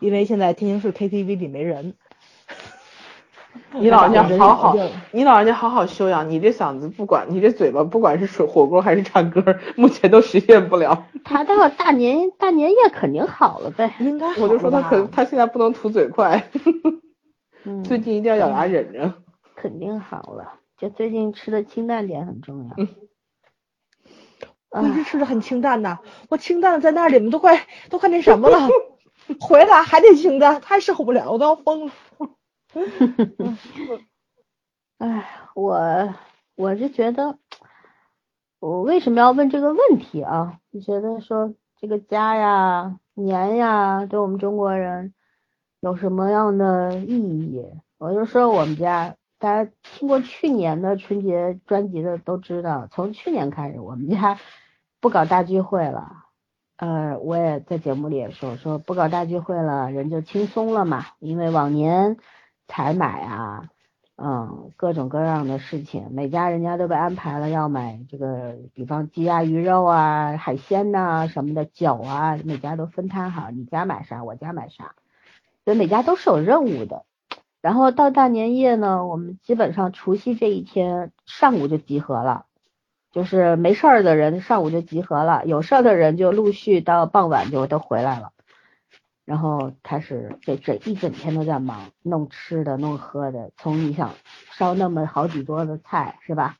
[0.00, 1.94] 因为现在天津市 KTV 里没人。
[3.72, 4.76] 你老人家好好，
[5.12, 9.42] 你老人家好好修养，你这嗓子不管，你这嘴巴不管是水火锅还是唱歌，
[9.76, 11.06] 目前都实现不了。
[11.24, 14.28] 他到了大年大年夜肯定好了呗，应该。
[14.36, 16.48] 我就说他可他现在不能吐嘴快，
[17.84, 19.12] 最近一定要咬牙忍着。
[19.56, 22.86] 肯定好了，就最近吃的清淡点很重要。
[24.70, 25.98] 我一直吃的很清淡的，
[26.28, 28.68] 我清淡的在那里面都快都快那什么了，
[29.40, 31.92] 回来还得清淡，太受不了，我都要疯了。
[34.98, 35.24] 哎，
[35.54, 36.14] 我
[36.56, 37.38] 我是觉得，
[38.60, 40.58] 我为什么要问这个问题啊？
[40.70, 45.14] 你觉得说这个家呀、年呀，对我们中国人
[45.80, 47.64] 有什么样的意义？
[47.98, 54.38] 我就说我们家，大家听过去年的春节专辑的都知道，从去年开始，我们家
[55.00, 56.24] 不搞大聚会了。
[56.76, 62.18] 呃，我也在节目里也说，说不搞大聚会了，人就轻松了嘛，因为往年。
[62.68, 63.68] 采买啊，
[64.16, 74.94] 嗯，各种各样的事情，每家人家都被安排了要买这个，比方鸡鸭鱼肉啊、海鲜呐什么的，酒啊，每家都分摊好，你家买啥，我家买啥，
[75.64, 77.04] 所以每家都是有任务的。
[77.60, 82.46] 然后到大年夜呢，我们基本上除夕这一天上午就集合了，
[83.10, 88.32] 就是没事儿的人上午就集合了，有事儿的人就陆续到傍晚就都回来了。
[89.26, 94.12] 然后开始这这一整天都在忙弄吃的弄喝的，从你想
[94.52, 96.56] 烧那么好几桌的菜是吧？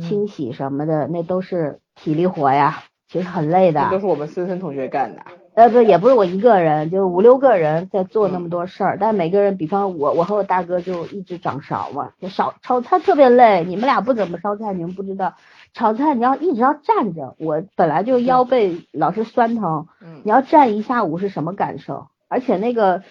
[0.00, 3.90] 清洗什么的那都是体力活呀，其实很累的。
[3.90, 5.22] 都是我们森森同学干的。
[5.54, 13.62] 呃不也不是我一个人，就五六个人在做那么多事儿，但每个人比方我我和我大哥就一直掌勺嘛，就烧炒菜特别累。
[13.64, 15.34] 你们俩不怎么烧菜，你们不知道，
[15.74, 19.86] 炒菜你要一直要站着，我本来就腰 背老是酸疼。
[20.22, 22.06] 你要站一下午是什么感受？
[22.28, 23.02] 而且那个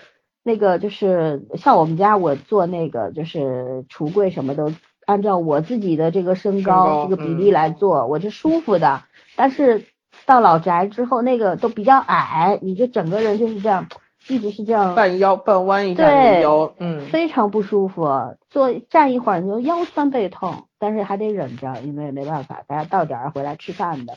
[0.43, 4.71] 那个就是像我们家，我做那个就是橱柜什么都
[5.05, 9.03] 按照我自己的这个身高这个比例来做，我是舒服的。
[9.35, 9.85] 但是
[10.25, 13.87] 到老宅之后，那个都比较矮，你就整个人就是这样，
[14.27, 16.03] 一直是这样半腰半弯一下
[16.39, 18.07] 腰，嗯，非常不舒服。
[18.49, 24.13] 坐站一会儿你就腰酸背痛，但是还得忍着，因为没办法，大家到点儿回来吃饭的，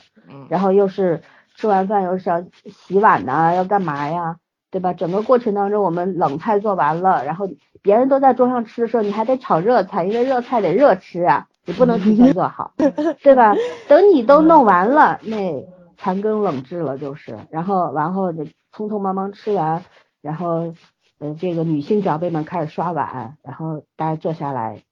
[0.49, 1.21] 然后又是
[1.55, 4.37] 吃完饭又是要洗碗呐，要干嘛呀？
[4.69, 4.93] 对吧？
[4.93, 7.49] 整个过程当中，我们冷菜做完了，然后
[7.81, 12.73] 别人都在桌上吃的时候，你还得炒热菜，因为热菜得热吃啊，你不能提前做好，
[13.23, 13.55] 对吧？
[13.87, 15.65] 等你都弄完了，那
[15.97, 17.37] 残羹冷炙了就是。
[17.49, 19.83] 然后，然后就匆匆忙忙吃完，
[20.21, 20.73] 然后，
[21.19, 24.83] 呃，这个女性长辈们开始刷碗，然后大家坐下来，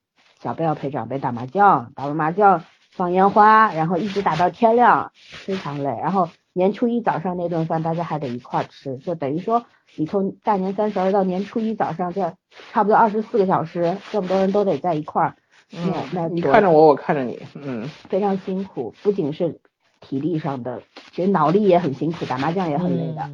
[0.42, 5.90] 小辈要陪长辈打麻将，打完麻将放烟花，然后一直打到天亮，非常累。
[6.02, 6.30] 然后。
[6.58, 9.66] 年初一早上那顿饭，大家还得一块吃，就等于说
[9.98, 12.34] 你从大年三十到年初一早上，这
[12.72, 15.36] 差不多二十四个小时，这么多人都得在一块儿。
[15.74, 19.60] 嗯，那你看着我，我看着你，嗯，非常辛苦，不仅是
[20.08, 23.32] 体力上的，其实脑力也很辛苦，打麻将也很累的，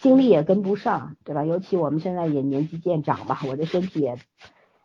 [0.00, 1.44] 精力也跟不上，对吧？
[1.44, 4.18] 尤其我们现在也年纪渐长吧，我的身体也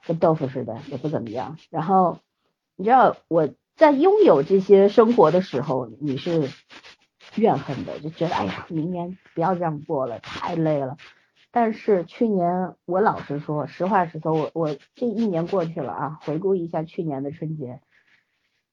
[0.06, 1.58] 跟豆腐似的，也不怎么样。
[1.70, 2.20] 然后
[2.76, 6.50] 你知道我在拥有这些生活的时候，你是。
[7.36, 10.98] 怨恨的就觉得，哎呀，明年不要这样过了，太累了。
[11.52, 17.82] 但是去年我老实说，实话实说，我我这一年过去了啊，回顾一下去年的春节，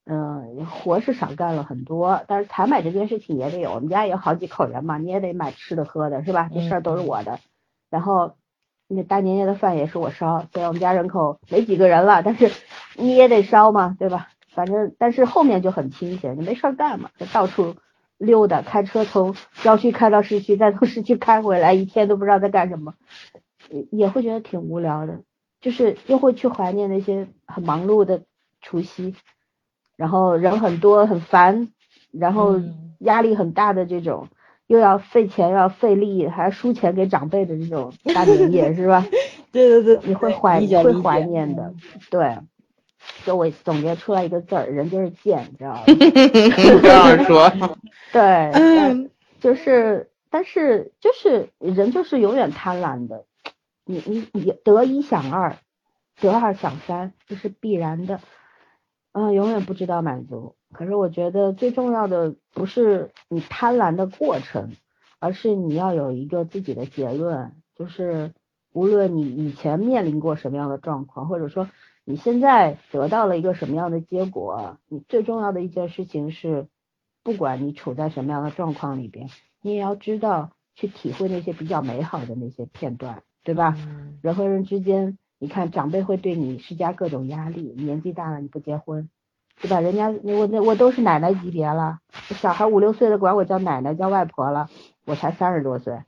[0.07, 6.49] 嗯，活是少干了很多，但是采买这件事情也得有，我们家也有好几口人嘛，你也得买吃的喝的，是吧？
[6.55, 7.41] 这事儿都是我的。
[7.91, 8.37] 然后
[8.89, 12.51] 那大年夜的饭也是我烧，虽然我们家人口没几个人了，但是
[12.97, 14.29] 你也得烧嘛，对吧？
[14.55, 17.77] 反正但是后面就很清闲，你没事儿干嘛，就到处。
[18.19, 22.95] 溜达，开车从郊区开到市区，再从市区开回来，一天都不知道在干什么，
[23.91, 25.21] 也会觉得挺无聊的。
[25.61, 28.23] 就是又会去怀念那些很忙碌的
[28.63, 29.15] 除夕，
[29.97, 31.69] 然后人很多很烦，
[32.13, 32.61] 然后
[33.01, 34.29] 压力很大的这种，
[34.67, 39.07] 又要费钱又要费力，还要输钱给长辈的这种 大年夜，是吧？
[39.53, 41.73] 对对对，你会怀会怀念的，
[42.11, 42.39] 对。
[43.25, 45.83] 就我总结出来一个字儿，人就是贱，你知道吗？
[46.83, 47.53] 这样说。
[48.13, 48.51] 对，
[49.41, 53.25] 就是，但是就是人就是永远贪婪的，
[53.85, 55.57] 你你你得一想二，
[56.21, 58.19] 得二想三，这是必然的，
[59.19, 60.57] 嗯，永远不知道满足。
[60.73, 64.77] 可是我觉得最重要的不是你贪婪的过程，
[65.19, 68.35] 而是你要有一个自己的结论，就是
[68.75, 71.71] 无论你以前面临过什么样的状况，或者说
[72.05, 76.67] 你现在得到了一个什么样的结果，你最重要的一件事情是，
[77.23, 79.31] 不管你处在什么样的状况里边，
[79.63, 83.75] 你也要知道去体会那些比较美好的那些片段，对吧？
[83.79, 89.09] 嗯人和人之间，你看长辈会对你施加各种压力，年纪大了你不结婚，
[89.61, 89.79] 对吧？
[89.79, 92.01] 人家我那我都是奶奶级别了，
[92.35, 94.69] 小孩五六岁的管我叫奶奶叫外婆了，
[95.05, 96.01] 我才三十多岁，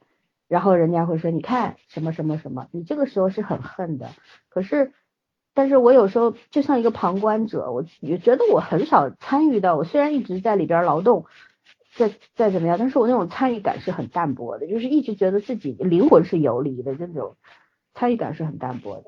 [0.49, 4.09] 然后人家会说你看什么什么什么，你这个时候是很恨的，
[4.49, 4.93] 可是。
[5.55, 9.75] 但是我有时候就像一个旁观者，我也觉得我很少参与到。
[9.75, 11.27] 我虽然一直在里边劳动，
[11.97, 17.35] 再再怎么样，但是我那种参与感是很淡薄的，就是一直觉得自己灵魂是游离的这种
[17.93, 19.05] 参与感是很淡薄的。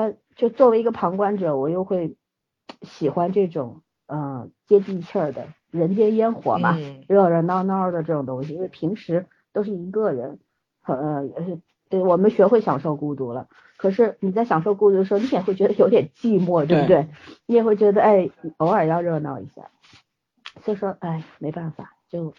[0.00, 2.16] 但就作为一个旁观者，我又会
[2.80, 10.38] 喜欢这种嗯、呃接地气儿的人间烟火嘛，嗯热热闹闹的这种东西，因为平时都是一个人，
[10.86, 13.48] 呃呃，对我们学会享受孤独了。
[13.76, 17.08] 可是你在享受孤独的时候，你也会觉得有点寂寞，对不对？
[17.44, 19.68] 你也会觉得，哎，偶尔要热闹一下。
[20.62, 22.32] 所以说，哎，没办法，就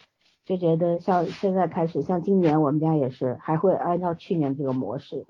[0.44, 5.26] 就觉得像现在开始，像今年我们家也是，还会按照去年这个模式。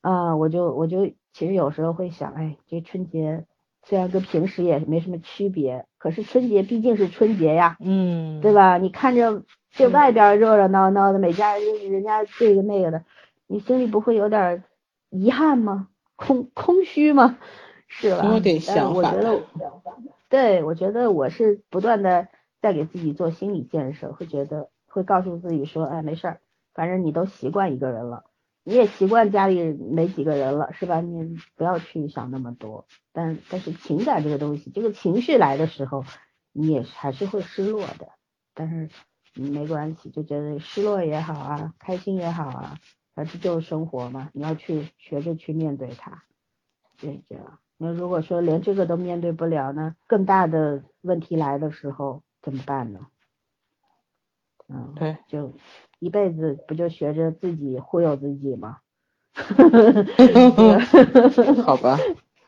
[0.00, 3.44] 啊、我就我就其实有时候会想，哎，这春节
[3.84, 8.76] 虽然跟平时也没什么区别，可是春节毕竟是春节呀，嗯，对吧？
[8.78, 13.04] 你看着这外边热热闹闹的，每家人人家这个那个的，
[13.46, 14.64] 你心里不会有点
[15.10, 15.86] 遗憾吗？
[16.16, 17.38] 空空虚吗？
[17.86, 18.24] 是吧？
[18.34, 19.42] 有点想法我觉得，
[20.28, 22.26] 对我觉得我是不断的
[22.60, 26.40] 在给自己做心理建设，会觉得会告诉自己说，哎，没事儿，
[26.74, 28.24] 反正你都习惯一个人了，
[28.64, 31.00] 你也习惯家里没几个人了，是吧？
[31.00, 32.86] 你不要去想那么多。
[33.12, 36.04] 但但是情感这个东西，这个情绪来的时候，
[36.52, 38.10] 你也还是会失落的。
[38.54, 38.90] 但是
[39.36, 42.78] 嗯没关系，就觉得失落也好啊，开心也好啊，
[43.14, 46.24] 反正就是生活嘛，你要去学着去面对它，
[46.98, 47.60] 就是这样。
[47.78, 53.06] 那如果说连这个都面对不了呢，更大的问题来的时候怎么办呢？
[54.68, 55.54] 嗯，对，就
[55.98, 58.78] 一辈子不就学着自己忽悠自己吗？
[61.64, 61.98] 好吧，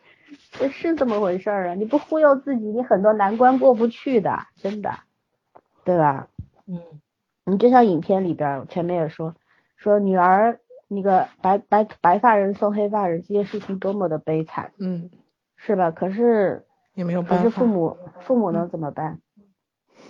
[0.59, 1.74] 这是这么回事儿啊！
[1.74, 4.90] 你不忽悠自己，你很多难关过不去的，真的，
[5.84, 6.28] 对吧？
[6.66, 6.80] 嗯
[7.44, 9.34] 你就像影片里边儿，前面也说，
[9.76, 15.11] 说女儿那个白白白发人送黑发人这件事情多么的悲惨，嗯，
[15.57, 15.90] 是吧？
[15.90, 17.44] 可是也没有可办法。
[17.44, 19.18] 是父母父母能怎么办？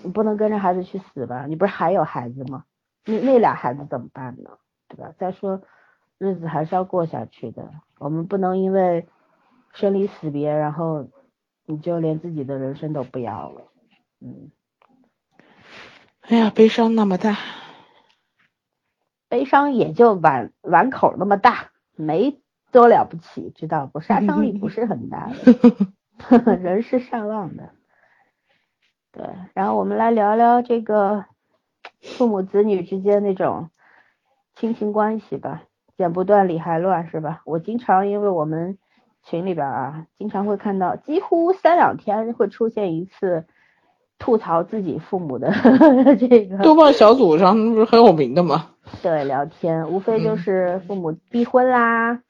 [0.03, 1.47] 你不能跟着孩子去死吧？
[1.47, 2.65] 你不是还有孩子吗？
[3.05, 4.59] 那那俩孩子怎么办呢？
[4.89, 5.13] 对吧？
[5.19, 5.63] 再说
[6.19, 9.07] 日子还是要过下去的，我们不能因为
[9.73, 11.09] 生离死别，然后
[11.65, 13.63] 你就连自己的人生都不要了。
[14.21, 14.51] 嗯，
[16.23, 17.39] 哎呀，悲伤那么大，
[19.29, 22.41] 悲伤也就碗碗口那么大，没
[22.73, 24.01] 多了不起，知道不？
[24.01, 25.31] 杀伤力不是很大
[26.43, 27.71] 的， 人是善忘的。
[29.13, 29.25] 对，
[29.55, 31.25] 然后我们来聊聊这个
[32.01, 33.71] 父母子女之间那种
[34.55, 35.63] 亲情关系吧，
[35.97, 37.43] 剪不断理还乱是吧？
[37.45, 38.79] 我经常因为我们
[39.23, 43.45] 群里边啊，经常会看到，几乎三两天会出现一次
[44.19, 45.51] 吐槽自己父母的
[46.19, 48.71] 这个豆瓣小组上不是很有名的吗？
[49.03, 52.21] 对，聊天无非就嗯是父母逼婚啦，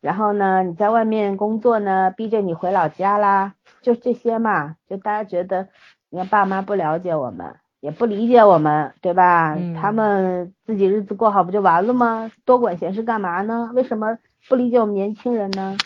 [0.00, 4.76] 然后呢，你在外面工作呢，逼着你回老家啦，就这些嘛。
[4.88, 5.68] 就大家觉得，
[6.10, 9.54] 你看爸妈不了解我们，也不理解我们，对吧？
[9.54, 12.30] 嗯他们自己日子过好不就完了吗？
[12.44, 13.70] 多管闲事干嘛呢？
[13.74, 14.18] 为什么
[14.48, 15.76] 不理解我们年轻人呢？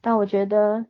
[0.00, 0.86] 但我觉得。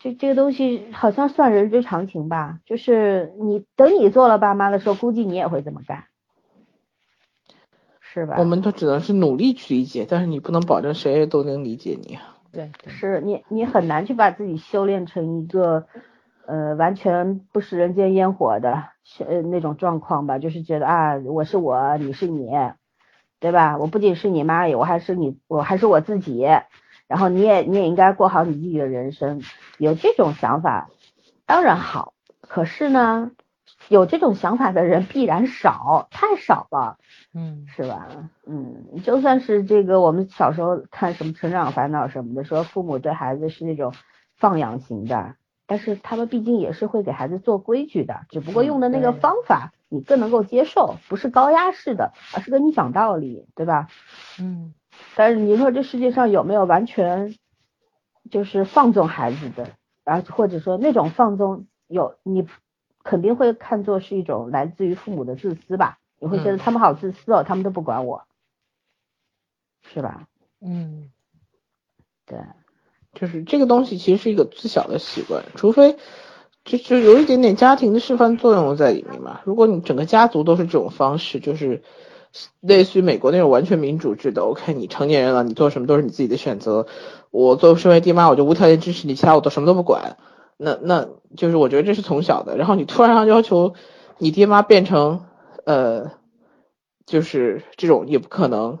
[0.00, 6.04] 这这个东西好像算人之常情吧，就是你等你做了爸妈的时候，估计你也会这么干，
[8.00, 8.36] 是吧？
[8.38, 12.36] 我们都只能是努力去理解，但是你不能保证谁都能理解你啊。
[12.52, 15.88] 对对，是你你很难去把自己修炼成一个
[16.48, 18.84] 呃完全不食人间烟火的
[19.26, 22.48] 呃那种状况吧，就是觉得啊我是我，你是你，
[23.38, 23.76] 对吧？
[23.76, 26.40] 我不仅是你妈，我还是你，我还是我自己，
[27.06, 29.42] 然后你也你也应该过好你自己的人生，
[29.78, 30.88] 有这种想法
[31.44, 33.30] 当然好，可是呢，
[33.88, 36.96] 有这种想法的人必然少，太少了。
[37.34, 38.08] 嗯是吧？
[38.46, 43.92] 嗯，就算是这个，我们小时候看什么《成长烦恼》什么的，说父母对孩子是那种
[44.38, 45.34] 放养型的，
[45.68, 53.86] 但是他们毕竟也是会给孩子做规矩的，只不过用的那个方法你更能够接受，不是高压式的，而是跟你讲道理，对吧？
[54.40, 54.74] 嗯
[55.14, 57.36] 但是你说这世界上有没有完全
[58.30, 59.70] 就是放纵孩子的，
[60.04, 62.48] 然后或者说那种放纵有你
[63.04, 65.98] 肯定会看作是一种来自于父母的自私吧？
[66.18, 68.26] 你会觉得嗯他们好自私哦，他们都不管我，
[69.82, 70.26] 是吧？
[70.60, 71.10] 嗯，
[72.26, 72.40] 对，
[73.14, 75.96] 就是这个东西其实是一个自小的习惯，除非
[76.64, 79.40] 就就有一点点家庭的示范作用在里面嘛。
[79.44, 81.82] 如果你整个家族都是这种方式，就是
[82.60, 86.86] 类似于美国那种完全民主制的，OK，你成年人了，你做什么都是你自己的选择。
[87.30, 90.16] 我作为身为爹妈，我就无条件支持你，其他我都什么都不管。
[90.56, 93.74] 那那就是我觉得这是从小的，然后你突然要求
[94.18, 95.24] 你爹妈变成
[95.64, 96.12] 呃，
[97.06, 98.78] 就是这种也不可能。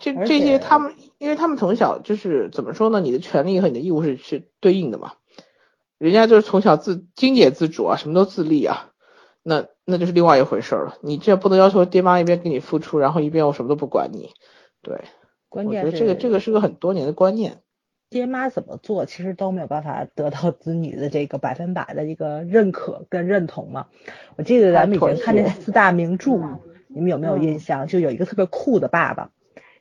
[0.00, 3.00] 这这些他们，因为他们从小就是怎么说呢？
[3.00, 5.12] 你的权利和你的义务是是对应的嘛。
[5.98, 8.92] 人家就是从小自经济自主啊，什么都自立啊，
[9.42, 10.96] 那那就是另外一回事了。
[11.02, 14.30] 你这不能要求爹妈一边给你付出，然后一边我什么都不管你。
[14.80, 15.00] 对，
[15.48, 17.62] 关键是这个这个是个很多年的观念。
[18.10, 23.88] 爹妈怎么做，其实都没有办法得到子女的这个百分百的一个认可跟认同嘛。
[24.36, 26.38] 我记得咱们以前看那四大名著，
[26.86, 27.88] 你们有没有印象？
[27.88, 29.30] 就有一个特别酷的爸爸。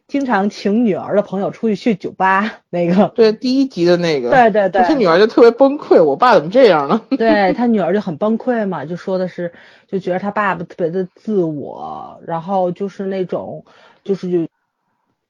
[0.07, 7.01] 经常请女儿的朋友出去去酒吧， 那个对第一集的那个，对对对，他女儿就特别崩溃，我爸怎么这样呢？
[7.17, 9.51] 对他女儿就很崩溃嘛，就说的是，
[9.87, 13.65] 就觉得他爸爸特别的自我，然后就是那种，
[14.05, 14.47] 就是就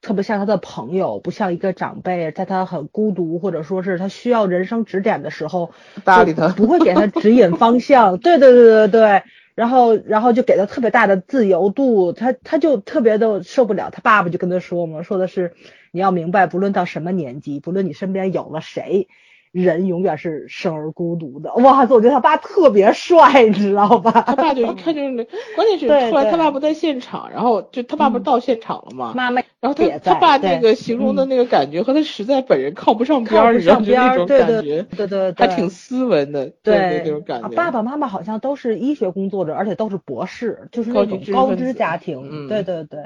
[0.00, 5.72] 特别像他的朋友，不像一个长辈，在他很孤独或者说是他需要人生指点的时候，
[6.04, 8.18] 搭理他，不会给他指引方向。
[8.18, 9.22] 对对对对对。
[9.58, 13.90] 然后，然后就给他特别大的自由度，他他就特别的受不了。
[13.90, 15.54] 他爸爸就跟他说嘛，说的是
[15.90, 19.08] 你要明白，不论到什么年纪，不论你身边有了谁。
[19.52, 21.52] 人永远是生而孤独的。
[21.54, 24.22] 哇塞，我觉得他爸特别帅，你知道吧？
[24.26, 25.24] 他爸就一 看就是那，
[25.56, 29.12] 关键是后来他爸不在现场，然后就他爸不是到现场了吗？
[29.14, 37.48] 妈妈，然后他他爸那个形容的那个感觉和他实在本人靠不上边儿，上边儿，对对对对对，还挺斯文的，对那种感觉。
[37.48, 42.48] 爸爸妈妈好像都是医学工作者，而且都是博士，就是那种高知家庭。
[42.48, 43.00] 对对对，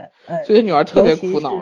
[0.47, 1.53] 所以女儿特别苦恼。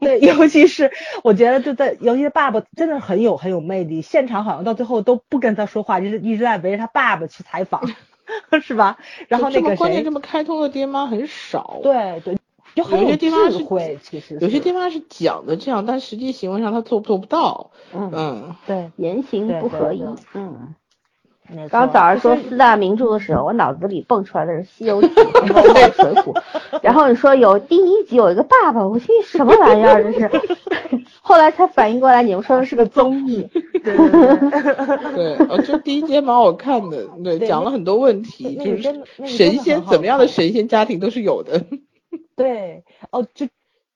[0.00, 0.90] 对，尤其是
[1.22, 4.02] 我觉得就在，尤其是爸爸真的很有很有魅力。
[4.10, 7.80] 现场好像到最后都不跟他说话，就是一直在围着他爸爸去采访，
[8.60, 8.98] 是吧？
[9.28, 11.78] 然后那个关键这么开通的爹妈很少。
[11.80, 12.36] 对对，
[12.74, 17.70] 就很有爹妈是会，其实有些爹妈是讲的这样，但实际行为上他做做不到。
[17.94, 20.02] 嗯嗯，对，言行不合一。
[20.34, 20.74] 嗯。
[21.70, 25.08] 刚早上说四大名著的时候，我脑子里蹦出来的是《西游记》
[25.52, 25.60] 和
[25.94, 26.32] 《水浒》，
[26.82, 30.30] 然后你说有第一集有一个爸爸，我心什么玩意儿这是？
[31.22, 33.48] 后来才反应过来，你们说的是个综艺。
[33.84, 33.96] 对
[35.14, 38.82] 对，哦，就第一集蛮好看的，对，讲了很多问题，就是
[39.26, 41.64] 神仙怎么样的神仙家庭都是有的。
[42.36, 43.46] 对，哦，就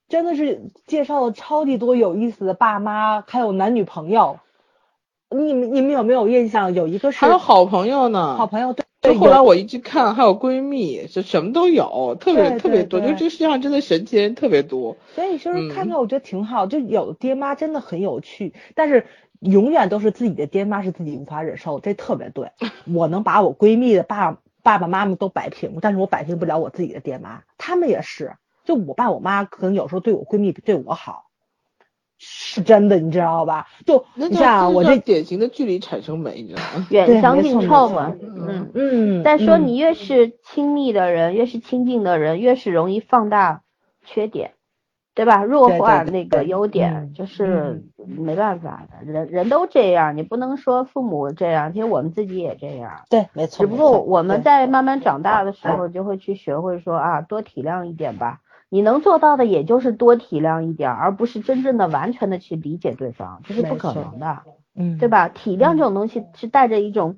[0.09, 4.39] 真的是介绍了超级多有意思的爸妈，还有男女朋友。
[5.31, 6.75] 你你们有没有印象？
[6.75, 8.85] 有一个是还有好朋友呢，好朋友对。
[9.03, 13.01] 就后来我一去看，还有闺蜜，就什么都有，特别特别多。
[13.01, 14.97] 就这个世界上真的神奇人特别多。
[15.15, 19.07] 所以就是看到我觉得挺好，就有爹妈真的很有趣，但是
[19.41, 22.53] 永远都是自己的爹妈是自己无法忍受，这特别对。
[22.95, 28.37] 我能把我闺蜜的爸爸爸妈妈都摆平，但是我摆平不了我自己的爹妈，他们也是。
[28.65, 31.27] 就我爸我妈可能有时候对我闺蜜比对我好。
[32.27, 33.67] 是真的，你知道吧？
[33.85, 36.87] 就你像我这典型的距离产生美，你知道吗？
[36.89, 38.15] 远香近臭嘛。
[38.21, 39.23] 嗯嗯。
[39.23, 43.63] 再说你越是亲密的人，越是亲近的人，越是容易放大
[44.05, 44.53] 缺点，
[45.15, 45.45] 对吧？
[45.45, 53.03] 弱化那个优点，就是没办法的，人人都这样，你不能说父母这样，其实我们自己也这样。
[53.11, 53.59] 对，没错。
[53.59, 58.41] 只不过我们在慢慢长大的时候，就会去学会说啊，多体谅一点吧。
[58.69, 64.43] 你能做到的也就是多体谅一点，而不是真正的完全的去理解对方，这是不可能的，
[64.75, 65.29] 嗯，对吧？
[65.29, 67.17] 体谅这种东西是带着一种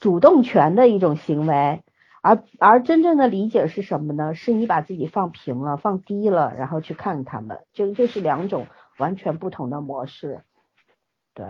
[0.00, 1.82] 主动权的一种行为，
[2.22, 4.34] 而而真正的理解是什么呢？
[4.34, 8.66] 是你把自己放平了、放低了，然后去看他们，就这是两种
[8.98, 10.42] 完全不同的模式。
[11.34, 11.46] 对，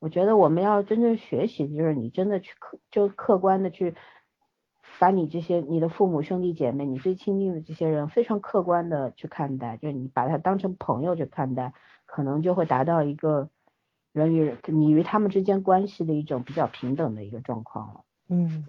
[0.00, 3.94] 我觉得我们要真正学习，就是你真的去客，就客观的去。
[4.98, 11.72] 把你这些你的父母兄弟姐妹，你最亲近的这些人，非常客观的去看待，就是你把他当成朋友去看待，
[12.04, 13.48] 可能就会达到一个
[14.12, 18.00] 人与人你与他们之间关系的一种比较平等的一个状况了。
[18.28, 18.66] 嗯，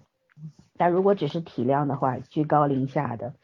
[0.76, 3.34] 但如果只是体谅的话，居高临下的，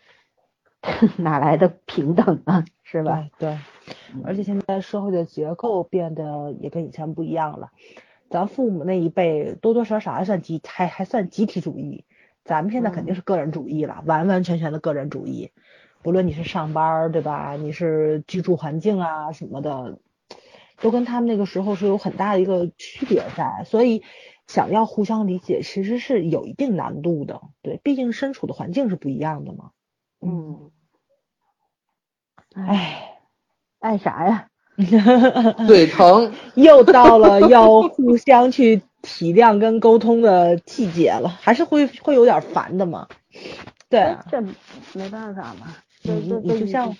[1.19, 2.65] 哪来的平等呢？
[2.85, 3.29] 是吧？
[3.39, 3.59] 对，
[4.25, 7.73] 而且现在社会的结构变得也跟以前不一样了，
[8.31, 12.05] 咱父母那一辈多多少少还算集还还算集体主义。
[12.47, 15.53] 咱们现在肯定是个人主义了，完完全全的个人主义。
[16.03, 19.99] 不论你是上班对吧，你是居住环境啊什么的，
[20.81, 23.65] 都跟他们那个时候是有很大的一个区别在。
[23.65, 24.03] 所以
[24.47, 27.43] 想要互相理解，其实是有一定难度的。
[27.63, 29.73] 对，毕竟身处的环境是不一样的嘛。
[30.21, 30.71] 嗯。
[32.55, 33.13] 哎。
[33.79, 34.49] 爱啥呀？
[35.67, 43.07] 嘴疼， 又到了要互相去体谅跟沟通的季节了，还是会会有点烦的嘛。
[43.89, 44.41] 对啊，这
[44.93, 45.75] 没办法嘛。
[46.03, 46.95] 你就像，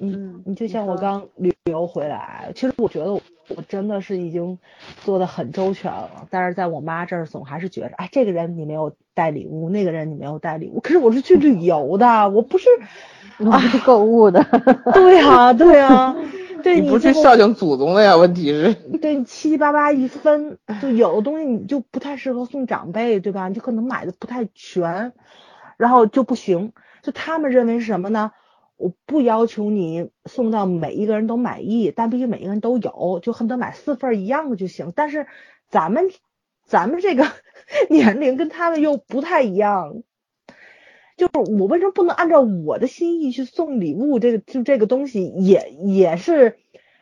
[0.00, 3.22] 嗯，你就像我刚旅游回来，其实我觉得我
[3.68, 4.58] 真的是已经
[5.04, 10.80] 做的很周全了，但是在我妈这儿总还是觉着，哎，这个人你没有带礼物，那个人你没有带礼物。
[10.80, 12.68] 可是我是去旅游的，我不是，
[13.38, 14.44] 我是购物的。
[14.94, 16.14] 对呀，对呀。
[16.60, 18.16] 对你不去孝敬祖宗的呀？
[18.16, 23.46] 问题是，对你七七八八一分，就有的东西你就不太适合送长辈，对吧？
[23.48, 25.12] 你就可能买的不太全，
[25.76, 26.72] 然后就不行。
[27.00, 28.32] 就他们认为是什么呢？
[28.76, 34.92] 我不要求你送到每一个人都满意，但必须每一个人都有，就恨不得买四份一样的就行。
[34.96, 35.28] 但是
[35.68, 36.10] 咱们
[36.66, 37.24] 咱们这个
[37.88, 40.02] 年龄跟他们又不太一样，
[41.18, 44.20] 就是我为什么不能按照我的心意去送礼物？
[44.20, 46.56] 这个就这个东西也也是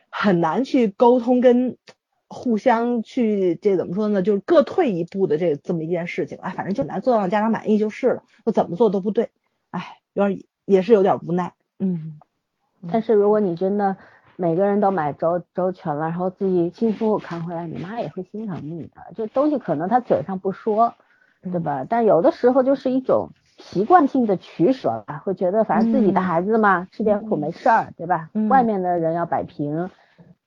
[0.09, 1.77] 很难去沟通跟
[2.27, 4.23] 互相去这怎么说呢？
[4.23, 6.39] 就是各退一步的这这么一件事情。
[6.41, 8.23] 哎，反正就难做到让家长满意就是了。
[8.43, 9.29] 我怎么做都不对，
[9.69, 11.53] 哎，有点也是有点无奈。
[11.77, 12.19] 嗯，
[12.91, 13.97] 但是如果你真的
[14.35, 19.13] 每个人都买周周全了，然后自己辛辛苦苦扛回来，你妈也会心疼你的。
[19.15, 20.95] 这东西可能他嘴上不说，
[21.43, 21.85] 对吧？
[21.87, 28.29] 但有的时候就是一种习惯性的取舍吧，会觉得反正自己的孩子嘛，吃点苦没事儿，对吧？
[28.49, 29.89] 外面的人要摆平。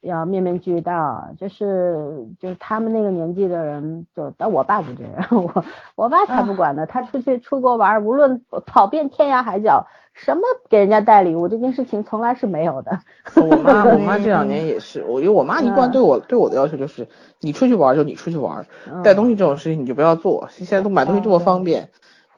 [0.03, 5.63] 要面面俱到，就是就是他们那个年纪的人，就但我爸不这样， 我
[5.95, 12.99] 我爸才不管呢，他出去出国玩，无论跑遍天涯海角，什么给人家带礼物这件事情从来是没有的。
[13.37, 17.07] 我妈 我妈这两年也是，我因为我妈一贯对我对我的要求就是，
[17.41, 18.65] 你出去玩就你出去玩，
[19.05, 21.91] 带东西这种事情你就不要做，现在都买东西这么方便，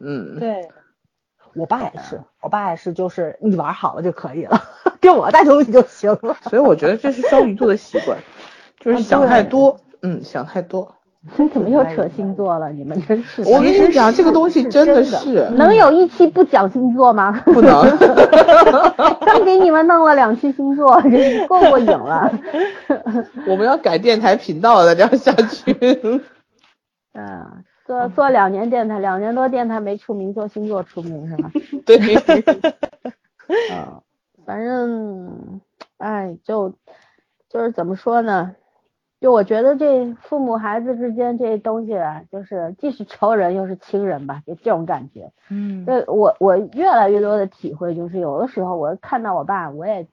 [0.02, 0.38] 嗯。
[0.38, 0.68] 对。
[1.54, 4.58] 我爸也是，我爸也是，就是你玩好了就可以了，
[5.02, 6.34] 给我带东西就行了。
[6.48, 8.16] 所以我觉得这是双鱼座的习惯，
[8.80, 10.94] 就是想太多，嗯，想太多。
[11.52, 12.72] 怎么又扯星座了？
[12.72, 13.42] 你们真是。
[13.42, 15.46] 我跟你讲，这个东西真的是。
[15.50, 17.30] 能有一期不讲星座吗？
[17.44, 17.84] 不能。
[19.20, 21.00] 刚给你们弄了两期星座，
[21.48, 22.32] 够过瘾了。
[23.46, 25.76] 我们要改电台频道了，这样下去。
[27.12, 27.62] 嗯。
[27.84, 31.50] 做做两年电台，两年多电台没出名，做星座出名是吧？
[31.84, 31.98] 对。
[33.74, 34.00] 啊，
[34.46, 35.60] 反正，
[35.98, 36.74] 哎，就
[37.48, 38.54] 就是怎么说呢？
[39.20, 45.32] 就我觉得这父母孩子之间这东西啊，就是既是仇人又是亲人吧，就这种感觉。
[45.50, 45.84] 嗯。
[45.84, 50.06] 对我我越来越多的体会就是，有的时候我看到我爸，我也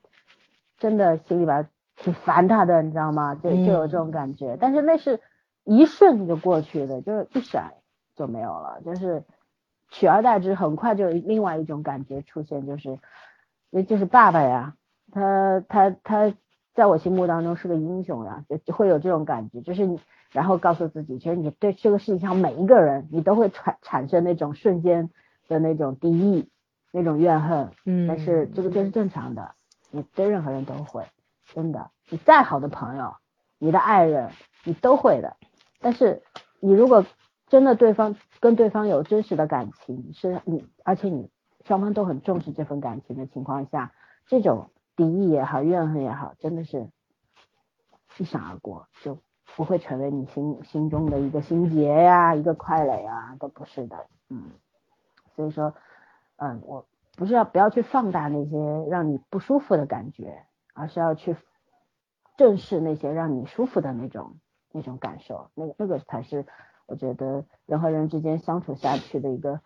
[0.78, 3.34] 真的心里边挺烦他的，你知道吗？
[3.36, 5.20] 就就有这种感觉，但是那是。
[5.64, 7.74] 一瞬就过去的，就是一闪
[8.16, 9.24] 就没有了，就是
[9.90, 12.98] 取而代之，很快就有另外一种感觉出现，就是，
[13.70, 14.74] 那就是爸爸呀，
[15.12, 16.34] 他他他
[16.74, 20.00] 在我心目当中是个英雄呀，就会有这种感觉，就是你，
[20.30, 25.10] 然后告诉自己，其实你对这个世界上每一个人，你都会产产生那种瞬间
[25.48, 26.48] 的那种敌意，
[26.92, 29.54] 那种怨恨，嗯，但是这个这是正常的，
[29.90, 31.04] 你对任何人都会，
[31.52, 33.14] 真的，你再好的朋友，
[33.58, 34.30] 你的爱人，
[34.64, 35.36] 你都会的。
[35.80, 36.22] 但是
[36.60, 37.04] 你如果
[37.48, 41.30] 真的对方跟对方有真实的感情，是你而且你
[41.64, 43.92] 双方都很重视这份感情的情况下，
[44.26, 46.88] 这种敌意也好，怨恨也好，真的是
[48.18, 49.18] 一闪而过，就
[49.56, 54.50] 不会成为你心心中的一个心结呀，一个快垒啊，都不是的，嗯，
[55.34, 55.74] 所以说，
[56.36, 56.86] 嗯，我
[57.16, 60.44] 不是要不要去放大那些让你不舒服的感觉，
[60.74, 61.34] 而是要去
[62.36, 64.36] 正视那些让你舒服的那种。
[64.72, 66.46] 那种感受，那个那个才是
[66.86, 69.60] 我觉得人和人之间相处下去的一个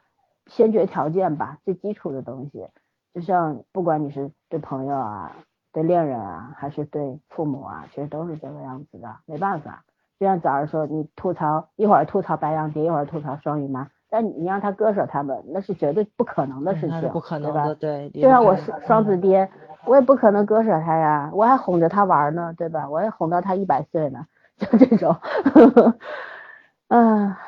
[0.46, 2.68] 先决条件吧，最基础的东西。
[3.14, 5.36] 就像不管你是对朋友啊、
[5.72, 9.08] 对恋人啊，还是对父母啊，其实都是这个样子的。
[9.24, 9.84] 没办法，
[10.18, 18.10] 就像早上说，你吐槽一会儿吐槽白羊爹，一会儿吐槽双鱼妈，但你让他割舍他们，那是绝对不可能的事情，不可能的，对。
[18.10, 19.48] 就像我是双子爹，
[19.86, 22.88] 我也不可能割舍他呀，我还哄着他玩呢，对吧？
[22.90, 24.26] 我也哄到他一百岁呢。
[24.58, 25.16] 就这种，
[26.88, 27.38] 啊，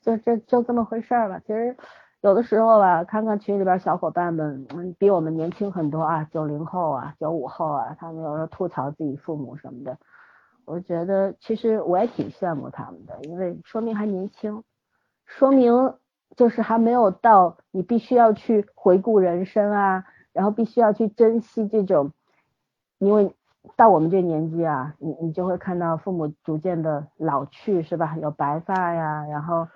[0.00, 1.40] 就这就这么回事儿吧。
[1.40, 1.76] 其实
[2.20, 4.66] 有的时候吧，看看群里边小伙伴们，
[4.98, 9.98] 比我们年轻很多啊，九零后啊，九五后啊，他们有时候吐槽自己父母什么的，
[10.64, 14.62] 我觉得其实我也挺羡慕他们的，因为说明还年轻，
[15.26, 15.94] 说明
[16.36, 22.12] 就是还没有到你必须要去回顾人生啊，然后必须要去珍惜这种，
[22.98, 23.34] 因为。
[23.76, 28.16] 到我们这年纪啊，你你就会看到父母逐渐的老去，是吧？
[28.20, 29.68] 有白发呀，然后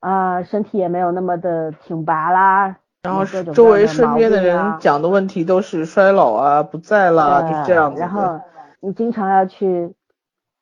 [0.00, 8.00] 啊，身体也没有那么的挺拔啦，然后各种周围身边的人讲的问题都是衰老啊、不在了，对就这样子。
[8.00, 8.40] 然后
[8.80, 9.94] 你经常要去，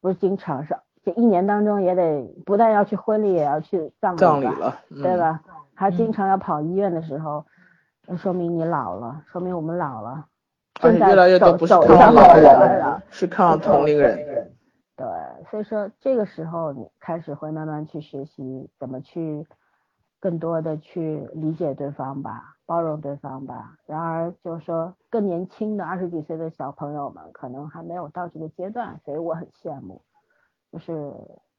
[0.01, 5.16] 不是经常是这一年当中也得不但要去婚礼，也要去葬礼了，嗯、对？
[5.19, 5.40] 吧？
[5.77, 7.44] 还经嗯常要跑医院的时候，
[8.06, 10.27] 那说明你老了，说明我们老了，
[10.80, 13.02] 而且越来越多不是看老老人人了。
[13.10, 14.51] 是看望同龄人。
[14.96, 15.06] 对，
[15.51, 19.46] 所以说这个时候你开始会慢慢去学习怎么去
[20.20, 23.74] 更多的去理解对方吧，包容对方吧。
[23.86, 30.01] 然而就是说更年轻的二十几岁的小朋友们可能还没有到这个阶段，所以我很羡慕。
[30.72, 31.12] 就是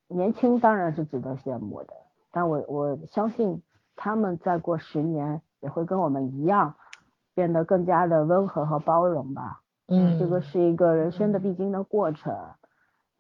[0.08, 1.94] 年轻当然是值得羡慕的，
[2.32, 3.62] 但我我相信
[3.96, 6.76] 他们再过十年也会跟我们一样，
[7.36, 9.62] 变得更加的温和和包容吧。
[9.88, 12.34] 嗯，这个是一个人生的必经的过程，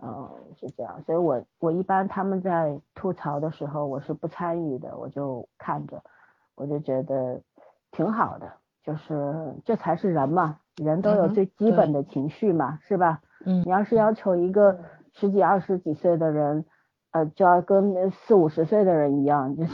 [0.02, 0.28] 嗯，
[0.60, 6.02] 是这样，所以我我一般他们在吐槽的时候，我是不参与的，我就看着，
[6.56, 7.40] 我就觉得
[7.92, 8.52] 挺好的，
[8.84, 13.22] 就是这才是人嘛，人都有最基本的情绪嘛，是吧？
[13.46, 14.80] 嗯你要是要求一个
[15.14, 16.66] 十几二十几岁的人，
[17.12, 19.72] 呃，就要跟四五十岁的人一样， 就是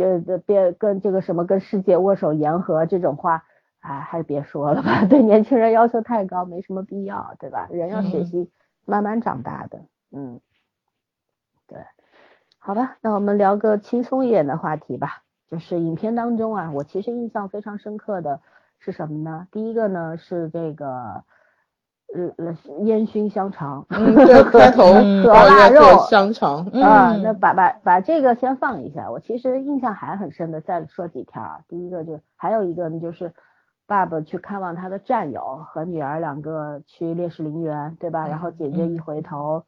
[0.00, 3.44] 就就别跟这个什么跟世界握手言和这种话，
[3.80, 7.68] 哎，还是别说了吧， 对年轻人要求太高，没什么必要，对吧？
[7.70, 8.50] 人要学嗯习
[8.86, 10.40] 慢慢长大的，嗯，
[11.66, 11.78] 对，
[12.58, 18.40] 好吧，那我们聊个轻松一点的话题吧，就是影片当中啊，我其实印象非常深刻的
[18.78, 19.48] 是什么呢？
[19.52, 21.24] 第一个呢是这个。
[22.14, 29.10] 呃呃，烟熏香肠，嗯，对， 开头嗯和哦腊肉香肠，啊，嗯那把把把这个先放一下。
[29.10, 31.60] 我其实印象还很深的，再说几条啊。
[31.68, 33.32] 第一个就还有一个呢，就是
[33.86, 38.26] 爸爸去看望他的战友和女儿两个去烈士陵园，对吧？
[38.26, 39.62] 然后姐姐一回头，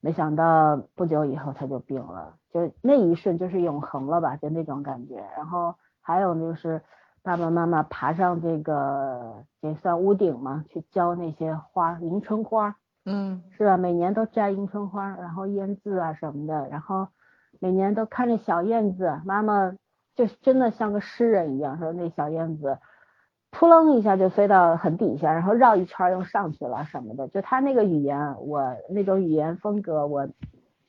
[0.00, 5.16] 没想到不久以后他就病了，就那一瞬就是永恒了吧，就那种感觉。
[5.36, 6.82] 然后还有就是
[7.22, 12.76] 爸爸妈妈爬上这个也算屋顶嘛，去浇那些花，迎春花。
[13.06, 13.78] 嗯是吧？
[13.78, 17.08] 每年都摘迎春花，然后腌制啊什么的，然后
[17.58, 19.72] 每年都看着小燕子，妈妈
[20.14, 22.78] 就真的像个诗人一样，说那小燕子
[23.50, 30.28] 扑棱一下就飞到很底下，然后绕一圈又上去了什么的，就他那个语言，我那种语言风格我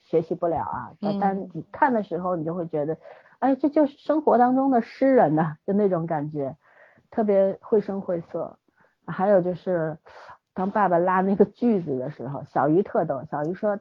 [0.01, 2.97] 学习不了啊，嗯但你看的时候你就会觉得，
[3.41, 6.55] 哎，这就是生活当中的诗人呐、就那种感觉，
[7.09, 8.59] 特别绘声绘色。
[9.07, 9.97] 还有就是，
[10.53, 13.23] 当爸爸拉那个锯子的时候，小鱼特逗。
[13.31, 13.79] 小鱼说，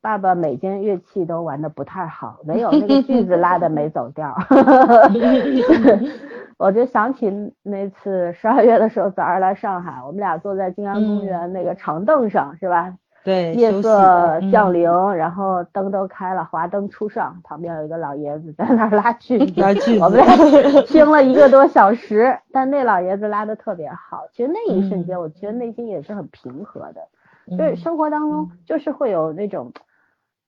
[0.00, 4.34] 爸爸每件乐器都玩的不太好，唯有那个锯子拉的没走调。
[6.56, 7.30] 我就想起
[7.62, 12.96] 那次十二月的时候，早上来上海，我们俩坐在静安公园那个长凳上，是吧？
[13.24, 14.82] 对，夜色嗯降临，
[15.16, 24.24] 然后灯都开了，华灯初上，旁边有一个老爷子在那儿拉锯子，拉锯 我们俩听了一个多小时，但那老爷子拉的特别好。
[24.32, 27.08] 其实那一瞬间，嗯我觉得内心也是很平和的，
[27.50, 29.72] 嗯就是生活当中就是会有那种，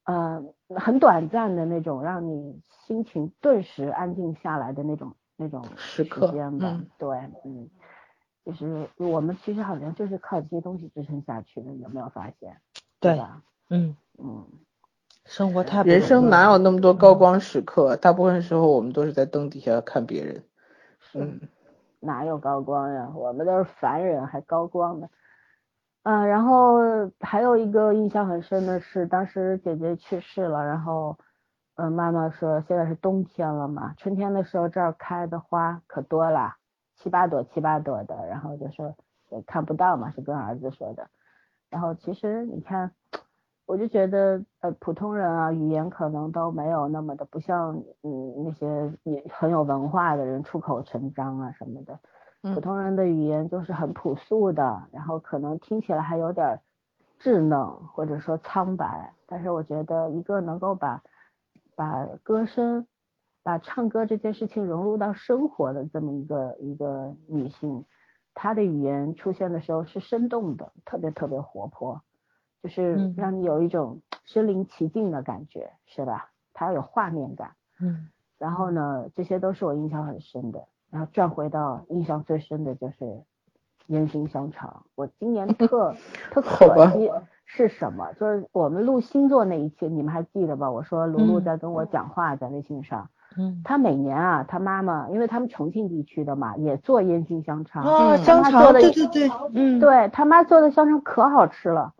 [0.05, 0.45] 呃，
[0.77, 6.67] 很短暂的那种让你心情顿时安静下来的那种那种时时刻间吧。
[6.71, 7.71] 嗯对，嗯，
[8.45, 12.59] 就是我们其实好像就是靠这些东西支撑下去的，有没有发现？
[13.11, 13.43] 对吧？
[13.71, 14.47] 嗯，嗯，
[15.25, 17.97] 生活太人生哪有那么多高光时刻？
[17.97, 20.45] 大部分时候我们都是在灯底下看别人。
[21.01, 21.21] 是。
[21.21, 21.41] 嗯
[21.99, 23.11] 哪有高光呀？
[23.17, 25.09] 我们都是凡人，还高光呢。
[26.05, 26.77] 嗯、然后
[27.19, 31.19] 还有一个印象很深的是，当时姐姐去世了，然后，
[31.75, 36.55] 嗯、妈妈说现在是冬天了嘛，春天的时候这儿开的花可多了，
[36.95, 38.95] 七八朵七八朵的，然后就说
[39.31, 41.09] 也看不到嘛，是跟儿子说的。
[41.77, 42.91] 然后其实你看，
[43.67, 52.01] 我就觉得呃普通人啊，语言可能都没有那么的，不像嗯那些也很有文化的人出口成章啊什么的。
[52.41, 56.61] 普嗯通人的语言就是很朴素的，然后可能听起来还有点儿
[57.21, 61.03] 稚嫩或者说苍白，但是我觉得一个能够把
[61.75, 62.87] 把歌声、
[63.43, 67.85] 把唱歌这件事情融入到生活的这么一个一个女性，
[68.39, 72.03] 她的语言出现的时候是生动的，特别特别活泼，
[72.63, 76.31] 就是嗯让你有一种身临其境的感觉，是吧？
[76.53, 77.53] 他有画面感。
[77.81, 78.09] 嗯
[78.39, 80.67] 然后呢，这些都是我印象很深的。
[80.91, 83.23] 然后转回到印象最深的就是
[83.87, 84.85] 人心香肠。
[84.95, 85.95] 我今年特
[86.31, 87.11] 特可惜
[87.47, 88.13] 是什么？
[88.13, 90.71] 就是我们录星座那一期，你们还记得吧？
[90.71, 93.09] 我说卢璐嗯在跟我讲话，在微信上。
[93.39, 97.85] 嗯，他每年啊，他妈妈，因为他们重庆地区的嘛，也做烟熏香肠。
[98.19, 101.93] 香肠，他做的对对对，嗯，对他妈做的香肠可好吃了，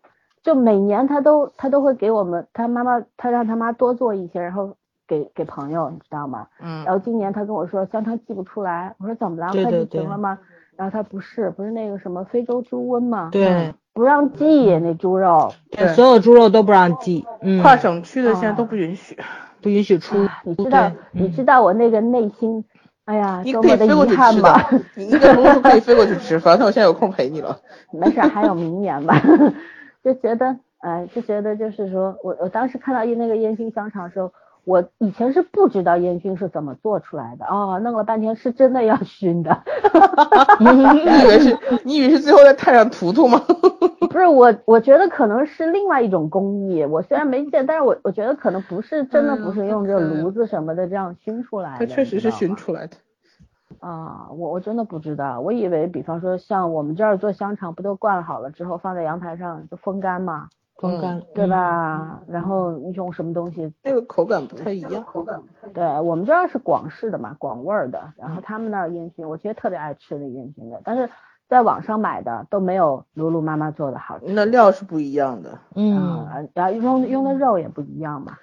[0.43, 4.75] 就每年他都他都会给我们，他妈妈他让他妈多做一些，然后
[5.07, 6.47] 给给朋友，你知道吗？
[6.61, 9.53] 嗯然后今年他跟我说香肠寄不出来，我说怎么了？
[9.53, 10.39] 快递停了吗？
[10.77, 13.31] 然后他不是，不是那个什么非洲猪瘟吗？
[13.33, 14.45] 对，不让寄
[14.79, 15.51] 那猪肉。
[15.71, 19.19] 对所有猪肉都不让寄，嗯，跨省区的现在都不允许。
[19.63, 20.43] 不允许出啊。
[20.45, 22.63] 你知道，你嗯知道我那个内心，
[23.07, 24.69] 哎呀，你可以多么的飞过去吃遗憾吧。
[24.71, 27.59] 的，你应该不是说可以飞过去吃，反正我现在有空陪你了。
[27.91, 29.19] 没事儿，还有明年吧。
[30.05, 34.31] 就觉得，哎，就觉得就是说我我当时看到那个烟熏香肠的时候，
[34.67, 39.63] 我以前是不知道烟熏是怎么做出来的，哦，弄了半天是真的要熏的。
[40.59, 40.67] 你
[41.23, 43.41] 以为是，你以为是最后在炭上涂涂吗？
[44.11, 46.85] 不是我，我觉得可能是另外一种工艺。
[46.85, 51.87] 我虽然没见，但是我我觉得可能不是真的嗯不是用这个炉子什么的这样熏出来的它的。
[51.87, 52.97] 确实是熏出来的。
[53.79, 60.49] 啊，我我真的不知道，我以为比方说像我们这儿做香肠，不都灌好了之后放在阳台上就风干嘛，
[60.79, 61.49] 风干，对嗯？
[61.49, 62.21] 吧？
[62.29, 63.73] 然后你用什么东西？
[63.83, 65.03] 那个口感不太一样。
[65.05, 65.41] 口感
[65.73, 71.09] 对我们这儿是广式的嘛，广味儿的，然后他们那儿烟熏，我其实特别爱吃那烟熏的，但是
[71.49, 74.27] 在网上买的都没有露露妈妈做的好吃。
[74.29, 78.37] 那料是不一样的，嗯，啊，然后用用的肉也不一样嘛，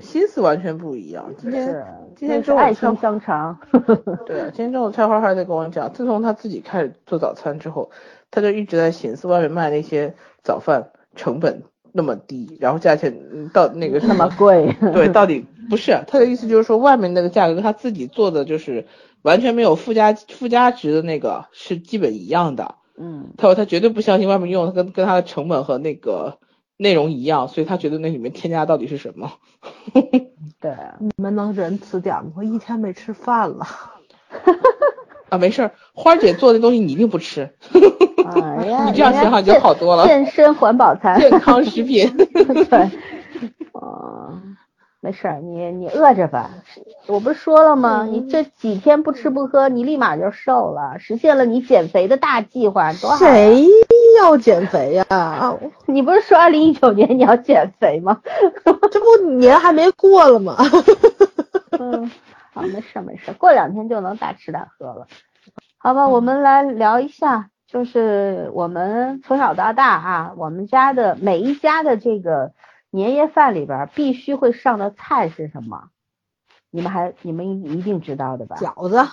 [0.00, 1.26] 心思完全不一样。
[1.36, 1.84] 今天
[2.16, 3.58] 今天中午爱心香肠。
[4.24, 7.90] 对啊，今天中午菜花还在跟我讲，自从他自己开始做早餐之后，
[8.30, 11.62] 他就一直在寻思外面卖那些早饭成本
[11.96, 18.88] 那么低，然后价钱嗯到那个那么贵， 对，到底不是啊他的意思就是说外面那个价格跟他自己做的就是
[19.22, 22.74] 完全没有附加附加值的那个是基本一样的。
[22.98, 26.38] 嗯，他说他绝对不相信外面用的跟跟他的成本和那个
[26.76, 29.32] 内容一样，所以他觉得那里面添加到底是什么。
[30.60, 32.32] 对，你们能仁慈点吗？
[32.36, 33.66] 我一天没吃饭了。
[35.28, 37.54] 啊，没事儿，花儿姐做的东西你一定不吃，
[38.34, 40.06] 哎呀， 你这样想想就好多了。
[40.06, 42.10] 健身环保餐，健康食品。
[42.16, 42.90] 对，
[43.72, 44.40] 哦，
[45.00, 46.50] 没事儿，你你饿着吧。
[47.06, 48.06] 我不是说了吗？
[48.10, 53.18] 你这几天不吃不喝，你立马就瘦了，实现了你减肥的大计划，多好、啊！
[53.18, 53.66] 谁
[54.18, 55.04] 要减肥呀、
[55.86, 58.20] 你不是说二零一九年你要减肥吗？
[58.90, 60.56] 这不年还没过了吗？
[61.78, 62.10] 嗯，
[62.54, 65.06] 好，没事儿没事儿，过两天就能大吃大喝了。
[65.76, 72.52] 好吧，我们来聊一下，就是我们从小到大啊，我们家的每一家的这个
[72.90, 75.88] 年夜饭里边儿必须会上的菜是什么？
[76.70, 78.54] 你们还你们一定知道的吧？
[78.60, 79.04] 饺子，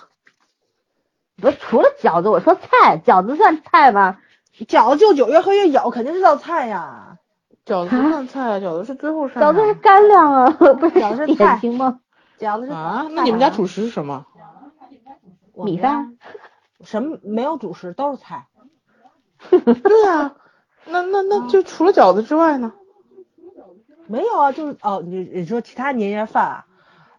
[1.41, 4.19] 不是除了饺子，我说菜，饺子算菜吗？
[4.67, 7.17] 饺子就九月和月有，肯定是道菜呀。
[7.65, 11.99] 饺子不算菜啊，饺子是最后上饺子是干粮啊， 不是饺子是菜吗？
[12.37, 13.07] 饺子是啊。
[13.09, 14.27] 那你们家主食是什么？
[15.55, 16.15] 米饭？
[16.83, 18.47] 什么没有主食，都是菜。
[19.49, 20.35] 对啊，
[20.85, 22.73] 那那那就除了饺子之外呢？
[24.07, 26.65] 没有啊，就是哦，你你说其他年夜饭啊？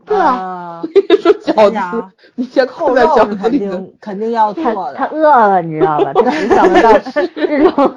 [0.04, 0.82] 对啊，
[1.20, 3.70] 说 饺子，你先扣肉是肯饺子里的。
[3.76, 6.12] 定肯定要做的，他饿了，你知道吧？
[6.20, 7.96] 他只想得到这种。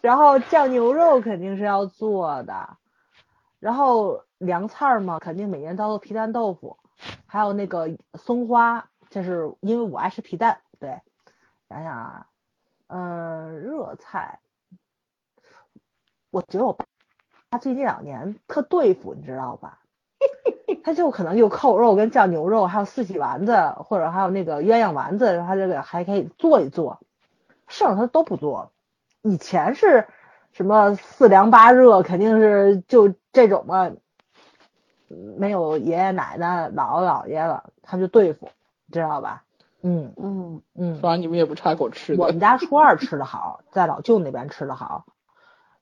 [0.00, 2.76] 然后酱牛肉肯定是要做的，
[3.58, 6.76] 然后凉菜儿嘛，肯定每年都有皮蛋豆腐，
[7.26, 10.58] 还有那个松花，就是因为我爱吃皮蛋。
[10.78, 11.00] 对，
[11.68, 12.26] 想想啊，
[12.94, 14.38] 嗯，热菜，
[16.30, 16.84] 我觉得我爸
[17.50, 19.78] 他最近两年特对付，你知道吧？
[20.84, 27.00] 他就可能就扣肉跟酱牛肉，还有四喜丸子，或者还有那个鸳鸯丸子，他这个还可以做一做，
[27.66, 28.72] 剩下他都不做。
[29.22, 30.06] 以前是
[30.52, 33.90] 什么四凉八热，肯定是就这种嘛，
[35.38, 38.50] 没有爷爷奶奶、姥姥姥爷了，他就对付，
[38.92, 39.44] 知道吧？
[39.82, 42.22] 嗯嗯，嗯反，正你们也不差口吃的。
[42.22, 45.04] 我们家初二吃的好，在老舅那边吃的好。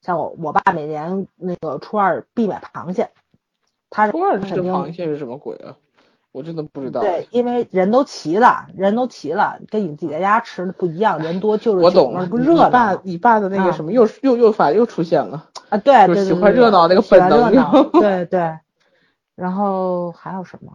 [0.00, 3.10] 像我我爸每年那个初二必买螃蟹，
[3.90, 5.76] 他是初二吃螃蟹是什么鬼啊？
[6.32, 7.00] 我真的不知道。
[7.00, 15.48] 对，因为人都齐了，人都齐了，跟你自己在家吃的不一样，人多就是我懂了，不热闹爸你爸的那个啊什么又又又反又出现了。
[15.68, 17.52] 啊，对就对对，喜欢热闹那个本能
[18.00, 18.58] 对对。
[19.34, 20.72] 然后还有什么？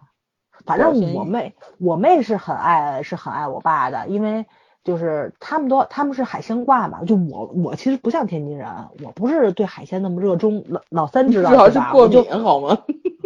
[0.65, 4.45] 反正我妹，我妹是很爱是很爱我爸的，因为
[4.83, 8.67] 就是他们都他们是海鲜挂嘛，就我我其实不像天津人，
[9.03, 10.63] 我不是对海鲜那么热衷。
[10.67, 11.87] 老老三知道主要对吧？
[11.87, 12.77] 是过敏好吗？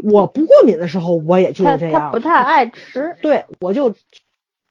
[0.03, 2.19] 我不过敏的时候，我也就他他是这样不。
[2.19, 3.17] 太爱吃。
[3.21, 3.93] 对，我就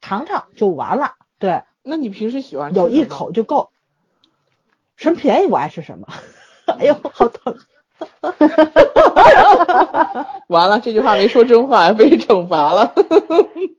[0.00, 1.12] 尝尝就完了。
[1.38, 3.70] 对，那你平时喜欢吃有一口就够。
[4.96, 6.08] 什么便宜我爱吃什么。
[6.78, 7.56] 哎呦，好疼！
[10.48, 12.92] 完了，这句话没说真话，被惩罚了。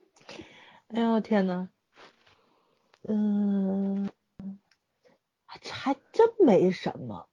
[0.94, 1.68] 哎呦天呐，
[3.08, 4.10] 嗯，
[5.46, 7.26] 还真没什么，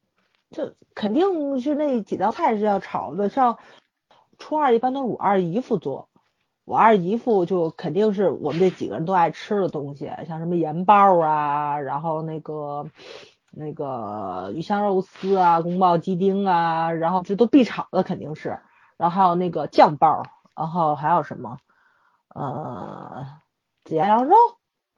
[0.50, 3.58] 这肯定是那几道菜是要炒的，像
[4.38, 6.08] 初二一般都是我二姨夫做，
[6.64, 12.86] 我二姨夫就肯定是我们这几个人都爱吃的东西，像什么盐包啊，然后那个
[13.58, 18.60] 那个鱼香肉丝啊，宫保鸡丁啊，然后这都必炒的肯定是，
[18.98, 20.24] 然后还有那个酱爆，
[20.54, 21.58] 然后还有什么
[22.28, 23.26] 呃
[23.82, 24.36] 孜然羊肉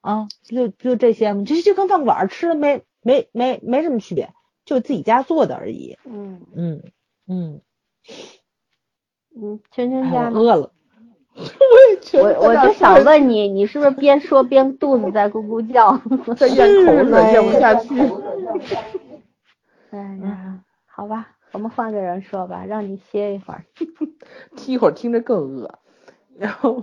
[0.00, 5.96] 啊，就就这些嘛，这就跟饭馆吃的没没没没什么区别，就自己家做的而已。
[6.04, 6.82] 嗯嗯
[7.28, 7.60] 嗯，
[9.36, 10.70] 嗯，圈圈哎家呢？
[11.38, 11.48] 我。
[12.20, 15.96] 我我就想问你，你是不是边说边肚子在咕咕叫？
[16.34, 17.94] 在咽口水，咽不下去。
[19.90, 23.64] 哎呀，好吧，我们换个人说吧，让你歇一会儿。
[24.66, 25.78] 一会儿听着更饿。
[26.38, 26.82] 然后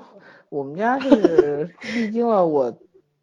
[0.50, 2.72] 我们家是 历经了我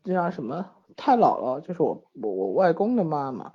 [0.04, 0.64] 就像什么
[0.96, 3.52] 太姥姥，就是我我我外公的妈妈，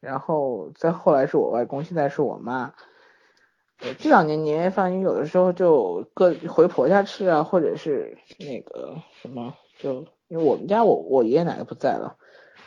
[0.00, 2.72] 然后再后来是我外公，现在是我妈。
[3.82, 12.16] 呃，这两年年夜饭，因为有的时候就各回婆家吃啊，或者是那个什么，就因为我们家我我爷爷奶奶不在了，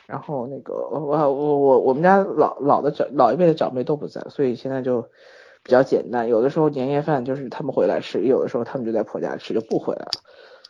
[0.07, 5.03] 然后那个我我我我我们家老老的长老一辈的长辈都不在，所以现在就
[5.63, 6.27] 比较简单。
[6.27, 10.11] 有的时候年夜饭就是他们回来吃，有的时候他们就在婆家吃，就不回来了。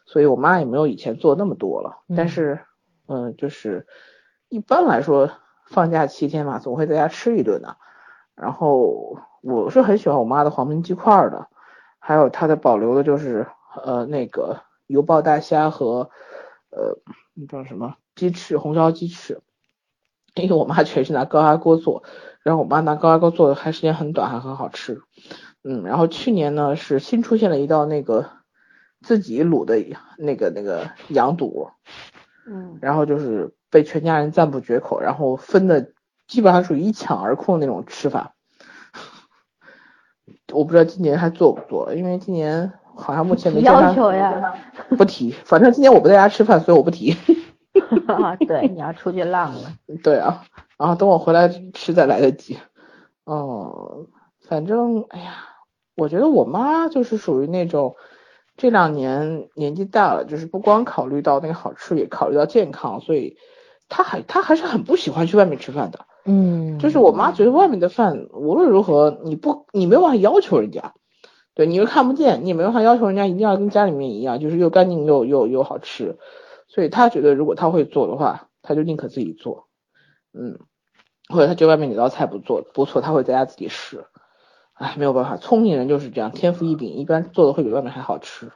[0.05, 2.59] 所以我妈也没有以前做那么多了，但是
[3.07, 3.87] 嗯，就是
[4.49, 5.31] 一般来说
[5.69, 7.77] 放假七天嘛，总会在家吃一顿的。
[8.35, 11.47] 然后我是很喜欢我妈的黄焖鸡块的，
[11.99, 13.45] 还有她的保留的就是
[13.83, 16.09] 呃那个油爆大虾和
[16.69, 16.97] 呃
[17.33, 19.41] 那叫什么鸡翅红烧鸡翅，
[20.35, 22.03] 因为我妈全是拿高压锅做，
[22.41, 25.01] 然后我妈拿高压锅做的还时间很短，还很好吃。
[25.61, 28.29] 嗯，然后去年呢是新出现了一道那个
[29.01, 29.75] 自己卤的
[30.17, 31.69] 那个那个羊肚，
[32.47, 35.91] 嗯，然后就是被全家人赞不绝口，然后分的
[36.27, 38.32] 基本上属于一抢而空的那种吃法。
[40.53, 44.53] 我不知道今年还做不做，因为今年好像目前没要求呀。
[44.97, 47.15] 不提，反正今年我不在家吃饭，所以我不提。
[48.47, 49.71] 对，你要出去浪了。
[50.03, 50.43] 对啊，
[50.77, 52.57] 然后等我回来吃再来得及。
[53.25, 54.05] 哦，
[54.47, 55.33] 反正哎呀，
[55.95, 57.95] 我觉得我妈就是属于那种
[58.57, 63.37] 这两年年纪大了，就是不光考虑到那个好吃，也考虑到健康，所以
[63.89, 66.05] 她还她还是很不喜欢去外面吃饭的。
[66.25, 66.79] 嗯。
[66.79, 70.93] 就是我妈觉得外面的饭无论如何你不你没有办法要求人家，
[71.53, 76.17] 对你又看不见，你也没办法要求人家一定要跟家里面一样，就是又干净又又又好吃，
[76.67, 79.67] 所以她觉得如果她会做的话，她就宁可自己做，
[80.33, 80.59] 嗯，
[81.29, 84.05] 或者她觉得外面哪道菜不做不错，她会在家自己试，
[84.73, 88.51] 哎，没有办法，聪明人就是这样，天赋异禀，一般做的会比外面还好吃。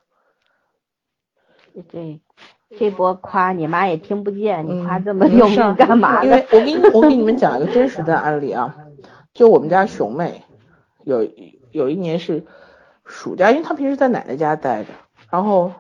[1.76, 2.22] 这
[2.78, 6.26] 这波夸你妈也听不见，你夸嗯这么用力干嘛呢？
[6.26, 8.76] 因为我给你我给你们讲一个真实的案例啊，
[9.34, 10.44] 就我们家熊妹
[11.04, 11.26] 有
[11.72, 12.46] 有一年是
[13.06, 14.90] 暑假，因为她平时在奶奶家待着，
[15.30, 15.72] 然后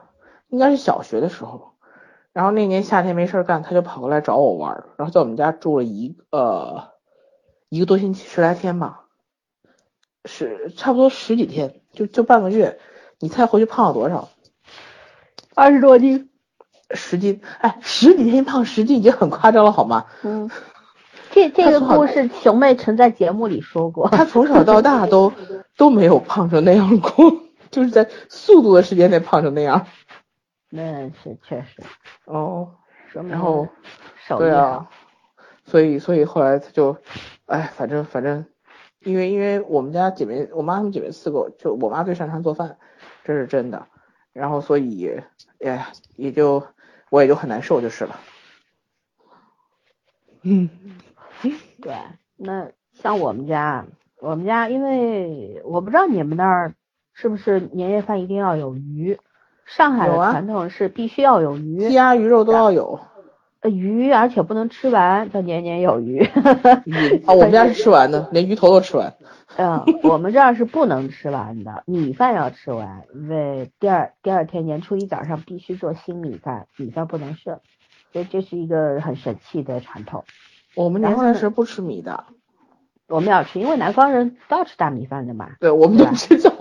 [0.47, 1.73] 应该是小学的时候，
[2.31, 6.91] 然后那年夏天没事儿干，她就跑过来找我玩儿，然后在我们家住了一呃
[7.67, 9.03] 一个多星期，十来天吧，
[10.23, 12.79] 是差不多十几天，就就半个月，
[13.19, 14.29] 你猜回去胖了多少？
[15.53, 16.26] 二十多斤。
[16.91, 20.05] 十斤，哎，十几天胖十斤已经很夸张了，好吗？
[20.23, 20.49] 嗯，
[21.31, 24.09] 这这个故事熊妹曾在节目里说过。
[24.09, 25.33] 她从小到大都
[25.77, 27.31] 都没有胖成那样过，
[27.71, 29.85] 就是在速度的时间内胖成那样。
[30.69, 31.83] 那是确实，
[32.25, 32.71] 哦，
[33.11, 33.67] 然后。
[34.37, 34.89] 对啊，
[35.63, 36.97] 所以所以后来她就，
[37.45, 38.45] 哎，反正反正，
[38.99, 42.77] 因为因为我们家姐妹，我妈她们姐妹四个，就我妈最擅长做饭，
[43.23, 43.87] 这是真的。
[44.33, 45.09] 然后所以，
[45.61, 45.87] 哎呀，
[46.17, 46.61] 也就
[47.09, 48.19] 我也就很难受就是了。
[50.43, 50.69] 嗯，
[51.81, 51.95] 对，
[52.35, 53.85] 那像我们家，
[54.21, 56.73] 我们家因为我不知道你们那儿
[57.13, 59.19] 是不是年夜饭一定要有鱼，
[59.65, 62.99] 上海的传统是必须要有鱼，鸡鸭鱼肉都要有。
[63.61, 66.17] 呃鱼而且不能吃完，叫年年有余。
[66.85, 69.13] 鱼 啊，我们家是吃完的，连鱼头都吃完。
[69.55, 77.59] 嗯，我们这儿是不能吃完的，米饭要吃完，因为第二第二天年初一早上必须做新米饭，米饭不能剩，
[78.13, 80.23] 所以这是一个很神奇的传统。
[80.75, 82.25] 我们年三十不吃米的，
[83.07, 85.49] 我们要吃，因为南方人都要吃大米饭的嘛。
[85.59, 86.56] 对，我们都吃饺子，对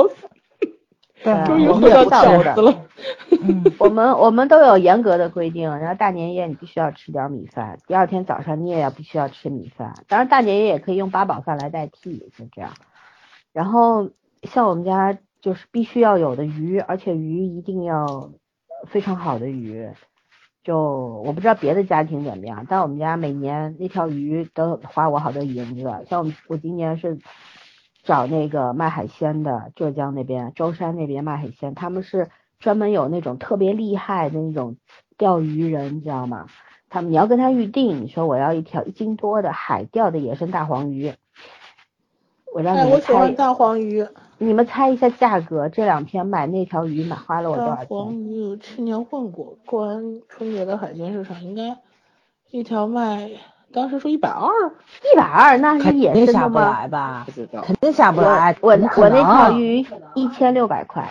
[1.44, 2.84] 终于我们也回到不到的饺子了。
[3.42, 9.94] 嗯我们我们都有严格的规定，然后大年夜你必须要吃点米饭，第二天早上你也要必须要吃米饭。
[10.08, 12.70] 当然大年夜也可以用八宝饭来代替，就这样。
[13.52, 14.10] 然后
[14.42, 18.30] 像我们家就是必须要有的鱼，而且鱼一定要
[18.88, 19.88] 非常好的鱼。
[20.64, 25.84] 就我不知道别的家庭怎么样，但我们家每年那条鱼都花我好多银子。
[26.08, 27.16] 像我们我今年是
[28.06, 32.30] 找那个卖海鲜的，浙江那边舟山那边卖海鲜，他们是
[32.60, 34.76] 专门有那种特别厉害的那种
[35.18, 36.46] 钓鱼人，你知道吗？
[36.88, 41.12] 他们你要跟他预定，你说我要一条一斤多的海钓的野生大黄鱼，
[42.54, 44.06] 我让哎，你们猜，我喜欢大黄鱼。
[44.38, 48.14] 你们猜一下价格，这两天买那条鱼买花了我多大少黄？
[48.14, 51.76] 鱼我去年混过，过完春节的海鲜市场应该
[52.50, 53.30] 一条卖，
[53.72, 54.48] 当时说一百二，
[55.12, 56.78] 一百二，那是肯野定下不生的吗？
[56.80, 57.32] 来吧不？
[57.32, 57.60] 知道。
[57.62, 59.84] 肯定下不来，我我我那条鱼
[60.14, 61.10] 一千六百块，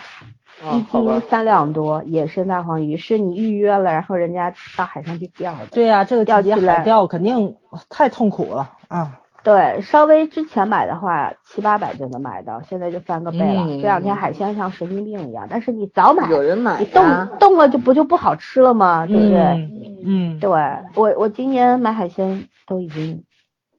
[0.72, 5.66] 一斤，三两多，野生大黄鱼是你预约了，然后人家到海上去钓的。
[5.70, 7.56] 对呀、这个钓起来海钓肯定
[7.88, 9.20] 太痛苦了啊！
[9.46, 13.62] 对，稍微之前买的话七八百就能买到，现在就翻个倍了。
[13.68, 17.04] 嗯这两天海鲜像神经病一样，但是你早买，有人买你冻。
[17.38, 19.06] 冻了就不就不好吃了吗？
[19.06, 19.38] 对不对？
[19.38, 20.50] 嗯嗯，对
[20.96, 23.22] 我我今年买海鲜都已经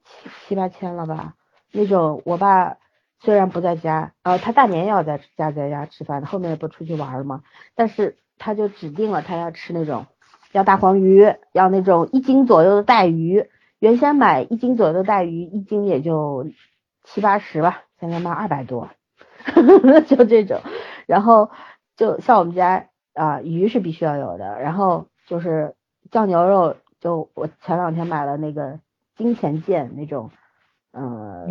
[0.06, 1.34] 七七八千了吧？
[1.70, 2.78] 那种我爸
[3.20, 7.42] 虽然不在家，呃，他大年要在家在家吃饭，后面不出去玩儿吗？
[7.74, 10.06] 但是他就指定了他要吃那种
[10.52, 13.50] 要大黄鱼，要那种一斤左右的带鱼。
[13.78, 16.46] 原先买一斤左右的带鱼，一斤也就
[17.04, 18.90] 七八十吧，现在卖二百多，
[20.06, 20.60] 就这种。
[21.06, 21.50] 然后
[21.96, 25.74] 就像我们家啊、鱼是必须要有的，然后就是
[26.10, 28.78] 酱牛肉，就我前两天买了那个
[29.16, 30.30] 金钱腱那种，
[30.92, 31.46] 呃，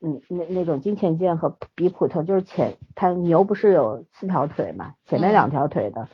[0.00, 6.08] 嗯，那那种金钱腱和比普通就是前它牛不是有四条腿嘛，前面嗯两条腿的，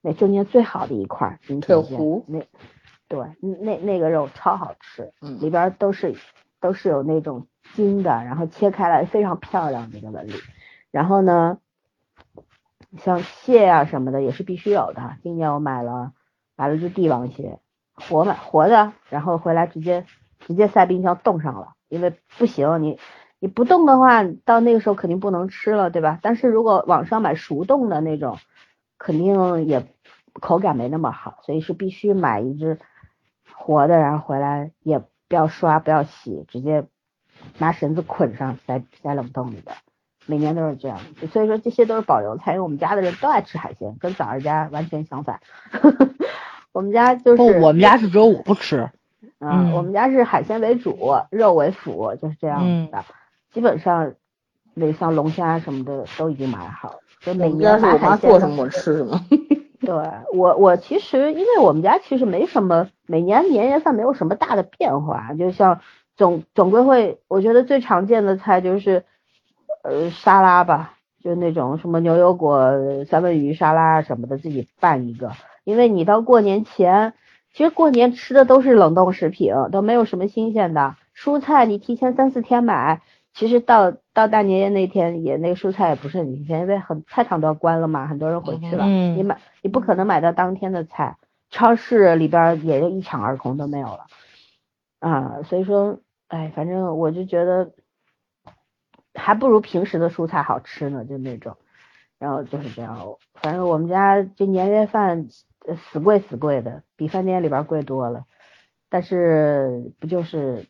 [0.00, 2.44] 那中间最好的一块儿金腿钱腱
[3.08, 6.16] 对那那个肉超好吃，嗯里边都是
[6.60, 10.32] 都是有那种筋的，然后切开来非常漂亮那个纹理，
[10.90, 11.58] 然后呢，
[12.98, 15.16] 像蟹啊什么的也是必须有的。
[15.22, 16.12] 今年我买了
[16.56, 17.60] 买了只帝王蟹，
[17.94, 20.04] 活买活的，然后回来直接
[20.40, 22.98] 直接塞冰箱冻上了，因为不行，你
[23.38, 26.18] 你不冻的话，到那个时候肯定不能吃了，对吧？
[26.22, 28.38] 但是如果网上买熟冻的那种，
[28.98, 29.86] 肯定也
[30.32, 32.78] 口感没那么好，所以是必须买一只
[33.66, 36.84] 活的，然后回来也不要刷不要洗，直接
[37.58, 39.72] 拿绳子捆上塞塞冷冻里的。
[40.28, 40.98] 每年都是这样，
[41.32, 45.40] 所以说这些都是保留菜，因为我们家的人都爱吃海鲜，跟早儿家完全相反。
[46.72, 48.90] 我们家就是，不，我们家是只有我不吃。
[49.38, 50.96] 啊，嗯我们家是海鲜为主，
[51.30, 53.04] 肉为辅，就是这样嗯子的。
[53.52, 54.14] 基本上，
[54.74, 59.20] 那像龙虾什么的都已经买好，了，就每年买是我妈海鲜都做什么我吃什么。
[59.80, 59.94] 对
[60.32, 65.80] 我，我其实因为我们家其实没什么，每年年夜饭没有什么大的变化，就像
[66.16, 69.04] 总总归会，我觉得最常见的菜就是
[69.82, 75.32] 呃沙拉吧，就那种什么牛油果三文鱼沙拉什么的，自己拌一个。
[75.64, 77.12] 因为你到过年前，
[77.52, 83.02] 其实过年吃的都是冷冻食品，都没有什么新鲜的蔬菜，你提前三四天买，
[83.34, 89.14] 其实到到大年夜那天也那个蔬菜也不是很新鲜，因为很菜场都要关了嘛，很多人回去了，嗯。
[89.14, 91.18] 你买你不可能买到当天的菜，
[91.50, 94.06] 超市里边儿也就一抢而空都没有了，
[95.00, 97.72] 啊，所以说，哎，反正我就觉得
[99.12, 101.58] 还不如平时的蔬菜好吃呢，就那种，
[102.18, 102.96] 然后就是这样，
[103.34, 105.28] 反正我们家这年夜饭
[105.66, 108.24] 呃死贵死贵的，比饭店里边儿贵多了，
[108.88, 110.64] 但是不就是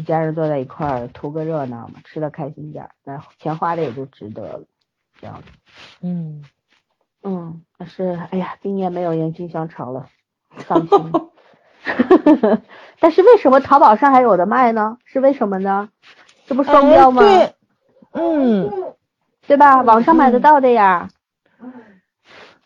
[0.00, 4.62] 一家人坐在一块儿图个热闹嘛，吃的开心点儿，那钱花的也就值得了，
[5.20, 5.48] 这样子。
[6.00, 6.42] 嗯，
[7.22, 10.06] 嗯，但是哎呀，今年没有烟熏香肠了，
[10.66, 11.12] 伤心。
[12.98, 14.96] 但是为什么淘宝上还有的卖呢？
[15.04, 15.90] 是为什么呢？
[16.46, 17.22] 这不双标吗？
[18.12, 18.70] 嗯，
[19.46, 19.82] 对吧？
[19.82, 21.10] 网上买得到的呀。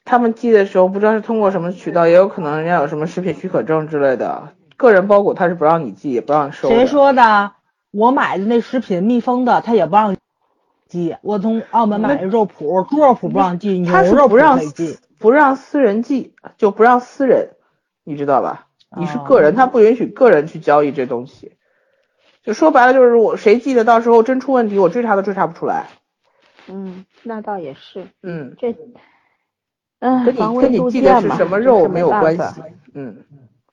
[0.04, 4.54] 他们寄的时候不知道是通过什么渠道，也有可能人家有什么食品许可证之类的。
[4.76, 6.68] 个人包裹他是不让你寄，也不让你收。
[6.68, 7.52] 谁说的？
[7.90, 10.16] 我买的那食品密封的，他也不让
[10.88, 11.16] 寄。
[11.22, 14.98] 我从澳门买的肉脯，猪肉脯不让寄，牛他是肉脯不让寄。
[15.16, 17.52] 不让私人寄，就不让私人，
[18.04, 18.66] 你知道吧？
[18.94, 21.56] 你是哦个人，他不允许个人去交易这东西。
[22.42, 25.86] 就说白了就是我谁寄的，到时候真出问题，我追查都追查不出来。
[26.68, 28.06] 嗯，那倒也是。
[28.22, 28.76] 嗯，这，
[30.00, 32.42] 嗯，跟你跟你寄的是什么肉没有关系。
[32.92, 33.24] 嗯，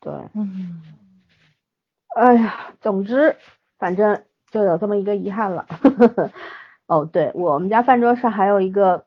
[0.02, 0.82] 对，嗯，
[2.16, 3.38] 哎呀，总之，
[3.78, 5.66] 反正就有这么一个遗憾了。
[6.88, 9.06] 哦，对，我们家饭桌上还有一个，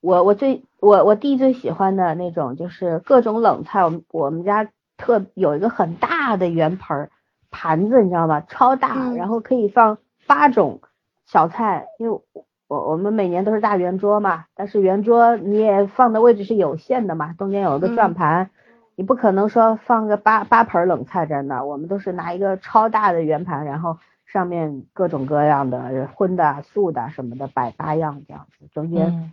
[0.00, 7.10] 我我最我我弟最喜欢的那种就是各种冷菜，我们我们家特有一个很大的圆盆儿
[7.50, 8.42] 盘子，你知道吗？
[8.42, 10.80] 超大，嗯然后可以放八种
[11.26, 18.50] 小菜，因为我我我们每年都是大圆桌嘛，但是圆桌你也放的位置是有限的嘛，中间有一个转嗯盘。
[18.98, 23.96] 你不可能说放个八八盆冷菜在那儿，我们都是拿一个超大的圆盘，然后
[24.26, 29.30] 上面各种各样的荤的、素的什么的百八样这样子，中间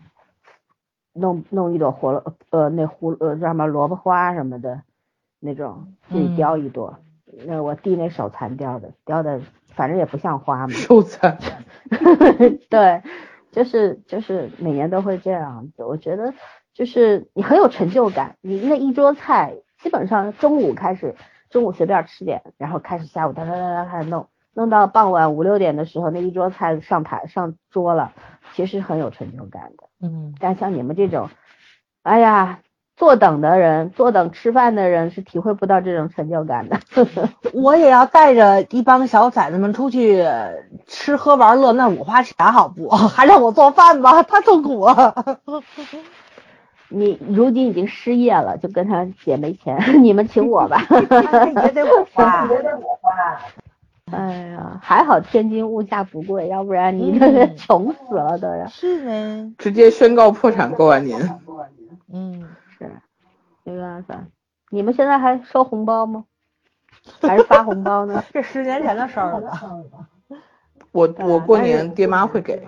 [1.14, 4.84] 弄弄一朵胡萝呃那胡呃叫什么萝卜花什么的
[5.40, 7.00] 那种，自己雕一朵。
[7.48, 9.42] 那我弟那手残雕的，雕的
[9.74, 10.74] 反正也不像花嘛。
[10.74, 11.40] 手残。
[12.70, 13.02] 对，
[13.52, 16.36] 就是就是每年都会这样子，我觉得
[16.76, 21.16] 就是你很有成就感，你那一桌菜基本上中午开始，
[21.50, 24.28] 中午随便吃点，然后开始下午哒哒哒哒开始弄。
[24.58, 28.14] 弄到傍晚五六点的时候，那一桌菜上台上桌了，
[28.54, 29.90] 其实很有成就感的。
[30.02, 31.30] 嗯，但像你们这种，
[32.04, 32.60] 哎呀，
[32.96, 36.80] 坐等的人，坐等吃饭的人是体会不到这种成就感的。
[37.52, 40.26] 我也要带着一帮小崽子们出去
[40.88, 42.88] 吃喝玩乐，那我花钱好不？
[42.96, 44.24] 还让我做饭吗？
[44.24, 45.42] 太痛苦了。
[46.90, 50.82] 你如今已经失业了，就跟他姐没钱， 你们请我吧。
[51.64, 53.40] 也得我花， 也得我花。
[54.12, 58.68] 哎呀，还好天津物价不贵，要不然你这穷死了都要。
[58.68, 61.40] 是呢，直接宣告破产过完年。
[62.14, 62.48] 嗯，
[62.78, 62.92] 是，
[63.64, 64.26] 没办法。
[64.70, 66.26] 你们现在还收红包吗？
[67.22, 68.24] 还是发红包呢？
[68.32, 69.60] 这十年前的事儿了。
[70.92, 72.68] 我我过年爹妈会给。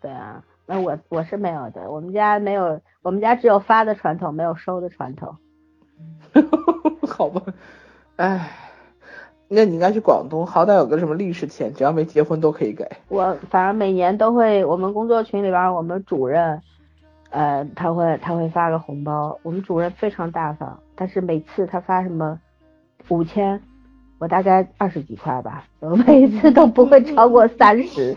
[0.00, 5.34] 对啊，那我我是没有的，我们家没有，我们家只有发的传统，没有收的传统。
[7.08, 7.42] 好吧，
[8.16, 8.50] 唉。
[9.50, 12.86] 那你应该去广东，好歹有个什么历史钱，只要没结婚都可以给。
[13.08, 16.60] 我反正每年都会，我们工作群里边，我们主任，
[17.30, 19.38] 呃，他会他会发个红包。
[19.42, 22.38] 我们主任非常大方，但是每次他发什么
[23.08, 23.58] 五千，
[24.18, 28.14] 我大概二十几块吧，我每次都不会超过三十，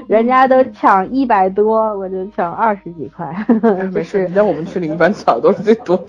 [0.08, 3.34] 人家都抢一百多，我就抢二十几块。
[3.92, 6.06] 没事，你在我们群里一般抢都是最多的。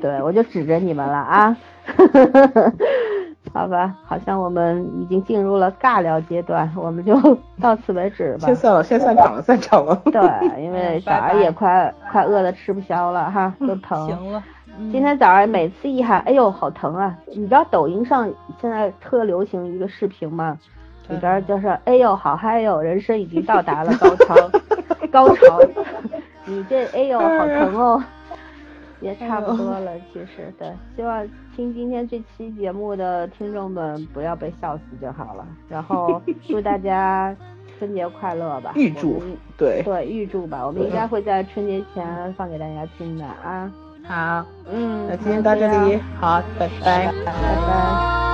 [0.00, 1.56] 对，我就指着你们了啊。
[3.52, 7.14] 好吧，好像我们已经进入了尬聊阶段，我们就
[7.60, 8.46] 到此为止吧。
[8.46, 10.00] 先散了，先散场了，散场了。
[10.06, 14.06] 对，因为小孩也快快饿的吃不消了哈，都疼。
[14.06, 14.42] 行了。
[14.90, 17.14] 今天早上每次一喊，哎呦好疼啊！
[17.26, 20.56] 你知道抖音上现在特流行一个视频吗？
[21.08, 24.34] 里边就是哎呦好嗨哟，人生已经到达了高潮，
[25.10, 25.60] 高潮。
[26.44, 28.02] 你这哎呦好疼哦。
[29.00, 31.26] 也差不多了，其实对，希望
[31.56, 35.44] 听今天这期节目的听众们不要被笑死就好了。
[35.68, 37.34] 然后 祝大家
[37.80, 39.20] 春节快乐吧，预祝，
[39.58, 43.72] 对对，预祝吧，我们应该会在春节前放给大家听的啊。
[44.04, 48.31] 好，嗯，那今天到这里，好，拜拜，拜拜。